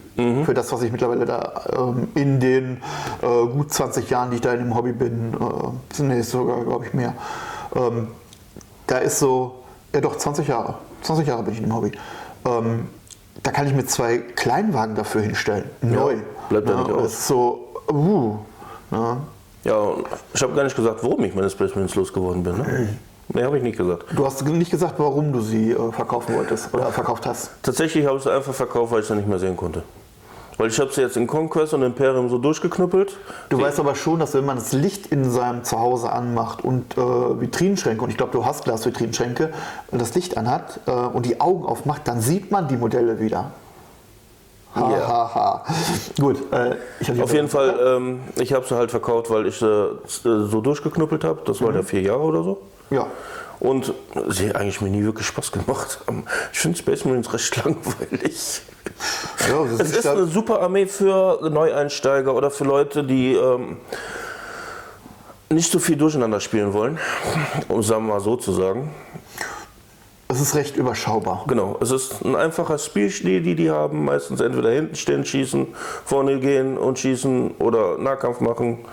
Für 0.44 0.54
das, 0.54 0.72
was 0.72 0.82
ich 0.82 0.92
mittlerweile 0.92 1.26
da 1.26 1.64
ähm, 1.76 2.08
in 2.14 2.40
den 2.40 2.78
äh, 3.22 3.46
gut 3.46 3.72
20 3.72 4.08
Jahren, 4.08 4.30
die 4.30 4.36
ich 4.36 4.40
da 4.42 4.52
in 4.52 4.60
dem 4.60 4.74
Hobby 4.74 4.92
bin, 4.92 5.34
äh, 5.34 6.02
nee, 6.02 6.22
sogar, 6.22 6.64
glaube 6.64 6.86
ich, 6.86 6.94
mehr. 6.94 7.12
Ähm, 7.74 8.08
da 8.86 8.98
ist 8.98 9.18
so, 9.18 9.64
ja 9.92 10.00
doch, 10.00 10.16
20 10.16 10.48
Jahre. 10.48 10.76
20 11.02 11.26
Jahre 11.26 11.42
bin 11.42 11.54
ich 11.54 11.62
im 11.62 11.74
Hobby. 11.74 11.92
Ähm, 12.46 12.86
da 13.42 13.50
kann 13.50 13.66
ich 13.66 13.74
mir 13.74 13.84
zwei 13.84 14.18
Kleinwagen 14.18 14.94
dafür 14.94 15.20
hinstellen. 15.20 15.64
Neu. 15.82 16.16
bleibt 16.48 16.68
ja 16.68 16.76
Ja, 16.76 16.82
nicht 16.82 16.92
aus. 16.92 17.12
Ist 17.12 17.26
so, 17.26 17.68
uh, 17.92 18.38
ja. 18.90 19.18
Ja, 19.64 19.92
ich 20.32 20.42
habe 20.42 20.54
gar 20.54 20.62
nicht 20.62 20.76
gesagt, 20.76 21.02
warum 21.02 21.24
ich 21.24 21.34
meine 21.34 21.50
Space 21.50 21.74
Marines 21.74 21.96
losgeworden 21.96 22.44
bin. 22.44 22.56
Ne? 22.56 22.88
Nee, 23.28 23.42
habe 23.42 23.56
ich 23.58 23.62
nicht 23.62 23.76
gesagt. 23.76 24.04
Du 24.14 24.24
hast 24.24 24.44
nicht 24.44 24.70
gesagt, 24.70 24.94
warum 24.98 25.32
du 25.32 25.40
sie 25.40 25.72
äh, 25.72 25.92
verkaufen 25.92 26.34
wolltest 26.36 26.72
oder 26.72 26.86
verkauft 26.92 27.26
hast. 27.26 27.50
Tatsächlich 27.62 28.06
habe 28.06 28.18
ich 28.18 28.22
sie 28.22 28.32
einfach 28.32 28.54
verkauft, 28.54 28.92
weil 28.92 29.00
ich 29.00 29.06
sie 29.06 29.16
nicht 29.16 29.28
mehr 29.28 29.38
sehen 29.38 29.56
konnte. 29.56 29.82
Weil 30.58 30.68
ich 30.68 30.80
habe 30.80 30.90
sie 30.90 31.02
jetzt 31.02 31.16
in 31.18 31.26
Conquest 31.26 31.74
und 31.74 31.82
Imperium 31.82 32.30
so 32.30 32.38
durchgeknüppelt. 32.38 33.18
Du 33.50 33.60
weißt 33.60 33.78
aber 33.78 33.94
schon, 33.94 34.20
dass 34.20 34.32
wenn 34.32 34.46
man 34.46 34.56
das 34.56 34.72
Licht 34.72 35.06
in 35.08 35.30
seinem 35.30 35.64
Zuhause 35.64 36.10
anmacht 36.10 36.64
und 36.64 36.96
äh, 36.96 37.00
Vitrinenschränke, 37.40 38.02
und 38.02 38.08
ich 38.10 38.16
glaube, 38.16 38.32
du 38.32 38.46
hast 38.46 38.64
Glasvitrinenschränke, 38.64 39.50
und 39.90 40.00
das 40.00 40.14
Licht 40.14 40.38
anhat 40.38 40.80
äh, 40.86 40.90
und 40.92 41.26
die 41.26 41.40
Augen 41.42 41.66
aufmacht, 41.66 42.08
dann 42.08 42.22
sieht 42.22 42.50
man 42.50 42.68
die 42.68 42.78
Modelle 42.78 43.20
wieder. 43.20 43.50
Ha, 44.74 44.90
Ja. 44.90 45.08
ha, 45.08 45.34
ha. 45.34 45.64
Gut, 46.18 46.38
äh, 46.52 47.20
Auf 47.20 47.34
jeden 47.34 47.48
Fall, 47.48 47.78
ähm, 47.84 48.20
ich 48.36 48.54
habe 48.54 48.64
sie 48.66 48.74
halt 48.76 48.90
verkauft, 48.90 49.28
weil 49.30 49.46
ich 49.46 49.58
sie 49.58 49.66
äh, 49.66 49.98
so 50.22 50.62
durchgeknüppelt 50.62 51.24
habe. 51.24 51.40
Das 51.44 51.60
war 51.60 51.74
ja 51.74 51.82
vier 51.82 52.00
Jahre 52.00 52.22
oder 52.22 52.42
so. 52.42 52.62
Ja. 52.90 53.06
Und 53.58 53.94
sie 54.28 54.50
hat 54.50 54.56
eigentlich 54.56 54.80
mir 54.80 54.90
nie 54.90 55.02
wirklich 55.02 55.26
Spaß 55.26 55.50
gemacht. 55.50 55.98
Ich 56.52 56.58
finde 56.58 56.78
Space 56.78 57.04
Marines 57.04 57.32
recht 57.32 57.56
langweilig. 57.64 58.62
ja 59.48 59.64
das 59.64 59.80
Es 59.80 59.96
ist 59.96 60.06
eine 60.06 60.26
super 60.26 60.60
Armee 60.60 60.86
für 60.86 61.48
Neueinsteiger 61.50 62.34
oder 62.34 62.50
für 62.50 62.64
Leute, 62.64 63.02
die 63.02 63.34
ähm, 63.34 63.78
nicht 65.48 65.70
so 65.70 65.78
viel 65.78 65.96
durcheinander 65.96 66.40
spielen 66.40 66.72
wollen, 66.72 66.98
um 67.68 67.80
es 67.80 67.88
mal 67.88 68.20
so 68.20 68.36
zu 68.36 68.52
sagen. 68.52 68.92
es 70.28 70.40
ist 70.40 70.54
recht 70.54 70.76
überschaubar. 70.76 71.44
Genau, 71.46 71.76
es 71.80 71.90
ist 71.90 72.24
ein 72.24 72.36
einfacher 72.36 72.78
Spielstil, 72.78 73.42
die 73.42 73.54
die 73.54 73.70
haben. 73.70 74.04
Meistens 74.04 74.40
entweder 74.40 74.70
hinten 74.70 74.96
stehen, 74.96 75.24
schießen, 75.24 75.68
vorne 76.04 76.40
gehen 76.40 76.76
und 76.76 76.98
schießen 76.98 77.52
oder 77.58 77.96
Nahkampf 77.96 78.40
machen. 78.40 78.84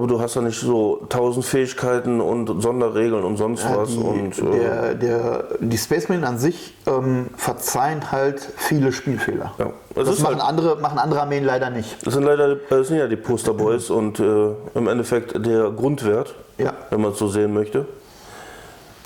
Aber 0.00 0.06
du 0.08 0.18
hast 0.18 0.34
ja 0.34 0.40
nicht 0.40 0.58
so 0.58 1.04
tausend 1.10 1.44
Fähigkeiten 1.44 2.22
und 2.22 2.62
Sonderregeln 2.62 3.22
und 3.22 3.36
sonst 3.36 3.64
Ja, 3.64 3.76
was. 3.76 3.90
die, 3.90 3.98
und, 3.98 4.38
äh, 4.38 4.58
der, 4.58 4.94
der, 4.94 5.44
die 5.60 5.76
Spacemen 5.76 6.24
an 6.24 6.38
sich 6.38 6.74
ähm, 6.86 7.26
verzeihen 7.36 8.10
halt 8.10 8.40
viele 8.56 8.92
Spielfehler. 8.92 9.52
Ja. 9.58 9.66
Das 9.94 10.08
ist 10.08 10.22
machen, 10.22 10.36
halt- 10.38 10.48
andere, 10.48 10.76
machen 10.80 10.98
andere 10.98 11.20
Armeen 11.20 11.44
leider 11.44 11.68
nicht. 11.68 11.98
das 12.06 12.14
sind 12.14 12.22
leider 12.22 12.56
das 12.56 12.88
sind 12.88 12.96
ja 12.96 13.08
die 13.08 13.16
Posterboys 13.16 13.90
und 14.00 14.18
äh, 14.20 14.52
im 14.74 14.88
Endeffekt 14.88 15.34
der 15.44 15.68
Grundwert, 15.70 16.34
Ja. 16.56 16.72
wenn 16.88 17.02
man 17.02 17.12
es 17.12 17.18
so 17.18 17.28
sehen 17.28 17.52
möchte. 17.52 17.84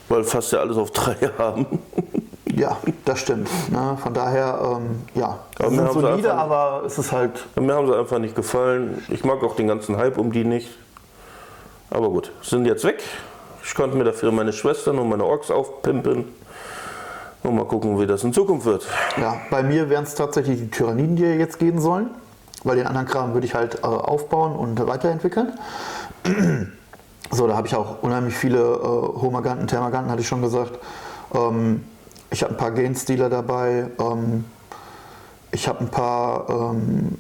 Weil 0.09 0.23
fast 0.23 0.53
ja 0.53 0.61
alles 0.61 0.77
auf 0.77 0.93
drei 0.93 1.17
haben. 1.39 1.67
Ja, 2.55 2.77
das 3.05 3.19
stimmt. 3.19 3.49
Ne? 3.73 3.99
Von 4.01 4.15
daher, 4.15 4.61
ähm, 4.77 5.01
ja, 5.17 5.41
Aber 5.59 5.71
sind 5.71 5.93
solide, 5.93 6.31
einfach- 6.33 6.37
aber 6.37 6.83
es 6.87 6.97
ist 6.99 7.11
halt, 7.11 7.33
Mir 7.61 7.75
haben 7.75 7.89
sie 7.89 7.99
einfach 7.99 8.21
nicht 8.21 8.37
gefallen. 8.37 9.03
Ich 9.09 9.25
mag 9.25 9.43
auch 9.43 9.57
den 9.57 9.67
ganzen 9.67 9.97
Hype 9.97 10.19
um 10.19 10.31
die 10.31 10.45
nicht. 10.45 10.69
Aber 11.95 12.11
gut, 12.11 12.33
sind 12.43 12.67
jetzt 12.67 12.85
weg. 12.85 13.03
Ich 13.65 13.73
konnte 13.73 13.97
mir 13.97 14.03
dafür 14.03 14.33
meine 14.33 14.53
Schwestern 14.53 14.99
und 14.99 15.09
meine 15.09 15.25
Orks 15.25 15.51
aufpimpen. 15.53 16.25
Und 17.45 17.55
mal 17.55 17.67
gucken, 17.67 18.01
wie 18.01 18.07
das 18.07 18.25
in 18.25 18.33
Zukunft 18.33 18.67
wird. 18.67 18.85
ja, 19.17 19.37
bei 19.49 19.63
mir 19.63 19.89
wären 19.91 20.03
es 20.03 20.15
tatsächlich 20.17 20.59
die 20.59 20.71
Tyranniden, 20.71 21.15
die 21.15 21.23
jetzt 21.23 21.59
gehen 21.61 21.81
sollen, 21.81 22.11
weil 22.65 22.77
den 22.77 22.87
anderen 22.89 23.07
Kram 23.07 23.33
würde 23.33 23.47
ich 23.47 23.55
halt 23.55 23.77
äh, 23.77 23.87
aufbauen 23.87 24.57
und 24.57 24.85
weiterentwickeln. 24.87 25.53
So, 27.31 27.49
da 27.49 27.57
habe 27.57 27.67
ich 27.67 27.75
auch 27.75 28.03
unheimlich 28.03 28.35
viele 28.35 28.61
äh, 28.61 29.21
Homaganten, 29.21 29.67
Thermaganten, 29.67 30.11
hatte 30.11 30.21
ich 30.21 30.29
schon 30.29 30.43
gesagt. 30.43 30.79
Ähm, 31.35 31.83
ich 32.31 32.43
habe 32.43 32.53
ein 32.53 32.59
paar 32.59 32.71
Gain-Stealer 32.71 33.31
dabei. 33.31 33.91
Ähm, 33.99 34.45
ich 35.51 35.67
habe 35.67 35.81
ein 35.81 35.89
paar 35.89 36.49
ähm, 36.51 37.17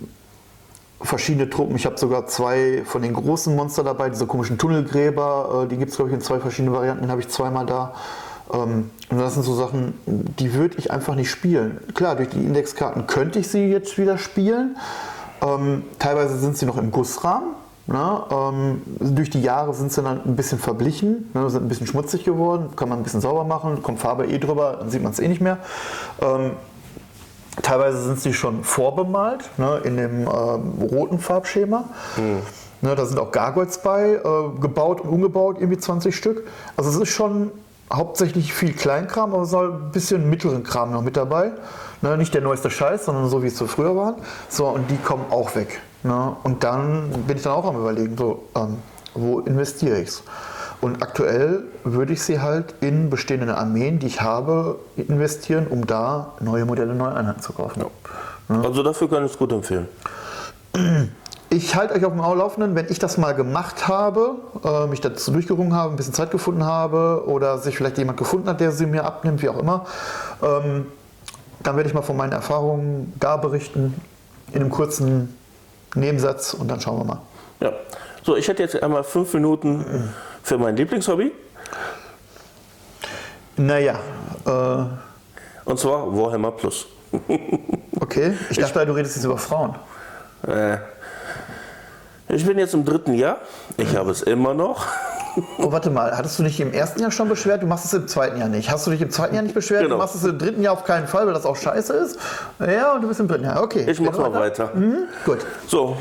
verschiedene 1.04 1.48
Truppen. 1.50 1.76
Ich 1.76 1.86
habe 1.86 1.98
sogar 1.98 2.26
zwei 2.26 2.82
von 2.84 3.02
den 3.02 3.12
großen 3.12 3.54
Monster 3.54 3.84
dabei, 3.84 4.10
diese 4.10 4.26
komischen 4.26 4.58
Tunnelgräber. 4.58 5.64
Äh, 5.64 5.68
die 5.68 5.76
gibt 5.76 5.90
es, 5.90 5.96
glaube 5.96 6.10
ich, 6.10 6.14
in 6.14 6.20
zwei 6.20 6.40
verschiedenen 6.40 6.74
Varianten. 6.74 7.02
Den 7.02 7.10
habe 7.10 7.20
ich 7.20 7.28
zweimal 7.28 7.66
da. 7.66 7.94
Ähm, 8.52 8.90
und 9.10 9.18
das 9.18 9.34
sind 9.34 9.42
so 9.44 9.54
Sachen, 9.54 9.94
die 10.06 10.54
würde 10.54 10.76
ich 10.78 10.90
einfach 10.90 11.14
nicht 11.14 11.30
spielen. 11.30 11.78
Klar, 11.94 12.16
durch 12.16 12.30
die 12.30 12.44
Indexkarten 12.44 13.06
könnte 13.06 13.38
ich 13.38 13.48
sie 13.48 13.66
jetzt 13.66 13.98
wieder 13.98 14.18
spielen. 14.18 14.76
Ähm, 15.42 15.84
teilweise 15.98 16.38
sind 16.38 16.56
sie 16.56 16.66
noch 16.66 16.78
im 16.78 16.90
Gussrahmen. 16.90 17.50
Ne? 17.86 18.22
Ähm, 18.30 18.82
durch 18.98 19.28
die 19.28 19.42
Jahre 19.42 19.74
sind 19.74 19.92
sie 19.92 20.02
dann 20.02 20.24
ein 20.24 20.36
bisschen 20.36 20.58
verblichen, 20.58 21.30
ne? 21.34 21.50
sind 21.50 21.64
ein 21.64 21.68
bisschen 21.68 21.86
schmutzig 21.86 22.24
geworden, 22.24 22.76
kann 22.76 22.88
man 22.88 22.98
ein 22.98 23.04
bisschen 23.04 23.20
sauber 23.20 23.44
machen, 23.44 23.82
kommt 23.82 23.98
Farbe 23.98 24.26
eh 24.26 24.38
drüber, 24.38 24.78
dann 24.80 24.88
sieht 24.88 25.02
man 25.02 25.12
es 25.12 25.18
eh 25.18 25.28
nicht 25.28 25.42
mehr. 25.42 25.58
Ähm, 26.22 26.52
Teilweise 27.62 28.02
sind 28.02 28.20
sie 28.20 28.32
schon 28.32 28.64
vorbemalt, 28.64 29.48
ne, 29.58 29.80
in 29.84 29.96
dem 29.96 30.22
ähm, 30.22 30.28
roten 30.80 31.18
Farbschema. 31.18 31.84
Ne, 32.80 32.94
da 32.94 33.06
sind 33.06 33.18
auch 33.18 33.30
Gargoyles 33.30 33.78
bei, 33.78 34.14
äh, 34.14 34.60
gebaut 34.60 35.00
und 35.00 35.08
umgebaut, 35.08 35.56
irgendwie 35.58 35.78
20 35.78 36.14
Stück. 36.14 36.46
Also 36.76 36.90
es 36.90 36.96
ist 36.96 37.14
schon 37.14 37.50
hauptsächlich 37.92 38.52
viel 38.52 38.72
Kleinkram, 38.72 39.32
aber 39.32 39.42
es 39.42 39.50
ist 39.50 39.56
halt 39.56 39.72
ein 39.72 39.90
bisschen 39.92 40.28
mittleren 40.28 40.64
Kram 40.64 40.92
noch 40.92 41.02
mit 41.02 41.16
dabei. 41.16 41.52
Ne, 42.02 42.18
nicht 42.18 42.34
der 42.34 42.42
neueste 42.42 42.70
Scheiß, 42.70 43.06
sondern 43.06 43.28
so 43.28 43.42
wie 43.42 43.46
es 43.46 43.56
so 43.56 43.66
früher 43.66 43.96
waren. 43.96 44.16
So, 44.48 44.66
und 44.66 44.90
die 44.90 44.96
kommen 44.98 45.24
auch 45.30 45.54
weg. 45.54 45.80
Ne? 46.02 46.36
Und 46.42 46.62
dann 46.64 47.10
bin 47.26 47.36
ich 47.36 47.42
dann 47.42 47.54
auch 47.54 47.64
am 47.64 47.76
überlegen, 47.76 48.16
so, 48.16 48.44
ähm, 48.54 48.76
wo 49.14 49.40
investiere 49.40 50.00
ich 50.00 50.08
es? 50.08 50.22
Und 50.84 51.02
aktuell 51.02 51.62
würde 51.82 52.12
ich 52.12 52.22
sie 52.22 52.42
halt 52.42 52.74
in 52.82 53.08
bestehende 53.08 53.56
Armeen, 53.56 54.00
die 54.00 54.06
ich 54.06 54.20
habe, 54.20 54.78
investieren, 54.98 55.66
um 55.66 55.86
da 55.86 56.32
neue 56.40 56.66
Modelle, 56.66 56.94
neue 56.94 57.14
Einheiten 57.14 57.40
zu 57.40 57.54
kaufen. 57.54 57.86
Also 58.50 58.82
dafür 58.82 59.08
kann 59.08 59.24
ich 59.24 59.32
es 59.32 59.38
gut 59.38 59.50
empfehlen. 59.50 59.88
Ich 61.48 61.74
halte 61.74 61.94
euch 61.94 62.04
auf 62.04 62.12
dem 62.12 62.20
Laufenden, 62.20 62.74
wenn 62.74 62.90
ich 62.90 62.98
das 62.98 63.16
mal 63.16 63.32
gemacht 63.32 63.88
habe, 63.88 64.34
äh, 64.62 64.86
mich 64.86 65.00
dazu 65.00 65.30
durchgerungen 65.30 65.72
habe, 65.74 65.94
ein 65.94 65.96
bisschen 65.96 66.12
Zeit 66.12 66.30
gefunden 66.30 66.66
habe 66.66 67.22
oder 67.28 67.56
sich 67.56 67.78
vielleicht 67.78 67.96
jemand 67.96 68.18
gefunden 68.18 68.46
hat, 68.50 68.60
der 68.60 68.70
sie 68.70 68.84
mir 68.84 69.06
abnimmt, 69.06 69.40
wie 69.40 69.48
auch 69.48 69.58
immer, 69.58 69.86
ähm, 70.42 70.88
dann 71.62 71.76
werde 71.76 71.88
ich 71.88 71.94
mal 71.94 72.02
von 72.02 72.18
meinen 72.18 72.32
Erfahrungen 72.32 73.10
da 73.18 73.38
berichten, 73.38 73.94
in 74.52 74.60
einem 74.60 74.70
kurzen 74.70 75.34
Nebensatz 75.94 76.52
und 76.52 76.70
dann 76.70 76.78
schauen 76.82 76.98
wir 76.98 77.04
mal. 77.04 77.22
Ja. 77.60 77.72
So, 78.22 78.36
ich 78.36 78.48
hätte 78.48 78.62
jetzt 78.62 78.82
einmal 78.82 79.04
fünf 79.04 79.32
Minuten 79.32 80.12
für 80.44 80.58
mein 80.58 80.76
Lieblingshobby. 80.76 81.32
Naja, 83.56 83.98
äh, 84.46 84.50
Und 85.64 85.78
zwar 85.78 86.06
Warhammer 86.14 86.52
Plus. 86.52 86.86
okay. 88.00 88.34
Ich 88.50 88.58
dachte, 88.58 88.84
du 88.84 88.92
redest 88.92 89.16
jetzt 89.16 89.24
über 89.24 89.38
Frauen. 89.38 89.74
Äh, 90.46 90.76
ich 92.28 92.44
bin 92.44 92.58
jetzt 92.58 92.74
im 92.74 92.84
dritten 92.84 93.14
Jahr. 93.14 93.38
Ich 93.76 93.96
habe 93.96 94.10
es 94.10 94.22
immer 94.22 94.54
noch. 94.54 94.86
Oh, 95.58 95.72
warte 95.72 95.90
mal, 95.90 96.16
hattest 96.16 96.38
du 96.38 96.42
dich 96.42 96.60
im 96.60 96.72
ersten 96.72 97.00
Jahr 97.00 97.10
schon 97.10 97.28
beschwert? 97.28 97.62
Du 97.62 97.66
machst 97.66 97.86
es 97.86 97.92
im 97.94 98.06
zweiten 98.06 98.38
Jahr 98.38 98.48
nicht. 98.48 98.70
Hast 98.70 98.86
du 98.86 98.90
dich 98.90 99.00
im 99.00 99.10
zweiten 99.10 99.34
Jahr 99.34 99.42
nicht 99.42 99.54
beschwert? 99.54 99.82
Genau. 99.82 99.94
Du 99.94 100.00
machst 100.00 100.14
es 100.14 100.24
im 100.24 100.38
dritten 100.38 100.62
Jahr 100.62 100.74
auf 100.74 100.84
keinen 100.84 101.08
Fall, 101.08 101.26
weil 101.26 101.34
das 101.34 101.46
auch 101.46 101.56
scheiße 101.56 101.92
ist? 101.94 102.18
Ja, 102.60 102.94
und 102.94 103.02
du 103.02 103.08
bist 103.08 103.20
im 103.20 103.28
dritten 103.28 103.44
Jahr. 103.44 103.62
Okay. 103.62 103.86
Ich 103.88 103.98
Geht 103.98 104.18
mal 104.18 104.32
weiter. 104.32 104.70
Mhm. 104.74 105.04
Gut. 105.24 105.38
So, 105.66 105.96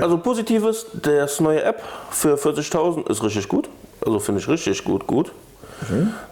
also 0.00 0.18
positives, 0.18 0.86
das 0.92 1.40
neue 1.40 1.62
App 1.62 1.82
für 2.10 2.34
40.000 2.36 3.10
ist 3.10 3.22
richtig 3.22 3.48
gut. 3.48 3.68
Also 4.04 4.18
finde 4.18 4.40
ich 4.40 4.48
richtig 4.48 4.84
gut, 4.84 5.06
gut. 5.06 5.32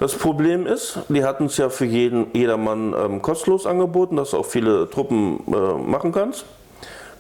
Das 0.01 0.15
Problem 0.15 0.67
ist, 0.67 0.99
die 1.09 1.25
hatten 1.25 1.47
es 1.47 1.57
ja 1.57 1.69
für 1.69 1.85
jeden, 1.85 2.27
jedermann 2.33 2.95
ähm, 2.95 3.23
kostenlos 3.23 3.67
angeboten, 3.67 4.17
dass 4.17 4.31
du 4.31 4.39
auch 4.39 4.47
viele 4.47 4.89
Truppen 4.89 5.41
äh, 5.47 5.75
machen 5.75 6.13
kannst. 6.13 6.45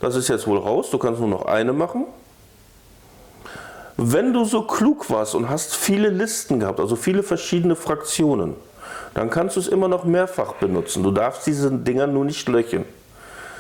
Das 0.01 0.17
ist 0.17 0.29
jetzt 0.29 0.47
wohl 0.47 0.59
raus, 0.59 0.91
du 0.91 0.99
kannst 0.99 1.21
nur 1.21 1.29
noch 1.29 1.47
eine 1.47 1.73
machen. 1.73 2.07
Wenn 3.97 4.33
du 4.33 4.45
so 4.45 4.63
klug 4.63 5.11
warst 5.11 5.35
und 5.35 5.49
hast 5.49 5.77
viele 5.77 6.09
Listen 6.09 6.61
gehabt, 6.61 6.81
also 6.81 6.97
viele 6.97 7.23
verschiedene 7.23 7.77
Fraktionen, 7.77 8.55
dann 9.15 9.29
kannst 9.29 9.57
du 9.57 9.61
es 9.61 9.69
immer 9.69 9.89
noch 9.89 10.05
mehrfach 10.05 10.55
benutzen. 10.55 11.03
Du 11.03 11.11
darfst 11.11 11.47
diese 11.47 11.71
Dinger 11.71 12.07
nur 12.07 12.25
nicht 12.25 12.49
löchen. 12.49 12.85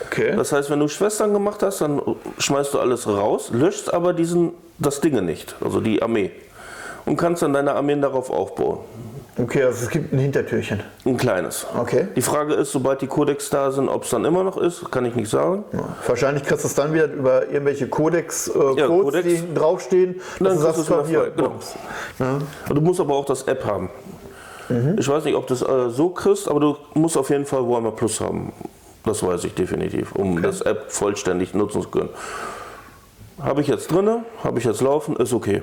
Okay. 0.07 0.35
Das 0.37 0.53
heißt, 0.53 0.71
wenn 0.71 0.81
du 0.81 0.88
Schwestern 0.88 1.33
gemacht 1.33 1.62
hast, 1.62 1.81
dann 1.81 2.01
schmeißt 2.38 2.75
du 2.75 2.79
alles 2.81 3.07
raus, 3.07 3.51
löscht 3.53 3.91
aber 3.93 4.12
diesen, 4.12 4.53
das 4.79 5.01
Ding 5.01 5.25
nicht, 5.25 5.55
also 5.62 5.81
die 5.81 6.03
Armee. 6.03 6.31
Und 7.05 7.17
kannst 7.17 7.43
dann 7.43 7.53
deine 7.53 7.73
Armeen 7.75 8.01
darauf 8.01 8.31
aufbauen. 8.31 8.79
Okay, 9.38 9.62
also 9.62 9.85
es 9.85 9.91
gibt 9.91 10.12
ein 10.12 10.19
Hintertürchen. 10.19 10.81
Ein 11.07 11.17
kleines. 11.17 11.67
Okay. 11.77 12.09
Die 12.15 12.21
Frage 12.23 12.53
ist, 12.53 12.71
sobald 12.71 13.01
die 13.01 13.07
Codex 13.07 13.49
da 13.49 13.73
sind, 13.73 13.88
ob 13.88 14.05
es 14.05 14.11
dann 14.11 14.27
immer 14.27 14.45
noch 14.45 14.59
ist, 14.59 14.91
kann 14.91 15.07
ich 15.07 15.15
nicht 15.15 15.31
sagen. 15.31 15.65
Wahrscheinlich 16.07 16.45
kriegst 16.45 16.65
du 16.65 16.69
es 16.69 16.75
dann 16.75 16.93
wieder 16.93 17.07
über 17.07 17.49
irgendwelche 17.49 17.88
Codex-Codes, 17.88 18.77
Ja, 18.79 18.87
Codex. 18.88 19.27
die 19.27 19.55
draufstehen. 19.55 20.21
Dann 20.38 20.55
du 20.55 20.59
sagst, 20.62 20.87
du 20.88 21.07
hier, 21.07 21.33
genau. 21.35 21.55
Ja. 22.19 22.38
Du 22.69 22.81
musst 22.83 23.01
aber 23.01 23.15
auch 23.15 23.25
das 23.25 23.45
App 23.45 23.65
haben. 23.65 23.88
Mhm. 24.69 24.97
Ich 24.99 25.09
weiß 25.09 25.25
nicht, 25.25 25.35
ob 25.35 25.47
du 25.47 25.55
es 25.55 25.62
äh, 25.62 25.88
so 25.88 26.11
kriegst, 26.11 26.47
aber 26.47 26.61
du 26.61 26.77
musst 26.95 27.17
auf 27.17 27.31
jeden 27.31 27.47
Fall 27.47 27.67
Warhammer 27.67 27.93
Plus 27.93 28.21
haben. 28.21 28.53
Das 29.05 29.23
weiß 29.23 29.45
ich 29.45 29.55
definitiv, 29.55 30.12
um 30.12 30.41
das 30.43 30.61
App 30.61 30.91
vollständig 30.93 31.55
nutzen 31.55 31.83
zu 31.83 31.88
können. 31.88 32.11
Habe 33.43 33.61
ich 33.61 33.67
jetzt 33.67 33.91
drinne, 33.91 34.25
habe 34.45 34.59
ich 34.59 34.65
jetzt 34.65 34.81
laufen, 34.81 35.17
ist 35.17 35.33
okay. 35.33 35.62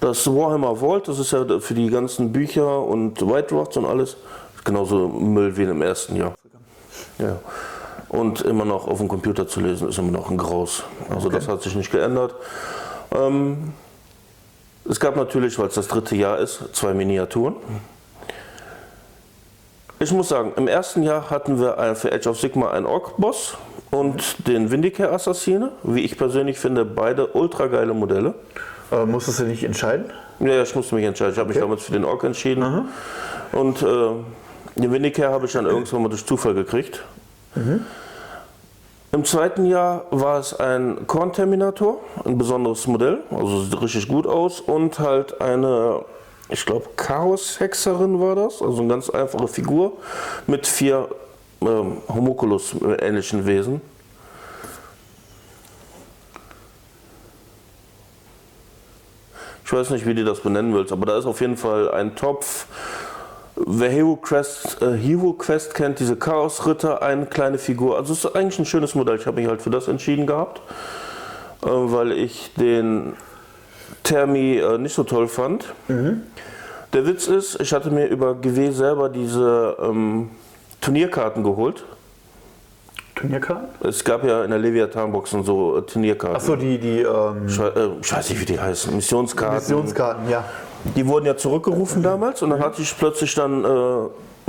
Das 0.00 0.26
Warhammer 0.26 0.76
Vault, 0.76 1.08
das 1.08 1.18
ist 1.18 1.32
ja 1.32 1.44
für 1.60 1.74
die 1.74 1.88
ganzen 1.88 2.32
Bücher 2.32 2.82
und 2.82 3.20
White 3.20 3.54
Rods 3.54 3.76
und 3.76 3.84
alles, 3.84 4.16
genauso 4.64 5.08
Müll 5.08 5.56
wie 5.56 5.64
im 5.64 5.82
ersten 5.82 6.16
Jahr. 6.16 6.34
Ja. 7.18 7.38
Und 8.08 8.40
immer 8.40 8.64
noch 8.64 8.88
auf 8.88 8.98
dem 8.98 9.08
Computer 9.08 9.46
zu 9.46 9.60
lesen, 9.60 9.88
ist 9.88 9.98
immer 9.98 10.12
noch 10.12 10.30
ein 10.30 10.36
Graus. 10.38 10.82
Also 11.10 11.28
Okay. 11.28 11.36
das 11.36 11.48
hat 11.48 11.62
sich 11.62 11.74
nicht 11.74 11.90
geändert. 11.92 12.34
Ähm, 13.12 13.72
es 14.88 14.98
gab 14.98 15.16
natürlich, 15.16 15.58
weil 15.58 15.66
es 15.66 15.74
das 15.74 15.88
dritte 15.88 16.16
Jahr 16.16 16.38
ist, 16.38 16.62
zwei 16.72 16.94
Miniaturen. 16.94 17.56
Ich 20.00 20.12
muss 20.12 20.28
sagen, 20.28 20.52
im 20.56 20.68
ersten 20.68 21.02
Jahr 21.02 21.28
hatten 21.30 21.58
wir 21.60 21.94
für 21.96 22.12
Age 22.12 22.28
of 22.28 22.38
Sigma 22.38 22.70
einen 22.70 22.86
Orc-Boss 22.86 23.56
und 23.90 24.46
den 24.46 24.70
Vindicare-Assassine. 24.70 25.72
Wie 25.82 26.02
ich 26.02 26.16
persönlich 26.16 26.58
finde, 26.58 26.84
beide 26.84 27.26
ultra 27.28 27.66
geile 27.66 27.94
Modelle. 27.94 28.34
Äh, 28.92 29.04
musstest 29.04 29.40
du 29.40 29.44
nicht 29.44 29.64
entscheiden? 29.64 30.06
Ja, 30.38 30.62
ich 30.62 30.74
musste 30.76 30.94
mich 30.94 31.04
entscheiden. 31.04 31.32
Ich 31.32 31.38
habe 31.38 31.48
mich 31.48 31.56
Okay. 31.56 31.64
damals 31.64 31.82
für 31.82 31.92
den 31.92 32.04
Orc 32.04 32.22
entschieden. 32.22 32.88
Und 33.52 33.82
äh, 33.82 33.86
den 34.76 34.92
Vindicare 34.92 35.32
habe 35.32 35.46
ich 35.46 35.52
dann 35.52 35.66
irgendwann 35.66 36.02
mal 36.02 36.08
durch 36.08 36.24
Zufall 36.24 36.54
gekriegt. 36.54 37.02
Im 39.10 39.24
zweiten 39.24 39.64
Jahr 39.66 40.04
war 40.10 40.38
es 40.38 40.58
ein 40.60 41.08
Korn-Terminator, 41.08 41.98
ein 42.24 42.38
besonderes 42.38 42.86
Modell, 42.86 43.18
also 43.30 43.62
sieht 43.62 43.80
richtig 43.82 44.06
gut 44.06 44.28
aus. 44.28 44.60
Und 44.60 45.00
halt 45.00 45.40
eine, 45.40 46.02
ich 46.48 46.64
glaube, 46.64 46.86
Chaos-Hexerin 46.96 48.20
war 48.20 48.34
das, 48.34 48.62
also 48.62 48.78
eine 48.78 48.88
ganz 48.88 49.10
einfache 49.10 49.48
Figur 49.48 49.92
mit 50.46 50.66
vier 50.66 51.08
ähm, 51.60 51.98
Homunculus-ähnlichen 52.08 53.46
Wesen. 53.46 53.80
Ich 59.64 59.72
weiß 59.72 59.90
nicht, 59.90 60.06
wie 60.06 60.14
du 60.14 60.24
das 60.24 60.40
benennen 60.40 60.72
willst, 60.72 60.92
aber 60.92 61.04
da 61.04 61.18
ist 61.18 61.26
auf 61.26 61.42
jeden 61.42 61.58
Fall 61.58 61.90
ein 61.90 62.16
Topf. 62.16 62.64
Wer 63.54 63.90
Hero 63.90 64.16
Quest, 64.16 64.80
äh, 64.80 64.96
Hero 64.96 65.34
Quest 65.34 65.74
kennt, 65.74 65.98
diese 65.98 66.16
Chaos-Ritter, 66.16 67.02
eine 67.02 67.26
kleine 67.26 67.58
Figur. 67.58 67.98
Also 67.98 68.14
es 68.14 68.24
ist 68.24 68.34
eigentlich 68.34 68.58
ein 68.58 68.64
schönes 68.64 68.94
Modell. 68.94 69.16
Ich 69.16 69.26
habe 69.26 69.38
mich 69.38 69.48
halt 69.48 69.60
für 69.60 69.68
das 69.68 69.88
entschieden 69.88 70.26
gehabt, 70.26 70.62
äh, 71.62 71.66
weil 71.66 72.12
ich 72.12 72.54
den 72.54 73.14
Thermi 74.12 74.56
äh, 74.58 74.78
nicht 74.78 74.94
so 74.94 75.04
toll 75.04 75.28
fand. 75.28 75.72
Der 76.92 77.06
Witz 77.06 77.26
ist, 77.28 77.60
ich 77.60 77.72
hatte 77.74 77.90
mir 77.90 78.06
über 78.06 78.34
GW 78.34 78.70
selber 78.70 79.08
diese 79.10 79.76
ähm, 79.82 80.30
Turnierkarten 80.80 81.42
geholt. 81.44 81.84
Turnierkarten? 83.14 83.68
Es 83.86 84.02
gab 84.04 84.24
ja 84.24 84.44
in 84.44 84.50
der 84.50 84.58
Leviathan-Boxen 84.60 85.44
so 85.44 85.76
äh, 85.78 85.82
Turnierkarten. 85.82 86.36
Achso, 86.36 86.56
die, 86.56 86.78
die 86.78 87.00
ähm, 87.00 87.46
Ich, 87.48 87.58
wei- 87.58 87.68
äh, 87.68 87.88
ich 88.00 88.12
weiß 88.12 88.30
nicht, 88.30 88.40
wie 88.40 88.44
die 88.46 88.58
heißen. 88.60 88.94
Missionskarten. 88.94 89.56
Missionskarten, 89.58 90.28
ja. 90.30 90.44
Die 90.96 91.06
wurden 91.06 91.26
ja 91.26 91.36
zurückgerufen 91.36 92.02
damals 92.02 92.40
und 92.42 92.50
dann 92.50 92.60
hatte 92.60 92.80
ich 92.80 92.96
plötzlich 92.96 93.34
dann 93.34 93.64
äh, 93.64 93.68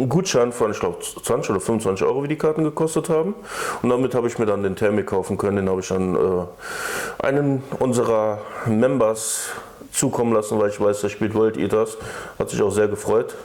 Gutschein 0.07 0.51
von, 0.51 0.71
ich 0.71 0.79
glaube, 0.79 0.97
20 1.01 1.51
oder 1.51 1.59
25 1.59 2.05
Euro, 2.05 2.23
wie 2.23 2.27
die 2.27 2.37
Karten 2.37 2.63
gekostet 2.63 3.09
haben. 3.09 3.35
Und 3.81 3.89
damit 3.89 4.15
habe 4.15 4.27
ich 4.27 4.37
mir 4.39 4.45
dann 4.45 4.63
den 4.63 4.75
Thermik 4.75 5.07
kaufen 5.07 5.37
können. 5.37 5.57
Den 5.57 5.69
habe 5.69 5.81
ich 5.81 5.87
dann 5.87 6.15
äh, 6.15 7.25
einen 7.25 7.63
unserer 7.79 8.39
Members 8.65 9.49
zukommen 9.91 10.33
lassen, 10.33 10.59
weil 10.59 10.69
ich 10.69 10.79
weiß, 10.79 11.01
der 11.01 11.09
spielt 11.09 11.33
World 11.33 11.57
Eaters. 11.57 11.97
Hat 12.37 12.49
sich 12.49 12.61
auch 12.61 12.71
sehr 12.71 12.87
gefreut. 12.87 13.35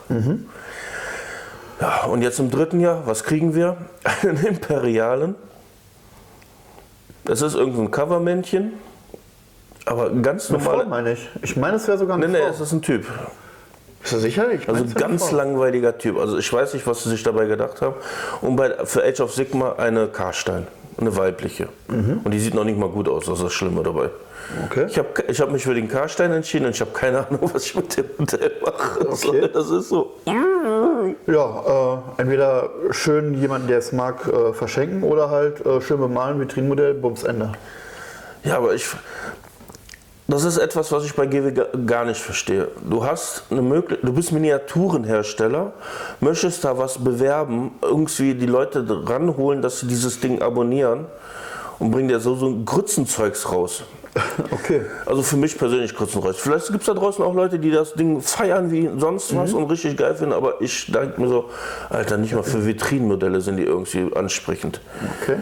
Ja, 1.80 2.04
und 2.04 2.22
jetzt 2.22 2.38
im 2.38 2.50
dritten 2.50 2.80
Jahr, 2.80 3.02
was 3.06 3.24
kriegen 3.24 3.54
wir? 3.54 3.76
Einen 4.22 4.44
Imperialen. 4.44 5.34
Das 7.24 7.40
ist 7.42 7.54
irgendein 7.54 7.90
Covermännchen. 7.90 8.74
Aber 9.86 10.10
ganz 10.10 10.50
Eine 10.50 10.60
Frau 10.60 10.72
normal. 10.72 10.86
meine 10.86 11.12
ich. 11.12 11.28
Ich 11.42 11.56
meine, 11.56 11.76
es 11.76 11.86
wäre 11.88 11.98
sogar 11.98 12.16
Nee, 12.18 12.28
nee, 12.28 12.38
Frau. 12.38 12.48
es 12.48 12.60
ist 12.60 12.72
ein 12.72 12.82
Typ. 12.82 13.06
Bist 14.04 14.12
du 14.12 14.18
sicher? 14.18 14.50
Ich 14.52 14.68
Also 14.68 14.84
ganz 14.94 15.28
Frau. 15.28 15.36
langweiliger 15.36 15.96
Typ. 15.96 16.18
Also 16.18 16.36
ich 16.36 16.52
weiß 16.52 16.74
nicht, 16.74 16.86
was 16.86 17.04
sie 17.04 17.08
sich 17.08 17.22
dabei 17.22 17.46
gedacht 17.46 17.80
haben. 17.80 17.94
Und 18.42 18.56
bei, 18.56 18.70
für 18.84 19.02
Age 19.02 19.20
of 19.20 19.32
Sigma 19.34 19.76
eine 19.78 20.08
Karstein, 20.08 20.66
eine 20.98 21.16
weibliche. 21.16 21.68
Und 21.88 22.30
die 22.30 22.38
sieht 22.38 22.52
noch 22.52 22.64
nicht 22.64 22.78
mal 22.78 22.90
gut 22.90 23.08
aus, 23.08 23.24
das 23.24 23.38
ist 23.38 23.44
das 23.44 23.52
Schlimme 23.54 23.82
dabei. 23.82 24.10
Okay. 24.66 24.84
Ich 24.90 24.98
habe 24.98 25.08
ich 25.26 25.40
hab 25.40 25.50
mich 25.50 25.64
für 25.64 25.72
den 25.72 25.88
Karstein 25.88 26.30
entschieden 26.32 26.66
und 26.66 26.72
ich 26.72 26.80
habe 26.82 26.90
keine 26.90 27.26
Ahnung, 27.26 27.40
was 27.54 27.64
ich 27.64 27.74
mit 27.76 27.96
dem 27.96 28.04
Modell 28.18 28.52
mache. 28.62 29.08
Okay. 29.08 29.48
Das 29.50 29.70
ist 29.70 29.88
so. 29.88 30.12
Ja, 31.26 32.02
äh, 32.18 32.20
entweder 32.20 32.68
schön 32.90 33.40
jemanden, 33.40 33.68
der 33.68 33.78
es 33.78 33.92
mag, 33.92 34.26
äh, 34.28 34.52
verschenken 34.52 35.02
oder 35.02 35.30
halt 35.30 35.64
äh, 35.64 35.80
schön 35.80 35.98
bemalen, 35.98 36.38
Vitrinenmodell, 36.40 36.92
Bums 36.92 37.22
Ende. 37.22 37.52
Ja, 38.42 38.58
aber 38.58 38.74
ich. 38.74 38.86
Das 40.26 40.44
ist 40.44 40.56
etwas, 40.56 40.90
was 40.90 41.04
ich 41.04 41.14
bei 41.14 41.26
GW 41.26 41.52
ga- 41.52 41.66
gar 41.84 42.06
nicht 42.06 42.20
verstehe. 42.20 42.68
Du 42.88 43.04
hast 43.04 43.44
eine 43.50 43.60
Möglichkeit, 43.60 44.08
du 44.08 44.12
bist 44.14 44.32
Miniaturenhersteller, 44.32 45.72
möchtest 46.20 46.64
da 46.64 46.78
was 46.78 46.96
bewerben, 46.98 47.72
irgendwie 47.82 48.34
die 48.34 48.46
Leute 48.46 48.84
ranholen, 49.06 49.60
dass 49.60 49.80
sie 49.80 49.86
dieses 49.86 50.20
Ding 50.20 50.40
abonnieren 50.40 51.04
und 51.78 51.90
bringen 51.90 52.08
dir 52.08 52.20
so, 52.20 52.36
so 52.36 52.46
ein 52.46 52.64
Grützenzeugs 52.64 53.50
raus. 53.52 53.82
Okay. 54.52 54.82
Also 55.06 55.22
für 55.22 55.36
mich 55.36 55.58
persönlich 55.58 55.94
Grützenreus. 55.94 56.36
Vielleicht 56.38 56.68
gibt 56.68 56.80
es 56.82 56.86
da 56.86 56.94
draußen 56.94 57.22
auch 57.24 57.34
Leute, 57.34 57.58
die 57.58 57.70
das 57.72 57.94
Ding 57.94 58.20
feiern 58.22 58.70
wie 58.70 58.88
sonst 58.96 59.34
was 59.36 59.52
und 59.52 59.64
richtig 59.64 59.96
geil 59.98 60.14
finden, 60.14 60.32
aber 60.32 60.60
ich 60.62 60.90
denke 60.90 61.20
mir 61.20 61.28
so, 61.28 61.50
Alter, 61.90 62.16
nicht 62.16 62.32
mal 62.32 62.44
für 62.44 62.64
Vitrinenmodelle 62.64 63.40
sind 63.40 63.56
die 63.56 63.64
irgendwie 63.64 64.08
ansprechend. 64.14 64.80
Okay. 65.20 65.38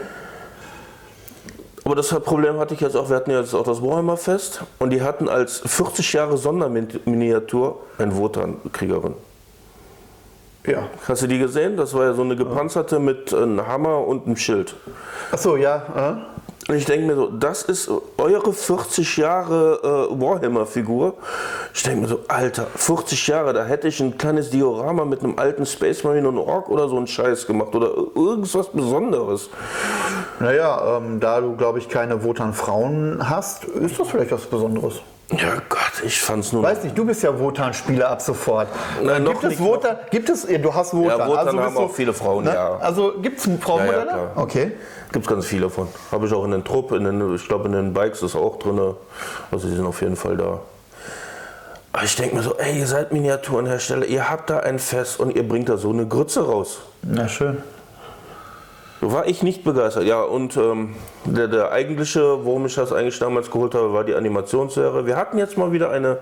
Aber 1.84 1.96
das 1.96 2.08
Problem 2.08 2.58
hatte 2.58 2.74
ich 2.74 2.80
jetzt 2.80 2.96
auch, 2.96 3.08
wir 3.08 3.16
hatten 3.16 3.30
ja 3.30 3.40
jetzt 3.40 3.54
auch 3.54 3.64
das 3.64 3.82
Warhammer 3.82 4.16
Fest 4.16 4.62
und 4.78 4.90
die 4.90 5.02
hatten 5.02 5.28
als 5.28 5.62
40 5.66 6.12
Jahre 6.12 6.36
Sonderminiatur 6.36 7.80
eine 7.98 8.16
Wotan-Kriegerin. 8.16 9.14
Ja. 10.64 10.88
Hast 11.08 11.22
du 11.22 11.26
die 11.26 11.38
gesehen? 11.38 11.76
Das 11.76 11.92
war 11.92 12.04
ja 12.04 12.14
so 12.14 12.22
eine 12.22 12.36
gepanzerte 12.36 13.00
mit 13.00 13.34
einem 13.34 13.66
Hammer 13.66 14.06
und 14.06 14.26
einem 14.26 14.36
Schild. 14.36 14.76
Achso, 15.32 15.56
ja. 15.56 16.31
Und 16.72 16.78
ich 16.78 16.86
denke 16.86 17.06
mir 17.06 17.16
so, 17.16 17.26
das 17.26 17.64
ist 17.64 17.90
eure 18.16 18.54
40 18.54 19.18
Jahre 19.18 20.08
äh, 20.10 20.18
Warhammer-Figur. 20.18 21.12
Ich 21.74 21.82
denke 21.82 22.00
mir 22.00 22.08
so, 22.08 22.20
Alter, 22.28 22.66
40 22.74 23.26
Jahre, 23.26 23.52
da 23.52 23.66
hätte 23.66 23.88
ich 23.88 24.00
ein 24.00 24.16
kleines 24.16 24.48
Diorama 24.48 25.04
mit 25.04 25.22
einem 25.22 25.38
alten 25.38 25.66
Space 25.66 26.02
Marine 26.02 26.28
und 26.28 26.38
einem 26.38 26.48
Ork 26.48 26.70
oder 26.70 26.88
so 26.88 26.96
einen 26.96 27.06
Scheiß 27.06 27.46
gemacht 27.46 27.74
oder 27.74 27.90
irgendwas 28.14 28.68
Besonderes. 28.68 29.50
Äh? 30.40 30.44
Naja, 30.44 30.96
ähm, 30.96 31.20
da 31.20 31.42
du, 31.42 31.56
glaube 31.56 31.78
ich, 31.78 31.90
keine 31.90 32.24
Wotan-Frauen 32.24 33.28
hast, 33.28 33.64
ist 33.64 34.00
das 34.00 34.08
vielleicht 34.08 34.32
was 34.32 34.46
Besonderes. 34.46 35.02
Ja 35.30 35.62
Gott, 35.68 36.02
ich 36.04 36.20
fand's 36.20 36.52
nur. 36.52 36.62
Weiß 36.62 36.84
nicht, 36.84 36.96
du 36.96 37.04
bist 37.06 37.22
ja 37.22 37.38
Wotan-Spieler 37.38 38.10
ab 38.10 38.20
sofort. 38.20 38.68
Nein, 39.02 39.16
Äh, 39.16 39.20
noch 39.20 39.32
gibt 39.32 39.44
es 39.44 39.50
nicht, 39.50 39.62
Wotan? 39.62 39.96
Gibt 40.10 40.28
es? 40.28 40.46
Du 40.46 40.74
hast 40.74 40.94
Wotan. 40.94 41.18
Ja, 41.18 41.26
Wotan 41.28 41.46
also 41.48 41.60
haben 41.60 41.76
auch 41.76 41.90
viele 41.90 42.12
Frauen, 42.12 42.44
ne? 42.44 42.54
ja. 42.54 42.76
Also 42.76 43.14
gibt 43.20 43.38
es 43.38 43.48
Frauenmodelle? 43.60 44.10
Ja, 44.10 44.16
ja. 44.16 44.30
Okay. 44.36 44.72
Gibt 45.12 45.26
es 45.26 45.30
ganz 45.30 45.46
viele 45.46 45.68
von. 45.68 45.88
Habe 46.10 46.26
ich 46.26 46.32
auch 46.32 46.44
in 46.44 46.52
den 46.52 46.64
Trupp, 46.64 46.92
in 46.92 47.04
den, 47.04 47.34
ich 47.34 47.46
glaube 47.46 47.66
in 47.66 47.72
den 47.72 47.92
Bikes 47.92 48.22
ist 48.22 48.34
auch 48.34 48.58
drin. 48.58 48.80
Also 49.50 49.68
die 49.68 49.76
sind 49.76 49.84
auf 49.84 50.00
jeden 50.00 50.16
Fall 50.16 50.36
da. 50.36 50.60
Aber 51.92 52.04
ich 52.04 52.16
denke 52.16 52.36
mir 52.36 52.42
so, 52.42 52.56
ey, 52.56 52.78
ihr 52.78 52.86
seid 52.86 53.12
Miniaturenhersteller, 53.12 54.06
ihr 54.06 54.30
habt 54.30 54.48
da 54.48 54.60
ein 54.60 54.78
Fest 54.78 55.20
und 55.20 55.36
ihr 55.36 55.46
bringt 55.46 55.68
da 55.68 55.76
so 55.76 55.90
eine 55.90 56.06
Grütze 56.06 56.46
raus. 56.46 56.80
Na 57.02 57.28
schön. 57.28 57.62
War 59.04 59.26
ich 59.26 59.42
nicht 59.42 59.64
begeistert. 59.64 60.04
Ja, 60.04 60.22
und 60.22 60.56
ähm, 60.56 60.94
der, 61.24 61.48
der 61.48 61.72
eigentliche, 61.72 62.20
warum 62.44 62.66
ich 62.66 62.76
das 62.76 62.92
eigentlich 62.92 63.18
damals 63.18 63.50
geholt 63.50 63.74
habe, 63.74 63.92
war 63.92 64.04
die 64.04 64.14
Animationsserie. 64.14 65.06
Wir 65.06 65.16
hatten 65.16 65.38
jetzt 65.38 65.58
mal 65.58 65.72
wieder 65.72 65.90
eine 65.90 66.20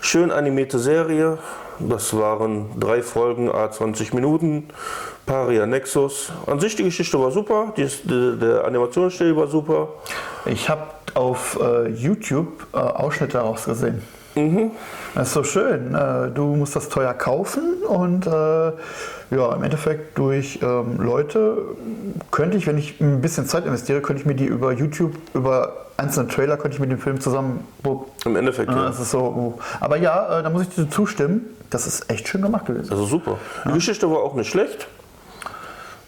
schön 0.00 0.30
animierte 0.30 0.78
Serie. 0.78 1.36
Das 1.78 2.16
waren 2.16 2.70
drei 2.80 3.02
Folgen, 3.02 3.52
a 3.52 3.70
20 3.70 4.14
Minuten. 4.14 4.68
Paria 5.26 5.66
Nexus. 5.66 6.32
An 6.46 6.58
sich 6.58 6.74
die 6.74 6.84
Geschichte 6.84 7.20
war 7.20 7.30
super, 7.30 7.74
die, 7.76 7.86
die, 8.04 8.38
der 8.40 8.64
Animationsstil 8.64 9.36
war 9.36 9.46
super. 9.46 9.88
Ich 10.46 10.70
habe 10.70 10.86
auf 11.12 11.58
äh, 11.60 11.88
YouTube 11.88 12.66
äh, 12.72 12.78
Ausschnitte 12.78 13.34
daraus 13.34 13.66
gesehen. 13.66 14.02
Das 15.14 15.28
ist 15.28 15.34
so 15.34 15.44
schön. 15.44 15.94
Äh, 15.94 16.30
du 16.30 16.56
musst 16.56 16.74
das 16.74 16.88
teuer 16.88 17.12
kaufen 17.14 17.82
und 17.86 18.26
äh, 18.26 18.30
ja, 18.30 19.54
im 19.54 19.62
Endeffekt 19.62 20.18
durch 20.18 20.60
ähm, 20.62 20.98
Leute 20.98 21.58
könnte 22.30 22.56
ich, 22.56 22.66
wenn 22.66 22.78
ich 22.78 23.00
ein 23.00 23.20
bisschen 23.20 23.46
Zeit 23.46 23.66
investiere, 23.66 24.00
könnte 24.00 24.20
ich 24.20 24.26
mir 24.26 24.34
die 24.34 24.46
über 24.46 24.72
YouTube, 24.72 25.12
über 25.34 25.86
einzelne 25.96 26.28
Trailer, 26.28 26.56
könnte 26.56 26.76
ich 26.76 26.80
mir 26.80 26.88
den 26.88 26.98
Film 26.98 27.20
zusammen. 27.20 27.66
Im 28.24 28.36
Endeffekt, 28.36 28.70
ja. 28.70 28.84
das 28.84 29.00
ist 29.00 29.10
so. 29.10 29.58
Aber 29.80 29.96
ja, 29.96 30.38
äh, 30.38 30.42
da 30.42 30.50
muss 30.50 30.62
ich 30.62 30.68
dir 30.70 30.88
zustimmen. 30.88 31.46
Das 31.70 31.86
ist 31.86 32.10
echt 32.10 32.28
schön 32.28 32.42
gemacht 32.42 32.66
gewesen. 32.66 32.90
Also 32.90 33.06
super. 33.06 33.38
Die 33.66 33.72
Geschichte 33.72 34.10
war 34.10 34.18
auch 34.18 34.34
nicht 34.34 34.50
schlecht. 34.50 34.86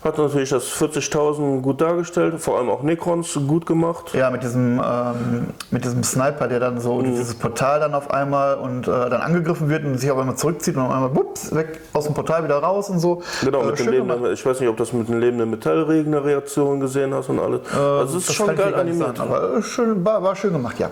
Hat 0.04 0.18
natürlich 0.18 0.50
das 0.50 0.66
40.000 0.66 1.62
gut 1.62 1.80
dargestellt, 1.80 2.38
vor 2.38 2.58
allem 2.58 2.68
auch 2.68 2.82
Necrons 2.82 3.38
gut 3.46 3.64
gemacht. 3.64 4.12
Ja, 4.12 4.28
mit 4.28 4.42
diesem, 4.42 4.78
ähm, 4.78 5.46
mit 5.70 5.82
diesem 5.82 6.04
Sniper, 6.04 6.46
der 6.46 6.60
dann 6.60 6.78
so 6.78 7.00
dieses 7.00 7.34
Portal 7.34 7.80
dann 7.80 7.94
auf 7.94 8.10
einmal 8.10 8.56
und 8.56 8.86
äh, 8.86 8.90
dann 8.90 9.22
angegriffen 9.22 9.70
wird 9.70 9.82
und 9.86 9.96
sich 9.96 10.10
auf 10.10 10.18
einmal 10.18 10.36
zurückzieht 10.36 10.76
und 10.76 10.82
auf 10.82 10.92
einmal 10.92 11.16
wups, 11.16 11.54
weg 11.54 11.80
aus 11.94 12.04
dem 12.04 12.12
Portal 12.12 12.44
wieder 12.44 12.58
raus 12.58 12.90
und 12.90 12.98
so. 12.98 13.22
Genau, 13.42 13.62
Äh, 13.62 13.66
mit 13.66 13.78
dem 13.78 13.88
lebenden, 13.88 14.32
ich 14.32 14.44
weiß 14.44 14.60
nicht, 14.60 14.68
ob 14.68 14.76
das 14.76 14.92
mit 14.92 15.08
den 15.08 15.20
lebenden 15.20 15.48
Metallregenerationen 15.50 16.80
gesehen 16.80 17.14
hast 17.14 17.30
und 17.30 17.38
alles. 17.40 17.60
also 17.72 18.18
es 18.18 18.28
ist 18.28 18.34
schon 18.34 18.54
geil 18.54 18.74
animiert. 18.74 19.16
sagen, 19.16 19.30
aber 19.32 19.56
äh, 19.56 19.62
schön, 19.62 20.04
war, 20.04 20.22
war 20.22 20.36
schön 20.36 20.52
gemacht, 20.52 20.78
ja. 20.78 20.90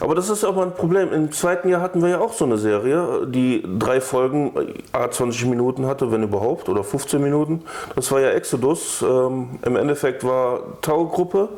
Aber 0.00 0.14
das 0.14 0.30
ist 0.30 0.44
aber 0.44 0.62
ein 0.62 0.74
Problem. 0.74 1.12
Im 1.12 1.32
zweiten 1.32 1.68
Jahr 1.68 1.80
hatten 1.80 2.02
wir 2.02 2.08
ja 2.08 2.20
auch 2.20 2.32
so 2.32 2.44
eine 2.44 2.58
Serie, 2.58 3.26
die 3.26 3.64
drei 3.78 4.00
Folgen, 4.00 4.52
a 4.92 5.10
20 5.10 5.46
Minuten 5.46 5.86
hatte, 5.86 6.12
wenn 6.12 6.22
überhaupt, 6.22 6.68
oder 6.68 6.84
15 6.84 7.22
Minuten. 7.22 7.62
Das 7.94 8.10
war 8.12 8.20
ja 8.20 8.30
Exodus. 8.30 9.02
Ähm, 9.02 9.58
Im 9.62 9.76
Endeffekt 9.76 10.24
war 10.24 10.60
Tau-Gruppe, 10.82 11.48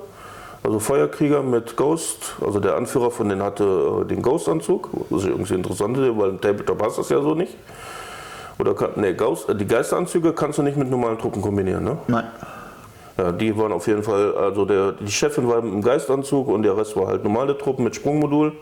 also 0.62 0.78
Feuerkrieger 0.78 1.42
mit 1.42 1.76
Ghost, 1.76 2.36
also 2.44 2.60
der 2.60 2.76
Anführer 2.76 3.10
von 3.10 3.28
denen 3.28 3.42
hatte 3.42 4.02
äh, 4.02 4.04
den 4.06 4.22
Ghost-Anzug, 4.22 4.90
was 5.10 5.24
ich 5.24 5.30
irgendwie 5.30 5.54
interessant 5.54 5.98
weil 5.98 6.30
im 6.30 6.40
Tabletop 6.40 6.82
hast 6.82 6.96
du 6.96 7.02
das 7.02 7.10
ja 7.10 7.20
so 7.20 7.34
nicht. 7.34 7.56
Oder 8.58 8.74
kann, 8.74 8.90
nee, 8.96 9.12
Ghost, 9.12 9.48
äh, 9.48 9.54
die 9.54 9.66
Geisteranzüge 9.66 10.32
kannst 10.32 10.58
du 10.58 10.62
nicht 10.62 10.76
mit 10.76 10.90
normalen 10.90 11.18
Truppen 11.18 11.42
kombinieren, 11.42 11.84
ne? 11.84 11.98
Nein. 12.06 12.24
Ja, 13.16 13.30
die 13.30 13.56
waren 13.56 13.72
auf 13.72 13.86
jeden 13.86 14.02
Fall, 14.02 14.36
also 14.36 14.64
der, 14.64 14.92
die 14.92 15.10
Chefin 15.10 15.48
war 15.48 15.58
im 15.58 15.82
Geistanzug 15.82 16.48
und 16.48 16.62
der 16.62 16.76
Rest 16.76 16.96
war 16.96 17.06
halt 17.06 17.22
normale 17.22 17.56
Truppen 17.56 17.84
mit 17.84 17.94
Sprungmodul. 17.94 18.52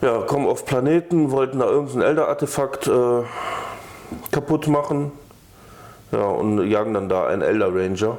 Ja, 0.00 0.18
kommen 0.22 0.46
auf 0.46 0.64
Planeten, 0.64 1.30
wollten 1.30 1.58
da 1.60 1.66
irgendein 1.66 2.02
Elder-Artefakt 2.02 2.86
äh, 2.86 3.22
kaputt 4.30 4.66
machen. 4.68 5.12
Ja, 6.12 6.24
und 6.24 6.66
jagen 6.68 6.94
dann 6.94 7.08
da 7.08 7.26
einen 7.26 7.42
Elder 7.42 7.74
Ranger. 7.74 8.18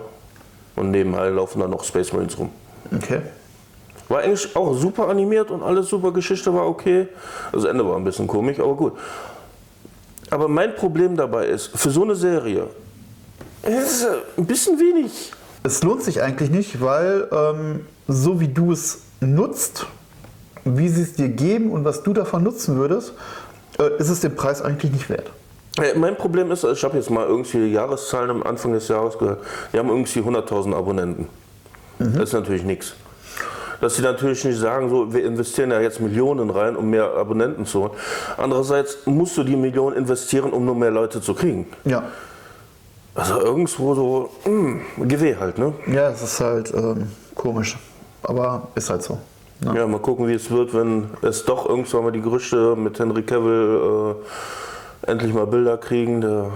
Und 0.75 0.91
nebenher 0.91 1.29
laufen 1.31 1.59
dann 1.59 1.71
noch 1.71 1.83
Space 1.83 2.13
Marines 2.13 2.37
rum. 2.37 2.51
Okay. 2.95 3.21
War 4.07 4.19
eigentlich 4.19 4.55
auch 4.55 4.73
super 4.73 5.07
animiert 5.07 5.51
und 5.51 5.61
alles 5.61 5.89
super, 5.89 6.11
Geschichte 6.11 6.53
war 6.53 6.67
okay. 6.67 7.07
Das 7.51 7.63
Ende 7.65 7.85
war 7.85 7.95
ein 7.95 8.03
bisschen 8.03 8.27
komisch, 8.27 8.59
aber 8.59 8.75
gut. 8.75 8.93
Aber 10.29 10.47
mein 10.47 10.75
Problem 10.75 11.15
dabei 11.15 11.47
ist, 11.47 11.67
für 11.77 11.89
so 11.89 12.03
eine 12.03 12.15
Serie, 12.15 12.67
ist 13.63 14.07
ein 14.37 14.45
bisschen 14.45 14.79
wenig. 14.79 15.31
Es 15.63 15.83
lohnt 15.83 16.03
sich 16.03 16.21
eigentlich 16.21 16.49
nicht, 16.49 16.81
weil 16.81 17.27
ähm, 17.31 17.85
so 18.07 18.39
wie 18.39 18.47
du 18.47 18.71
es 18.71 18.99
nutzt, 19.19 19.85
wie 20.63 20.87
sie 20.87 21.01
es 21.03 21.13
dir 21.13 21.29
geben 21.29 21.71
und 21.71 21.83
was 21.85 22.03
du 22.03 22.13
davon 22.13 22.43
nutzen 22.43 22.77
würdest, 22.77 23.13
äh, 23.77 23.97
ist 23.97 24.09
es 24.09 24.21
den 24.21 24.35
Preis 24.35 24.61
eigentlich 24.61 24.91
nicht 24.91 25.09
wert. 25.09 25.31
Äh, 25.81 25.97
Mein 25.97 26.15
Problem 26.15 26.51
ist, 26.51 26.63
ich 26.63 26.83
habe 26.83 26.97
jetzt 26.97 27.09
mal 27.09 27.27
irgendwie 27.27 27.71
Jahreszahlen 27.71 28.29
am 28.29 28.43
Anfang 28.43 28.73
des 28.73 28.87
Jahres 28.87 29.17
gehört. 29.17 29.39
Wir 29.71 29.79
haben 29.79 29.89
irgendwie 29.89 30.19
100.000 30.19 30.75
Abonnenten. 30.75 31.27
Das 31.99 32.29
ist 32.29 32.33
natürlich 32.33 32.63
nichts. 32.63 32.93
Dass 33.81 33.95
sie 33.95 34.01
natürlich 34.01 34.43
nicht 34.45 34.57
sagen, 34.57 34.89
so, 34.89 35.13
wir 35.13 35.25
investieren 35.25 35.71
ja 35.71 35.81
jetzt 35.81 35.99
Millionen 35.99 36.49
rein, 36.49 36.77
um 36.77 36.89
mehr 36.89 37.13
Abonnenten 37.13 37.65
zu 37.65 37.81
holen. 37.81 37.91
Andererseits 38.37 38.99
musst 39.05 39.37
du 39.37 39.43
die 39.43 39.57
Millionen 39.57 39.97
investieren, 39.97 40.51
um 40.51 40.65
nur 40.65 40.75
mehr 40.75 40.91
Leute 40.91 41.21
zu 41.21 41.33
kriegen. 41.33 41.67
Ja. 41.83 42.03
Also 43.15 43.39
irgendwo 43.41 43.95
so, 43.95 44.29
mh, 44.45 45.05
Gewehr 45.05 45.39
halt, 45.39 45.57
ne? 45.57 45.73
Ja, 45.87 46.09
es 46.09 46.21
ist 46.21 46.39
halt 46.39 46.73
ähm, 46.73 47.09
komisch. 47.35 47.77
Aber 48.23 48.67
ist 48.75 48.89
halt 48.89 49.03
so. 49.03 49.17
ne? 49.61 49.73
Ja, 49.75 49.87
mal 49.87 49.99
gucken, 49.99 50.27
wie 50.27 50.33
es 50.33 50.49
wird, 50.51 50.73
wenn 50.73 51.09
es 51.21 51.43
doch 51.45 51.67
irgendwann 51.67 52.03
mal 52.03 52.11
die 52.11 52.21
Gerüchte 52.21 52.75
mit 52.75 52.99
Henry 52.99 53.23
Cavill 53.23 54.15
äh, 55.05 55.09
endlich 55.11 55.33
mal 55.33 55.47
Bilder 55.47 55.77
kriegen. 55.77 56.21
Der, 56.21 56.51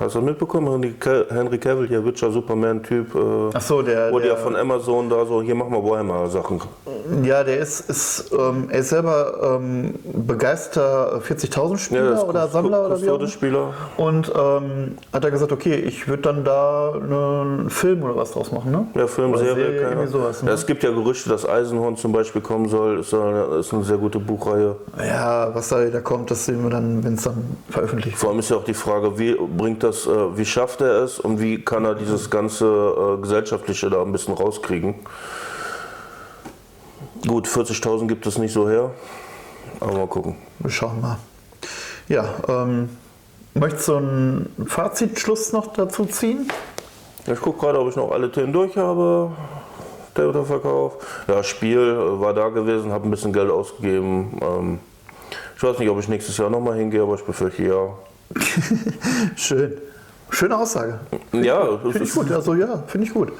hast 0.00 0.14
du 0.14 0.20
mitbekommen? 0.20 0.68
Henry 0.68 0.92
Ca- 0.98 1.24
Henry 1.30 1.58
Cavill, 1.58 1.88
hier 1.88 2.04
Witcher, 2.04 2.30
Superman-Typ. 2.30 3.14
Äh, 3.14 3.60
so, 3.60 3.82
der, 3.82 4.12
Wurde 4.12 4.28
ja 4.28 4.34
der 4.34 4.42
von 4.42 4.56
Amazon 4.56 5.08
da 5.08 5.24
so, 5.26 5.42
hier 5.42 5.54
machen 5.54 5.72
wir 5.72 5.82
Warhammer-Sachen. 5.82 6.60
Ja, 7.22 7.42
der 7.44 7.58
ist, 7.58 7.88
ist 7.88 8.30
ähm, 8.32 8.68
er 8.70 8.80
ist 8.80 8.90
selber 8.90 9.58
ähm, 9.60 9.94
begeisterter 10.04 11.20
40.000 11.26 11.78
Spieler 11.78 12.04
Ja, 12.04 12.10
das 12.10 12.24
oder 12.24 12.48
Sammler 12.48 12.86
oder 12.86 13.00
wie 13.02 13.10
auch. 13.10 13.26
Spieler. 13.28 13.74
Und 13.96 14.30
ähm, 14.34 14.96
hat 15.12 15.24
er 15.24 15.30
gesagt, 15.30 15.52
okay, 15.52 15.74
ich 15.74 16.06
würde 16.08 16.22
dann 16.22 16.44
da 16.44 16.92
einen 16.94 17.70
Film 17.70 18.02
oder 18.02 18.16
was 18.16 18.32
draus 18.32 18.52
machen, 18.52 18.70
ne? 18.70 18.86
Ja, 18.94 19.06
Film, 19.06 19.30
Oder 19.30 19.40
Serie, 19.40 19.54
Serie, 19.66 19.80
irgendwie 19.80 20.06
sowas, 20.08 20.42
ne? 20.42 20.48
ja, 20.50 20.54
Es 20.54 20.66
gibt 20.66 20.82
ja 20.82 20.90
Gerüchte, 20.90 21.28
dass 21.28 21.48
Eisenhorn 21.48 21.96
zum 21.96 22.12
Beispiel 22.12 22.40
kommen 22.40 22.68
soll. 22.68 23.00
Ist, 23.00 23.12
eine, 23.14 23.56
ist 23.60 23.72
eine 23.72 23.84
sehr 23.84 23.96
gute 23.98 24.18
Buchreihe. 24.18 24.76
Ja, 24.98 25.50
was 25.54 25.68
da, 25.68 25.84
da 25.84 26.00
kommt, 26.00 26.30
das 26.30 26.44
sehen 26.46 26.62
wir 26.62 26.70
dann, 26.70 27.02
wenn 27.04 27.14
es 27.14 27.22
dann 27.22 27.56
veröffentlicht 27.70 28.16
Vor 28.18 28.28
wird. 28.28 28.32
allem 28.34 28.38
ist 28.40 28.50
ja 28.50 28.56
auch 28.56 28.64
die 28.64 28.74
Frage, 28.74 29.18
wie 29.18 29.34
bringt 29.34 29.82
das, 29.82 29.87
äh, 30.06 30.36
wie 30.36 30.44
schafft 30.44 30.80
er 30.80 31.02
es 31.02 31.18
und 31.18 31.40
wie 31.40 31.62
kann 31.62 31.84
er 31.84 31.94
dieses 31.94 32.30
ganze 32.30 32.66
äh, 32.66 33.20
gesellschaftliche 33.20 33.90
da 33.90 34.02
ein 34.02 34.12
bisschen 34.12 34.34
rauskriegen. 34.34 34.94
Gut, 37.26 37.46
40.000 37.46 38.06
gibt 38.06 38.26
es 38.26 38.38
nicht 38.38 38.52
so 38.52 38.68
her, 38.68 38.90
aber 39.80 39.92
mal 39.92 40.06
gucken. 40.06 40.36
Wir 40.60 40.70
schauen 40.70 41.00
mal. 41.00 41.18
Ja, 42.08 42.34
ähm, 42.48 42.88
möchtest 43.54 43.88
du 43.88 43.96
einen 43.96 44.66
Fazitschluss 44.66 45.52
noch 45.52 45.72
dazu 45.72 46.04
ziehen? 46.06 46.48
Ich 47.26 47.40
gucke 47.40 47.60
gerade, 47.60 47.80
ob 47.80 47.88
ich 47.88 47.96
noch 47.96 48.10
alle 48.12 48.30
Themen 48.30 48.52
durch 48.52 48.76
habe. 48.76 49.32
Der 50.16 50.44
Verkauf. 50.44 50.94
Ja, 51.28 51.44
Spiel 51.44 51.78
äh, 51.78 52.20
war 52.20 52.34
da 52.34 52.48
gewesen, 52.48 52.90
habe 52.90 53.06
ein 53.06 53.10
bisschen 53.10 53.32
Geld 53.32 53.50
ausgegeben. 53.50 54.38
Ähm, 54.40 54.78
ich 55.56 55.62
weiß 55.62 55.78
nicht, 55.78 55.88
ob 55.88 55.98
ich 56.00 56.08
nächstes 56.08 56.36
Jahr 56.38 56.50
nochmal 56.50 56.76
hingehe, 56.76 57.02
aber 57.02 57.14
ich 57.14 57.24
befürchte 57.24 57.62
ja. 57.62 57.88
Schön. 59.36 59.78
Schöne 60.30 60.56
Aussage. 60.56 61.00
Ja, 61.32 61.78
das 61.82 61.92
Finde 61.92 62.04
ich 62.04 62.14
gut, 62.14 62.30
also 62.30 62.54
ja, 62.54 62.82
finde 62.86 63.06
ich 63.06 63.14
gut. 63.14 63.32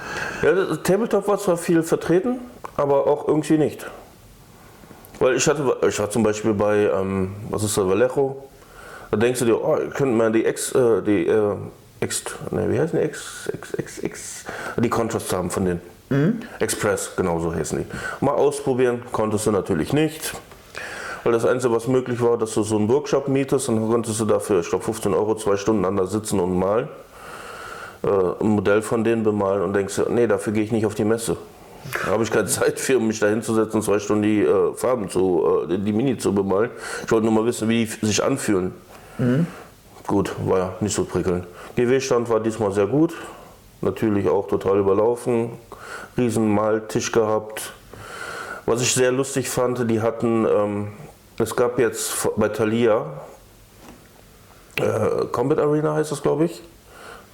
Ja, 0.42 0.76
Tabletop 0.76 1.28
war 1.28 1.38
zwar 1.38 1.56
viel 1.58 1.82
vertreten, 1.82 2.38
aber 2.76 3.06
auch 3.06 3.28
irgendwie 3.28 3.58
nicht. 3.58 3.86
Weil 5.18 5.36
ich 5.36 5.46
hatte, 5.46 5.76
ich 5.86 5.98
war 5.98 6.08
zum 6.10 6.22
Beispiel 6.22 6.54
bei, 6.54 6.90
ähm, 6.90 7.34
was 7.50 7.62
ist 7.64 7.76
das, 7.76 7.86
Vallejo. 7.86 8.48
Da 9.10 9.16
denkst 9.16 9.40
du 9.40 9.44
dir, 9.46 9.62
oh, 9.62 9.76
könnten 9.94 10.16
wir 10.16 10.30
die 10.30 10.44
Ex, 10.44 10.72
äh, 10.72 11.02
die, 11.02 11.26
äh, 11.26 11.56
Ex, 12.00 12.24
ne, 12.50 12.70
wie 12.70 12.78
heißen 12.78 12.98
die 12.98 13.04
Ex, 13.04 13.48
Ex, 13.52 13.74
Ex, 13.74 13.98
Ex, 13.98 14.44
die 14.76 14.88
Contrasts 14.88 15.32
haben 15.32 15.50
von 15.50 15.64
denen. 15.64 15.80
Express, 16.58 17.12
genau 17.16 17.38
so 17.38 17.54
heißen 17.54 17.80
die. 17.80 18.24
Mal 18.24 18.32
ausprobieren, 18.32 19.02
konntest 19.12 19.46
du 19.46 19.50
natürlich 19.50 19.92
nicht. 19.92 20.32
Weil 21.24 21.32
das 21.32 21.44
Einzige, 21.44 21.74
was 21.74 21.88
möglich 21.88 22.20
war, 22.20 22.38
dass 22.38 22.54
du 22.54 22.62
so 22.62 22.76
einen 22.76 22.88
Workshop 22.88 23.28
mietest 23.28 23.68
und 23.68 23.76
dann 23.76 23.90
konntest 23.90 24.20
du 24.20 24.24
dafür, 24.24 24.60
ich 24.60 24.68
glaube, 24.68 24.84
15 24.84 25.14
Euro 25.14 25.34
zwei 25.34 25.56
Stunden 25.56 25.84
an 25.84 25.96
da 25.96 26.06
sitzen 26.06 26.40
und 26.40 26.58
malen 26.58 26.88
äh, 28.02 28.08
ein 28.08 28.48
Modell 28.48 28.82
von 28.82 29.04
denen 29.04 29.22
bemalen 29.22 29.62
und 29.62 29.72
denkst, 29.72 30.00
nee, 30.10 30.26
dafür 30.26 30.52
gehe 30.52 30.62
ich 30.62 30.72
nicht 30.72 30.86
auf 30.86 30.94
die 30.94 31.04
Messe. 31.04 31.36
Da 32.04 32.12
habe 32.12 32.22
ich 32.22 32.30
keine 32.30 32.46
Zeit 32.46 32.78
für, 32.78 32.98
um 32.98 33.06
mich 33.06 33.20
da 33.20 33.28
hinzusetzen, 33.28 33.82
zwei 33.82 33.98
Stunden 33.98 34.22
die 34.22 34.42
äh, 34.42 34.74
Farben 34.74 35.08
zu, 35.08 35.66
äh, 35.68 35.78
die 35.78 35.92
Mini 35.92 36.18
zu 36.18 36.34
bemalen. 36.34 36.70
Ich 37.04 37.10
wollte 37.10 37.26
nur 37.26 37.34
mal 37.34 37.46
wissen, 37.46 37.68
wie 37.68 37.86
die 37.86 38.06
sich 38.06 38.22
anfühlen. 38.22 38.72
Gut, 40.06 40.32
war 40.46 40.58
ja 40.58 40.74
nicht 40.80 40.94
so 40.94 41.04
prickelnd. 41.04 41.44
GW-Stand 41.74 42.30
war 42.30 42.40
diesmal 42.40 42.70
sehr 42.72 42.86
gut. 42.86 43.14
Natürlich 43.80 44.28
auch 44.28 44.46
total 44.46 44.78
überlaufen. 44.78 45.50
Riesen 46.16 46.54
Maltisch 46.54 47.10
gehabt. 47.10 47.72
Was 48.64 48.80
ich 48.80 48.94
sehr 48.94 49.10
lustig 49.10 49.50
fand, 49.50 49.90
die 49.90 50.00
hatten, 50.00 50.46
ähm, 50.46 50.88
es 51.38 51.54
gab 51.54 51.78
jetzt 51.78 52.28
bei 52.36 52.48
Thalia, 52.48 53.06
äh, 54.76 55.26
Combat 55.32 55.58
Arena 55.58 55.94
heißt 55.94 56.12
das, 56.12 56.22
glaube 56.22 56.46
ich. 56.46 56.62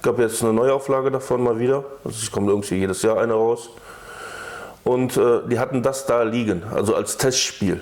Gab 0.01 0.19
jetzt 0.19 0.43
eine 0.43 0.53
Neuauflage 0.53 1.11
davon 1.11 1.43
mal 1.43 1.59
wieder. 1.59 1.83
Also 2.03 2.17
es 2.21 2.31
kommt 2.31 2.47
irgendwie 2.47 2.75
jedes 2.75 3.01
Jahr 3.01 3.19
eine 3.19 3.33
raus. 3.33 3.69
Und 4.83 5.17
äh, 5.17 5.39
die 5.49 5.57
hatten 5.57 5.81
das 5.81 6.05
da 6.05 6.21
liegen, 6.21 6.63
also 6.71 6.95
als 6.95 7.17
Testspiel. 7.17 7.81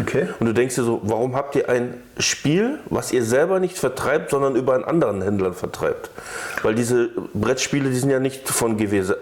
Okay. 0.00 0.26
Und 0.40 0.46
du 0.46 0.52
denkst 0.52 0.74
dir 0.74 0.82
so, 0.82 1.00
warum 1.04 1.36
habt 1.36 1.54
ihr 1.54 1.68
ein 1.68 1.94
Spiel, 2.18 2.80
was 2.86 3.12
ihr 3.12 3.22
selber 3.22 3.60
nicht 3.60 3.78
vertreibt, 3.78 4.30
sondern 4.30 4.56
über 4.56 4.74
einen 4.74 4.84
anderen 4.84 5.22
Händler 5.22 5.52
vertreibt? 5.52 6.10
Weil 6.62 6.74
diese 6.74 7.10
Brettspiele, 7.32 7.90
die 7.90 7.96
sind 7.96 8.10
ja 8.10 8.18
nicht 8.18 8.48
von 8.48 8.76
GW, 8.76 8.98
das 9.00 9.16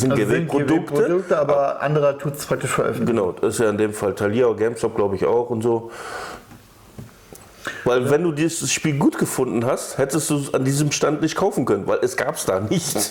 sind 0.00 0.12
Also 0.12 0.24
GW-Produkte. 0.24 1.02
Produkte, 1.02 1.38
aber 1.38 1.82
anderer 1.82 2.18
tut 2.18 2.36
es 2.36 2.46
praktisch 2.46 2.70
veröffentlichen. 2.70 3.16
Genau, 3.16 3.32
das 3.32 3.54
ist 3.54 3.60
ja 3.60 3.70
in 3.70 3.78
dem 3.78 3.92
Fall 3.92 4.14
Thalia, 4.14 4.52
GameStop 4.52 4.94
glaube 4.94 5.16
ich 5.16 5.24
auch 5.24 5.50
und 5.50 5.62
so. 5.62 5.90
Weil 7.84 8.10
wenn 8.10 8.22
du 8.22 8.32
dieses 8.32 8.72
Spiel 8.72 8.96
gut 8.98 9.18
gefunden 9.18 9.64
hast, 9.66 9.98
hättest 9.98 10.30
du 10.30 10.36
es 10.38 10.54
an 10.54 10.64
diesem 10.64 10.92
Stand 10.92 11.22
nicht 11.22 11.36
kaufen 11.36 11.64
können, 11.64 11.86
weil 11.86 11.98
es 12.02 12.16
gab 12.16 12.36
es 12.36 12.44
da 12.44 12.60
nicht. 12.60 12.96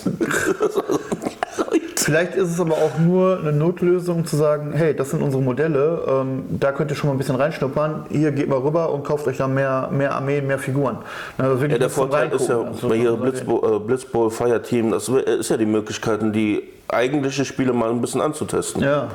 Vielleicht 1.97 2.35
ist 2.35 2.49
es 2.51 2.59
aber 2.59 2.73
auch 2.75 2.99
nur 2.99 3.39
eine 3.39 3.51
Notlösung 3.51 4.17
um 4.19 4.25
zu 4.25 4.35
sagen, 4.35 4.73
hey, 4.73 4.95
das 4.95 5.09
sind 5.09 5.23
unsere 5.23 5.41
Modelle, 5.41 6.03
ähm, 6.07 6.43
da 6.51 6.71
könnt 6.71 6.91
ihr 6.91 6.95
schon 6.95 7.07
mal 7.07 7.15
ein 7.15 7.17
bisschen 7.17 7.35
reinschnuppern, 7.35 8.05
hier 8.09 8.31
geht 8.31 8.47
mal 8.47 8.59
rüber 8.59 8.91
und 8.93 9.03
kauft 9.03 9.25
euch 9.27 9.37
dann 9.37 9.55
mehr, 9.55 9.89
mehr 9.91 10.13
Armeen, 10.13 10.45
mehr 10.45 10.59
Figuren. 10.59 10.99
Na, 11.39 11.51
Ja, 11.55 11.77
der 11.79 11.89
Vorteil 11.89 12.31
ist 12.31 12.47
ja. 12.47 12.61
Also, 12.61 12.89
bei 12.89 12.97
hier 12.97 13.09
so- 13.11 13.17
Blitzbowl, 13.17 13.75
äh, 13.75 13.79
Blitzbowl 13.79 14.29
Fire 14.29 14.61
Team, 14.61 14.91
das 14.91 15.09
ist 15.09 15.49
ja 15.49 15.57
die 15.57 15.65
Möglichkeiten, 15.65 16.31
die 16.31 16.61
eigentliche 16.87 17.43
Spiele 17.43 17.73
mal 17.73 17.89
ein 17.89 18.01
bisschen 18.01 18.21
anzutesten. 18.21 18.83
Ja. 18.83 19.07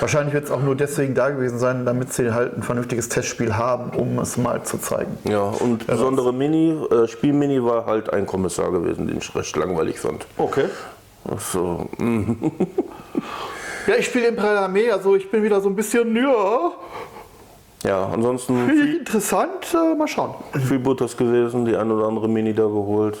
Wahrscheinlich 0.00 0.34
wird 0.34 0.44
es 0.44 0.50
auch 0.50 0.62
nur 0.62 0.74
deswegen 0.74 1.14
da 1.14 1.30
gewesen 1.30 1.58
sein, 1.58 1.84
damit 1.84 2.12
sie 2.12 2.32
halt 2.32 2.56
ein 2.56 2.62
vernünftiges 2.62 3.08
Testspiel 3.08 3.56
haben, 3.56 3.90
um 3.90 4.18
es 4.18 4.36
mal 4.36 4.62
zu 4.62 4.78
zeigen. 4.78 5.16
Ja, 5.24 5.42
und 5.42 5.86
besondere 5.86 6.32
Mini, 6.32 6.76
äh, 6.90 7.08
Spielmini 7.08 7.62
war 7.62 7.86
halt 7.86 8.12
ein 8.12 8.26
Kommissar 8.26 8.70
gewesen, 8.72 9.06
den 9.06 9.18
ich 9.18 9.34
recht 9.34 9.56
langweilig 9.56 9.98
fand. 9.98 10.26
Okay. 10.36 10.66
So, 11.52 11.88
mm. 11.98 12.32
Ja, 13.86 13.96
ich 13.96 14.06
spiele 14.06 14.28
Imperial 14.28 14.56
Armee, 14.56 14.90
also 14.90 15.14
ich 15.14 15.30
bin 15.30 15.42
wieder 15.42 15.60
so 15.60 15.68
ein 15.68 15.76
bisschen, 15.76 16.16
ja, 16.16 16.72
ja, 17.84 18.06
ansonsten 18.06 18.66
finde 18.66 18.82
ich 18.82 18.98
interessant, 19.00 19.74
äh, 19.74 19.94
mal 19.94 20.08
schauen. 20.08 20.34
viel 20.66 20.78
Butters 20.78 21.18
gewesen, 21.18 21.66
die 21.66 21.76
ein 21.76 21.90
oder 21.90 22.06
andere 22.06 22.28
Mini 22.30 22.54
da 22.54 22.62
geholt. 22.62 23.18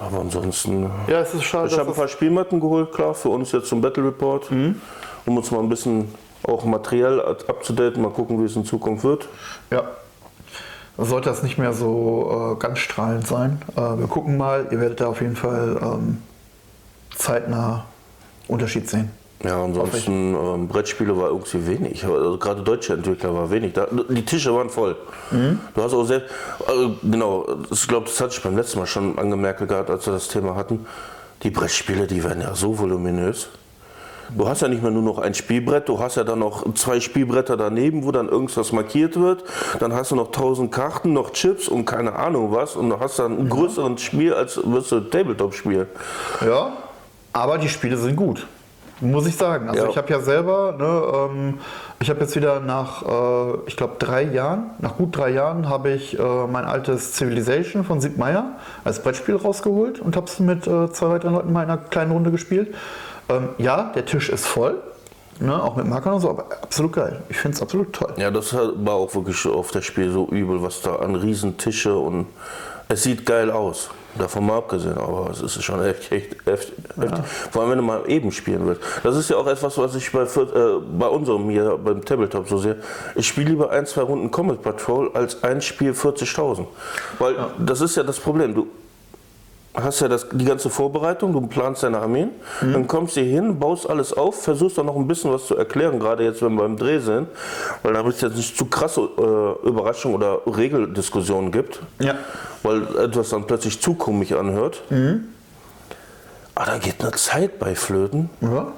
Aber 0.00 0.20
ansonsten. 0.20 0.90
Ja, 1.06 1.20
es 1.20 1.34
ist 1.34 1.44
schade, 1.44 1.68
Ich 1.68 1.78
habe 1.78 1.90
ein 1.90 1.96
paar 1.96 2.08
Spielmatten 2.08 2.60
geholt, 2.60 2.92
klar, 2.92 3.14
für 3.14 3.28
uns 3.28 3.52
jetzt 3.52 3.68
zum 3.68 3.80
Battle 3.80 4.04
Report. 4.04 4.50
um 4.50 5.36
uns 5.36 5.50
mal 5.50 5.60
ein 5.60 5.68
bisschen 5.68 6.12
auch 6.42 6.64
materiell 6.64 7.20
abzudaten, 7.20 8.02
mal 8.02 8.10
gucken, 8.10 8.40
wie 8.40 8.46
es 8.46 8.56
in 8.56 8.64
Zukunft 8.64 9.04
wird. 9.04 9.28
Ja. 9.70 9.84
Sollte 10.96 11.28
das 11.30 11.42
nicht 11.42 11.58
mehr 11.58 11.72
so 11.72 12.54
äh, 12.54 12.60
ganz 12.60 12.78
strahlend 12.78 13.26
sein. 13.26 13.60
Äh, 13.76 13.80
wir 13.98 14.06
gucken 14.06 14.36
mal, 14.36 14.68
ihr 14.70 14.80
werdet 14.80 15.00
da 15.00 15.08
auf 15.08 15.20
jeden 15.20 15.34
Fall 15.36 15.78
ähm, 15.82 16.22
zeitnah 17.16 17.86
Unterschied 18.46 18.88
sehen. 18.88 19.10
Ja, 19.44 19.62
ansonsten 19.62 20.34
ähm, 20.34 20.68
Brettspiele 20.68 21.16
war 21.18 21.28
irgendwie 21.28 21.66
wenig. 21.66 22.04
Also 22.04 22.38
gerade 22.38 22.62
deutsche 22.62 22.94
Entwickler 22.94 23.34
war 23.34 23.50
wenig. 23.50 23.74
Da, 23.74 23.86
die 24.08 24.24
Tische 24.24 24.54
waren 24.54 24.70
voll. 24.70 24.96
Mhm. 25.30 25.60
Du 25.74 25.82
hast 25.82 25.92
auch 25.92 26.04
selbst, 26.04 26.32
also 26.66 26.96
genau, 27.02 27.46
ich 27.70 27.86
glaube, 27.86 28.06
das 28.06 28.18
hatte 28.20 28.34
ich 28.34 28.42
beim 28.42 28.56
letzten 28.56 28.78
Mal 28.78 28.86
schon 28.86 29.18
angemerkt 29.18 29.66
gehabt, 29.68 29.90
als 29.90 30.06
wir 30.06 30.14
das 30.14 30.28
Thema 30.28 30.56
hatten. 30.56 30.86
Die 31.42 31.50
Brettspiele, 31.50 32.06
die 32.06 32.24
werden 32.24 32.40
ja 32.40 32.54
so 32.54 32.78
voluminös. 32.78 33.48
Du 34.34 34.48
hast 34.48 34.62
ja 34.62 34.68
nicht 34.68 34.82
mehr 34.82 34.90
nur 34.90 35.02
noch 35.02 35.18
ein 35.18 35.34
Spielbrett, 35.34 35.90
du 35.90 35.98
hast 35.98 36.16
ja 36.16 36.24
dann 36.24 36.38
noch 36.38 36.64
zwei 36.74 36.98
Spielbretter 36.98 37.58
daneben, 37.58 38.04
wo 38.04 38.10
dann 38.10 38.30
irgendwas 38.30 38.72
markiert 38.72 39.20
wird. 39.20 39.44
Dann 39.78 39.92
hast 39.92 40.10
du 40.10 40.16
noch 40.16 40.30
tausend 40.30 40.72
Karten, 40.72 41.12
noch 41.12 41.32
Chips 41.32 41.68
und 41.68 41.84
keine 41.84 42.14
Ahnung 42.14 42.50
was. 42.50 42.76
Und 42.76 42.88
du 42.88 42.98
hast 42.98 43.18
dann 43.18 43.38
ein 43.38 43.48
größeres 43.50 44.00
Spiel, 44.00 44.32
als 44.32 44.58
wirst 44.64 44.90
du 44.92 45.00
Tabletop 45.00 45.52
spielen. 45.52 45.86
Ja, 46.40 46.72
aber 47.34 47.58
die 47.58 47.68
Spiele 47.68 47.98
sind 47.98 48.16
gut. 48.16 48.46
Muss 49.00 49.26
ich 49.26 49.36
sagen. 49.36 49.68
Also 49.68 49.84
Ja. 49.84 49.90
ich 49.90 49.96
habe 49.96 50.10
ja 50.10 50.20
selber, 50.20 50.74
ne, 50.78 51.02
ähm, 51.36 51.58
ich 52.00 52.10
habe 52.10 52.20
jetzt 52.20 52.36
wieder 52.36 52.60
nach, 52.60 53.02
äh, 53.02 53.58
ich 53.66 53.76
glaube, 53.76 53.94
drei 53.98 54.22
Jahren, 54.22 54.70
nach 54.78 54.96
gut 54.96 55.16
drei 55.16 55.30
Jahren 55.30 55.68
habe 55.68 55.90
ich 55.90 56.18
äh, 56.18 56.22
mein 56.46 56.64
altes 56.64 57.14
Civilization 57.14 57.84
von 57.84 58.00
Sieg 58.00 58.16
Meier 58.18 58.52
als 58.84 59.02
Brettspiel 59.02 59.36
rausgeholt 59.36 60.00
und 60.00 60.16
habe 60.16 60.26
es 60.26 60.38
mit 60.38 60.66
äh, 60.66 60.90
zwei 60.92 61.10
weiteren 61.10 61.34
Leuten 61.34 61.52
mal 61.52 61.64
in 61.64 61.70
einer 61.70 61.78
kleinen 61.78 62.12
Runde 62.12 62.30
gespielt. 62.30 62.74
Ähm, 63.28 63.48
ja, 63.58 63.90
der 63.94 64.04
Tisch 64.06 64.28
ist 64.28 64.46
voll, 64.46 64.80
ne, 65.40 65.60
auch 65.60 65.76
mit 65.76 65.86
Markern 65.86 66.14
und 66.14 66.20
so, 66.20 66.30
aber 66.30 66.46
absolut 66.62 66.92
geil. 66.92 67.22
Ich 67.28 67.38
finde 67.38 67.56
es 67.56 67.62
absolut 67.62 67.92
toll. 67.92 68.12
Ja, 68.16 68.30
das 68.30 68.54
war 68.54 68.94
auch 68.94 69.14
wirklich 69.14 69.44
auf 69.46 69.70
das 69.72 69.84
Spiel 69.84 70.10
so 70.12 70.28
übel, 70.28 70.62
was 70.62 70.82
da 70.82 70.96
an 70.96 71.14
Riesentische 71.16 71.96
und 71.96 72.26
es 72.88 73.02
sieht 73.02 73.26
geil 73.26 73.50
aus. 73.50 73.90
Davon 74.18 74.46
mal 74.46 74.58
abgesehen, 74.58 74.96
aber 74.96 75.30
es 75.30 75.40
ist 75.40 75.62
schon 75.62 75.84
echt, 75.84 76.12
echt, 76.12 76.36
echt 76.46 76.72
heftig. 76.96 77.24
Vor 77.50 77.62
allem, 77.62 77.70
wenn 77.72 77.78
du 77.78 77.84
mal 77.84 78.08
eben 78.08 78.30
spielen 78.30 78.66
willst. 78.66 78.82
Das 79.02 79.16
ist 79.16 79.30
ja 79.30 79.36
auch 79.36 79.46
etwas, 79.46 79.76
was 79.76 79.94
ich 79.94 80.12
bei, 80.12 80.22
äh, 80.22 80.26
bei 80.98 81.08
unserem 81.08 81.50
hier 81.50 81.76
beim 81.76 82.04
Tabletop 82.04 82.48
so 82.48 82.58
sehe. 82.58 82.76
Ich 83.16 83.26
spiele 83.26 83.50
lieber 83.50 83.70
ein, 83.70 83.86
zwei 83.86 84.02
Runden 84.02 84.30
Comet 84.30 84.62
Patrol 84.62 85.10
als 85.14 85.42
ein 85.42 85.60
Spiel 85.60 85.92
40.000. 85.92 86.66
Weil 87.18 87.34
das 87.58 87.80
ist 87.80 87.96
ja 87.96 88.02
das 88.02 88.20
Problem. 88.20 88.54
Du 88.54 88.68
hast 89.74 90.00
ja 90.00 90.08
das, 90.08 90.26
die 90.30 90.44
ganze 90.44 90.70
Vorbereitung, 90.70 91.32
du 91.32 91.40
planst 91.46 91.82
deine 91.82 91.98
Armeen, 91.98 92.30
dann 92.60 92.86
kommst 92.86 93.16
du 93.16 93.20
hier 93.22 93.30
hin, 93.40 93.58
baust 93.58 93.88
alles 93.90 94.12
auf, 94.12 94.42
versuchst 94.42 94.78
dann 94.78 94.86
noch 94.86 94.94
ein 94.96 95.08
bisschen 95.08 95.32
was 95.32 95.46
zu 95.46 95.56
erklären, 95.56 95.98
gerade 95.98 96.22
jetzt, 96.24 96.42
wenn 96.42 96.52
wir 96.54 96.62
beim 96.62 96.76
Dreh 96.76 97.00
sind, 97.00 97.26
weil 97.82 97.92
da 97.92 98.06
es 98.06 98.20
jetzt 98.20 98.36
nicht 98.36 98.56
zu 98.56 98.66
krasse 98.66 99.00
äh, 99.02 99.68
Überraschungen 99.68 100.16
oder 100.16 100.40
Regeldiskussionen 100.46 101.50
gibt, 101.50 101.80
Ja. 101.98 102.14
weil 102.62 102.82
etwas 102.98 103.30
dann 103.30 103.44
plötzlich 103.46 103.80
zu 103.80 103.94
komisch 103.94 104.32
anhört. 104.32 104.82
Aber 106.54 106.66
da 106.66 106.78
geht 106.78 107.00
eine 107.02 107.10
Zeit 107.12 107.58
bei 107.58 107.74
Flöten. 107.74 108.30
Ja. 108.40 108.68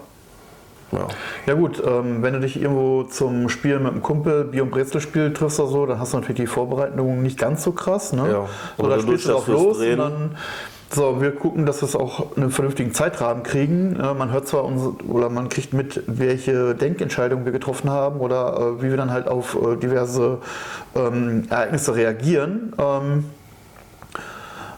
Ja. 0.93 1.09
Ja 1.47 1.55
gut, 1.55 1.83
ähm, 1.85 2.23
wenn 2.23 2.35
du 2.35 2.41
dich 2.41 2.57
irgendwo 2.61 3.03
zum 3.03 3.49
Spielen 3.49 3.83
mit 3.83 3.93
einem 3.93 4.03
Kumpel 4.03 4.45
Bier- 4.45 4.63
und 4.63 4.71
Brezelspiel 4.71 5.33
triffst 5.33 5.59
oder 5.61 5.69
so, 5.69 5.85
dann 5.85 5.99
hast 5.99 6.13
du 6.13 6.19
natürlich 6.19 6.37
die 6.41 6.47
Vorbereitung 6.47 7.23
nicht 7.23 7.39
ganz 7.39 7.65
so 7.65 7.73
krass. 7.73 8.13
Ne? 8.13 8.31
Ja, 8.31 8.49
so, 8.79 8.89
da 8.89 9.01
spielst 9.01 9.27
du 9.27 9.33
wir's 9.35 9.47
los 9.49 9.79
drehen- 9.79 10.01
und 10.01 10.11
dann 10.11 10.37
so, 10.91 11.21
wir 11.21 11.35
gucken, 11.35 11.67
dass 11.67 11.83
wir 11.83 11.89
es 11.89 11.97
auch 11.97 12.37
einen 12.37 12.51
vernünftigen 12.51 12.95
Zeitrahmen 12.95 13.43
kriegen. 13.43 13.99
Äh, 13.99 14.15
man 14.15 14.31
hört 14.31 14.47
zwar 14.49 14.65
unsere, 14.65 14.93
oder 15.09 15.29
man 15.29 15.49
kriegt 15.49 15.73
mit, 15.73 16.03
welche 16.07 16.75
Denkentscheidungen 16.75 17.45
wir 17.45 17.53
getroffen 17.53 17.91
haben 17.91 18.21
oder 18.21 18.57
äh, 18.79 18.83
wie 18.83 18.91
wir 18.91 18.97
dann 18.97 19.11
halt 19.11 19.29
auf 19.29 19.57
äh, 19.57 19.77
diverse 19.77 20.39
ähm, 20.95 21.45
Ereignisse 21.51 21.95
reagieren. 21.95 22.73
Ähm, 22.79 23.25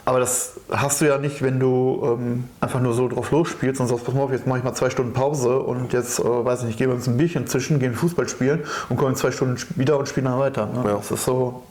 aber 0.09 0.21
das 0.21 0.59
hast 0.71 1.03
du 1.03 1.05
ja 1.05 1.19
nicht, 1.19 1.43
wenn 1.43 1.61
du 1.61 2.01
ähm, 2.03 2.45
einfach 2.61 2.81
nur 2.81 2.95
so 2.95 3.09
drauf 3.09 3.31
losspielst 3.31 3.79
und 3.79 3.89
sagst, 3.89 4.07
pass 4.07 4.15
mal 4.15 4.23
auf, 4.23 4.33
jetzt 4.33 4.47
mache 4.47 4.59
ich 4.59 4.65
mal 4.65 4.73
zwei 4.73 4.89
Stunden 4.89 5.13
Pause 5.13 5.59
und 5.59 5.93
jetzt, 5.93 6.19
äh, 6.19 6.25
weiß 6.25 6.61
ich 6.61 6.67
nicht, 6.69 6.79
gehen 6.79 6.89
wir 6.89 6.95
uns 6.95 7.07
ein 7.07 7.19
Bierchen 7.19 7.47
zwischen, 7.47 7.79
gehen 7.79 7.93
Fußball 7.93 8.27
spielen 8.27 8.65
und 8.89 8.97
kommen 8.97 9.11
in 9.11 9.17
zwei 9.17 9.31
Stunden 9.31 9.59
wieder 9.77 9.99
und 9.99 10.09
spielen 10.09 10.25
dann 10.25 10.39
weiter. 10.39 10.65
Ne? 10.65 10.83
Ja. 10.87 10.97
Das 10.97 11.11
ist 11.11 11.27
so, 11.27 11.63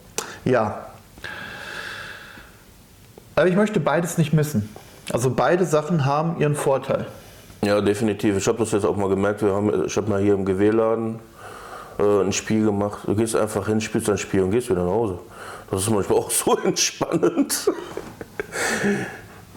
ja. 0.44 0.86
Aber 3.38 3.46
ich 3.46 3.54
möchte 3.54 3.78
beides 3.78 4.18
nicht 4.18 4.32
missen. 4.32 4.68
Also 5.12 5.30
beide 5.30 5.64
Sachen 5.64 6.04
haben 6.04 6.40
ihren 6.40 6.56
Vorteil. 6.56 7.06
Ja, 7.62 7.80
definitiv. 7.80 8.36
Ich 8.36 8.48
habe 8.48 8.58
das 8.58 8.72
jetzt 8.72 8.84
auch 8.84 8.96
mal 8.96 9.08
gemerkt. 9.08 9.42
Wir 9.42 9.54
haben, 9.54 9.84
ich 9.86 9.96
habe 9.96 10.10
mal 10.10 10.20
hier 10.20 10.34
im 10.34 10.44
GW-Laden 10.44 11.20
äh, 12.00 12.02
ein 12.22 12.32
Spiel 12.32 12.64
gemacht. 12.64 13.02
Du 13.06 13.14
gehst 13.14 13.36
einfach 13.36 13.68
hin, 13.68 13.80
spielst 13.80 14.10
ein 14.10 14.18
Spiel 14.18 14.42
und 14.42 14.50
gehst 14.50 14.68
wieder 14.70 14.82
nach 14.82 14.90
Hause. 14.90 15.20
Das 15.70 15.82
ist 15.82 15.90
manchmal 15.90 16.18
auch 16.18 16.32
so 16.32 16.58
entspannend. 16.64 17.70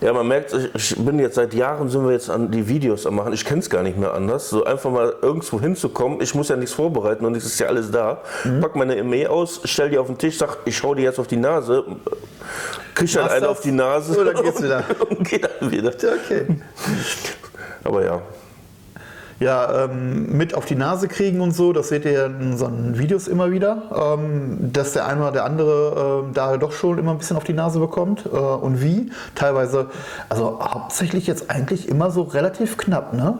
Ja, 0.01 0.13
man 0.13 0.27
merkt, 0.27 0.51
ich- 0.73 0.95
bin 0.97 1.19
jetzt 1.19 1.35
seit 1.35 1.53
Jahren 1.53 1.87
sind 1.89 2.03
wir 2.05 2.11
jetzt 2.11 2.29
an 2.29 2.49
die 2.49 2.67
Videos 2.67 3.05
am 3.05 3.15
machen. 3.15 3.33
Ich 3.33 3.45
kenne 3.45 3.59
es 3.59 3.69
gar 3.69 3.83
nicht 3.83 3.97
mehr 3.99 4.13
anders. 4.15 4.49
So 4.49 4.63
einfach 4.63 4.89
mal 4.89 5.13
irgendwo 5.21 5.59
hinzukommen. 5.61 6.21
Ich 6.21 6.33
muss 6.33 6.49
ja 6.49 6.55
nichts 6.55 6.73
vorbereiten 6.73 7.23
und 7.23 7.35
es 7.37 7.45
ist 7.45 7.59
ja 7.59 7.67
alles 7.67 7.91
da. 7.91 8.21
Pack 8.61 8.75
meine 8.75 8.97
E 8.97 9.27
aus, 9.27 9.61
stell 9.65 9.91
die 9.91 9.99
auf 9.99 10.07
den 10.07 10.17
Tisch, 10.17 10.39
sag, 10.39 10.57
ich 10.65 10.75
schau 10.75 10.95
die 10.95 11.03
jetzt 11.03 11.19
auf 11.19 11.27
die 11.27 11.37
Nase. 11.37 11.85
Krieg 12.95 13.13
dann 13.13 13.23
Machst 13.23 13.35
einen 13.37 13.45
auf 13.45 13.61
die 13.61 13.71
Nase 13.71 14.19
Oder 14.19 14.33
geht's 14.33 14.61
wieder? 14.63 14.83
und 15.07 15.23
geh 15.23 15.37
dann 15.37 15.71
wieder. 15.71 15.89
Okay. 15.91 16.47
Aber 17.83 18.03
ja. 18.03 18.21
Ja, 19.41 19.85
ähm, 19.85 20.37
mit 20.37 20.53
auf 20.53 20.65
die 20.65 20.75
Nase 20.75 21.07
kriegen 21.07 21.41
und 21.41 21.49
so, 21.49 21.73
das 21.73 21.87
seht 21.87 22.05
ihr 22.05 22.27
in 22.27 22.51
unseren 22.51 22.99
Videos 22.99 23.27
immer 23.27 23.49
wieder, 23.49 23.81
ähm, 23.91 24.71
dass 24.71 24.93
der 24.93 25.07
eine 25.07 25.21
oder 25.21 25.31
der 25.31 25.45
andere 25.45 26.21
ähm, 26.27 26.33
da 26.35 26.57
doch 26.57 26.71
schon 26.71 26.99
immer 26.99 27.09
ein 27.09 27.17
bisschen 27.17 27.37
auf 27.37 27.43
die 27.43 27.53
Nase 27.53 27.79
bekommt. 27.79 28.27
Äh, 28.27 28.37
und 28.37 28.83
wie? 28.83 29.11
Teilweise, 29.33 29.87
also 30.29 30.59
hauptsächlich 30.61 31.25
jetzt 31.25 31.49
eigentlich 31.49 31.89
immer 31.89 32.11
so 32.11 32.21
relativ 32.21 32.77
knapp, 32.77 33.13
ne? 33.13 33.39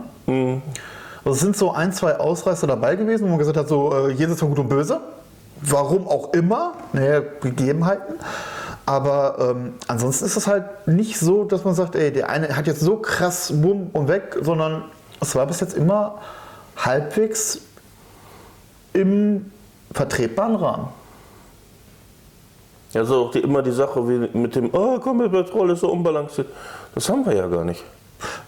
Also 1.24 1.36
es 1.36 1.40
sind 1.40 1.56
so 1.56 1.72
ein, 1.72 1.94
zwei 1.94 2.20
Ausreißer 2.20 2.66
dabei 2.66 2.96
gewesen, 2.96 3.26
wo 3.26 3.30
man 3.30 3.38
gesagt 3.38 3.58
hat, 3.58 3.68
so 3.68 3.94
äh, 3.94 4.12
jenseits 4.12 4.40
von 4.40 4.50
Gut 4.50 4.58
und 4.58 4.70
Böse. 4.70 5.02
Warum 5.62 6.08
auch 6.08 6.34
immer, 6.34 6.74
naja, 6.94 7.22
Gegebenheiten. 7.42 8.16
Aber 8.88 9.36
ähm, 9.40 9.74
ansonsten 9.88 10.26
ist 10.26 10.36
es 10.36 10.48
halt 10.48 10.66
nicht 10.88 11.20
so, 11.20 11.44
dass 11.44 11.64
man 11.64 11.76
sagt, 11.76 11.96
ey, 11.96 12.12
der 12.12 12.30
eine 12.30 12.58
hat 12.58 12.66
jetzt 12.66 12.80
so 12.80 12.98
krass 12.98 13.54
bumm 13.56 13.92
und 13.94 14.08
weg, 14.08 14.38
sondern 14.42 14.86
es 15.22 15.36
war 15.36 15.46
bis 15.46 15.60
jetzt 15.62 15.76
immer 15.76 16.20
halbwegs 16.76 17.62
im 18.94 19.52
vertretbaren 19.94 20.56
Rahmen. 20.56 20.88
Ja, 22.94 23.06
so 23.06 23.26
auch 23.26 23.32
die, 23.32 23.40
immer 23.40 23.62
die 23.62 23.72
Sache 23.72 24.08
wie 24.10 24.38
mit 24.38 24.56
dem, 24.56 24.70
oh, 24.74 25.00
Combat 25.00 25.32
Patrol 25.32 25.70
ist 25.70 25.80
so 25.80 25.90
unbalanciert. 25.90 26.48
Das 26.94 27.08
haben 27.08 27.26
wir 27.26 27.34
ja 27.34 27.48
gar 27.48 27.64
nicht. 27.64 27.84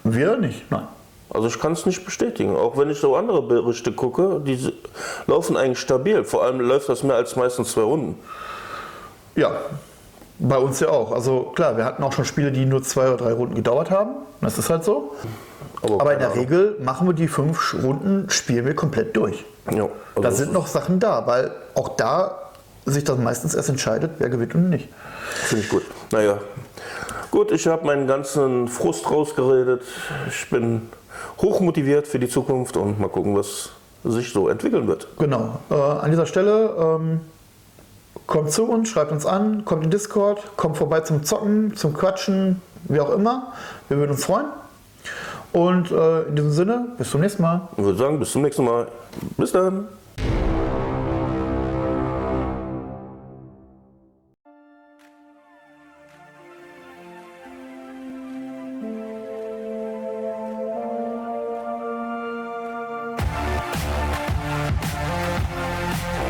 Wir 0.04 0.36
nicht, 0.36 0.70
nein. 0.70 0.88
Also 1.30 1.48
ich 1.48 1.60
kann 1.60 1.72
es 1.72 1.86
nicht 1.86 2.04
bestätigen. 2.06 2.56
Auch 2.56 2.78
wenn 2.78 2.90
ich 2.90 3.00
so 3.00 3.16
andere 3.16 3.42
Berichte 3.42 3.92
gucke, 3.92 4.42
die 4.46 4.74
laufen 5.28 5.56
eigentlich 5.56 5.80
stabil. 5.80 6.24
Vor 6.24 6.44
allem 6.44 6.60
läuft 6.60 6.90
das 6.90 7.04
mehr 7.04 7.16
als 7.16 7.36
meistens 7.36 7.72
zwei 7.72 7.82
Runden. 7.82 8.20
Ja, 9.36 9.52
bei 10.38 10.58
uns 10.58 10.80
ja 10.80 10.90
auch. 10.90 11.12
Also 11.12 11.52
klar, 11.56 11.78
wir 11.78 11.86
hatten 11.86 12.04
auch 12.04 12.12
schon 12.12 12.26
Spiele, 12.26 12.52
die 12.52 12.66
nur 12.66 12.84
zwei 12.84 13.08
oder 13.08 13.18
drei 13.18 13.34
Runden 13.34 13.56
gedauert 13.56 13.90
haben. 13.90 14.12
Das 14.42 14.58
ist 14.58 14.70
halt 14.70 14.84
so. 14.84 15.16
Aber 15.84 15.94
in 15.94 16.00
keine 16.00 16.18
der 16.20 16.28
Ahnung. 16.32 16.40
Regel 16.40 16.76
machen 16.82 17.08
wir 17.08 17.14
die 17.14 17.28
fünf 17.28 17.74
Runden, 17.84 18.30
spielen 18.30 18.66
wir 18.66 18.76
komplett 18.76 19.16
durch. 19.16 19.44
Ja, 19.72 19.84
also 19.84 20.22
Da 20.22 20.32
sind 20.32 20.54
noch 20.54 20.68
Sachen 20.68 21.00
da, 21.00 21.26
weil 21.28 21.52
auch 21.76 21.90
da 21.96 22.40
sich 22.86 23.04
das 23.04 23.18
meistens 23.18 23.56
erst 23.56 23.70
entscheidet, 23.70 24.12
wer 24.20 24.30
gewinnt 24.30 24.56
und 24.56 24.70
nicht. 24.70 24.90
Finde 25.46 25.64
ich 25.64 25.70
gut. 25.70 25.84
Naja. 26.12 26.40
Gut, 27.32 27.52
ich 27.52 27.66
habe 27.68 27.86
meinen 27.86 28.08
ganzen 28.08 28.68
Frust 28.68 29.10
rausgeredet. 29.10 29.82
Ich 30.30 30.50
bin 30.50 30.90
hochmotiviert 31.42 32.08
für 32.08 32.20
die 32.20 32.28
Zukunft 32.30 32.78
und 32.78 33.00
mal 33.00 33.10
gucken, 33.10 33.36
was 33.36 33.70
sich 34.04 34.34
so 34.34 34.50
entwickeln 34.50 34.88
wird. 34.88 35.08
Genau. 35.18 35.60
Äh, 35.72 35.76
an 35.76 36.12
dieser 36.12 36.26
Stelle 36.26 36.76
ähm, 36.78 37.22
kommt 38.28 38.52
zu 38.52 38.66
uns, 38.66 38.90
schreibt 38.90 39.12
uns 39.12 39.26
an, 39.26 39.66
kommt 39.66 39.84
in 39.84 39.92
Discord, 39.92 40.42
kommt 40.58 40.78
vorbei 40.78 41.00
zum 41.02 41.24
Zocken, 41.24 41.76
zum 41.76 41.94
Quatschen, 41.94 42.62
wie 42.84 43.00
auch 43.00 43.12
immer. 43.12 43.54
Wir 43.88 43.98
würden 43.98 44.12
uns 44.12 44.26
freuen. 44.26 44.46
Und 45.54 45.92
äh, 45.92 46.24
in 46.24 46.36
diesem 46.36 46.52
Sinne, 46.52 46.88
bis 46.98 47.12
zum 47.12 47.22
nächsten 47.22 47.44
Mal. 47.44 47.62
Ich 47.78 47.84
würde 47.84 47.98
sagen, 47.98 48.20
bis 48.20 48.32
zum 48.32 48.42
nächsten 48.42 48.66
Mal. 48.66 48.88
Bis 49.38 49.52
dann. 49.52 49.86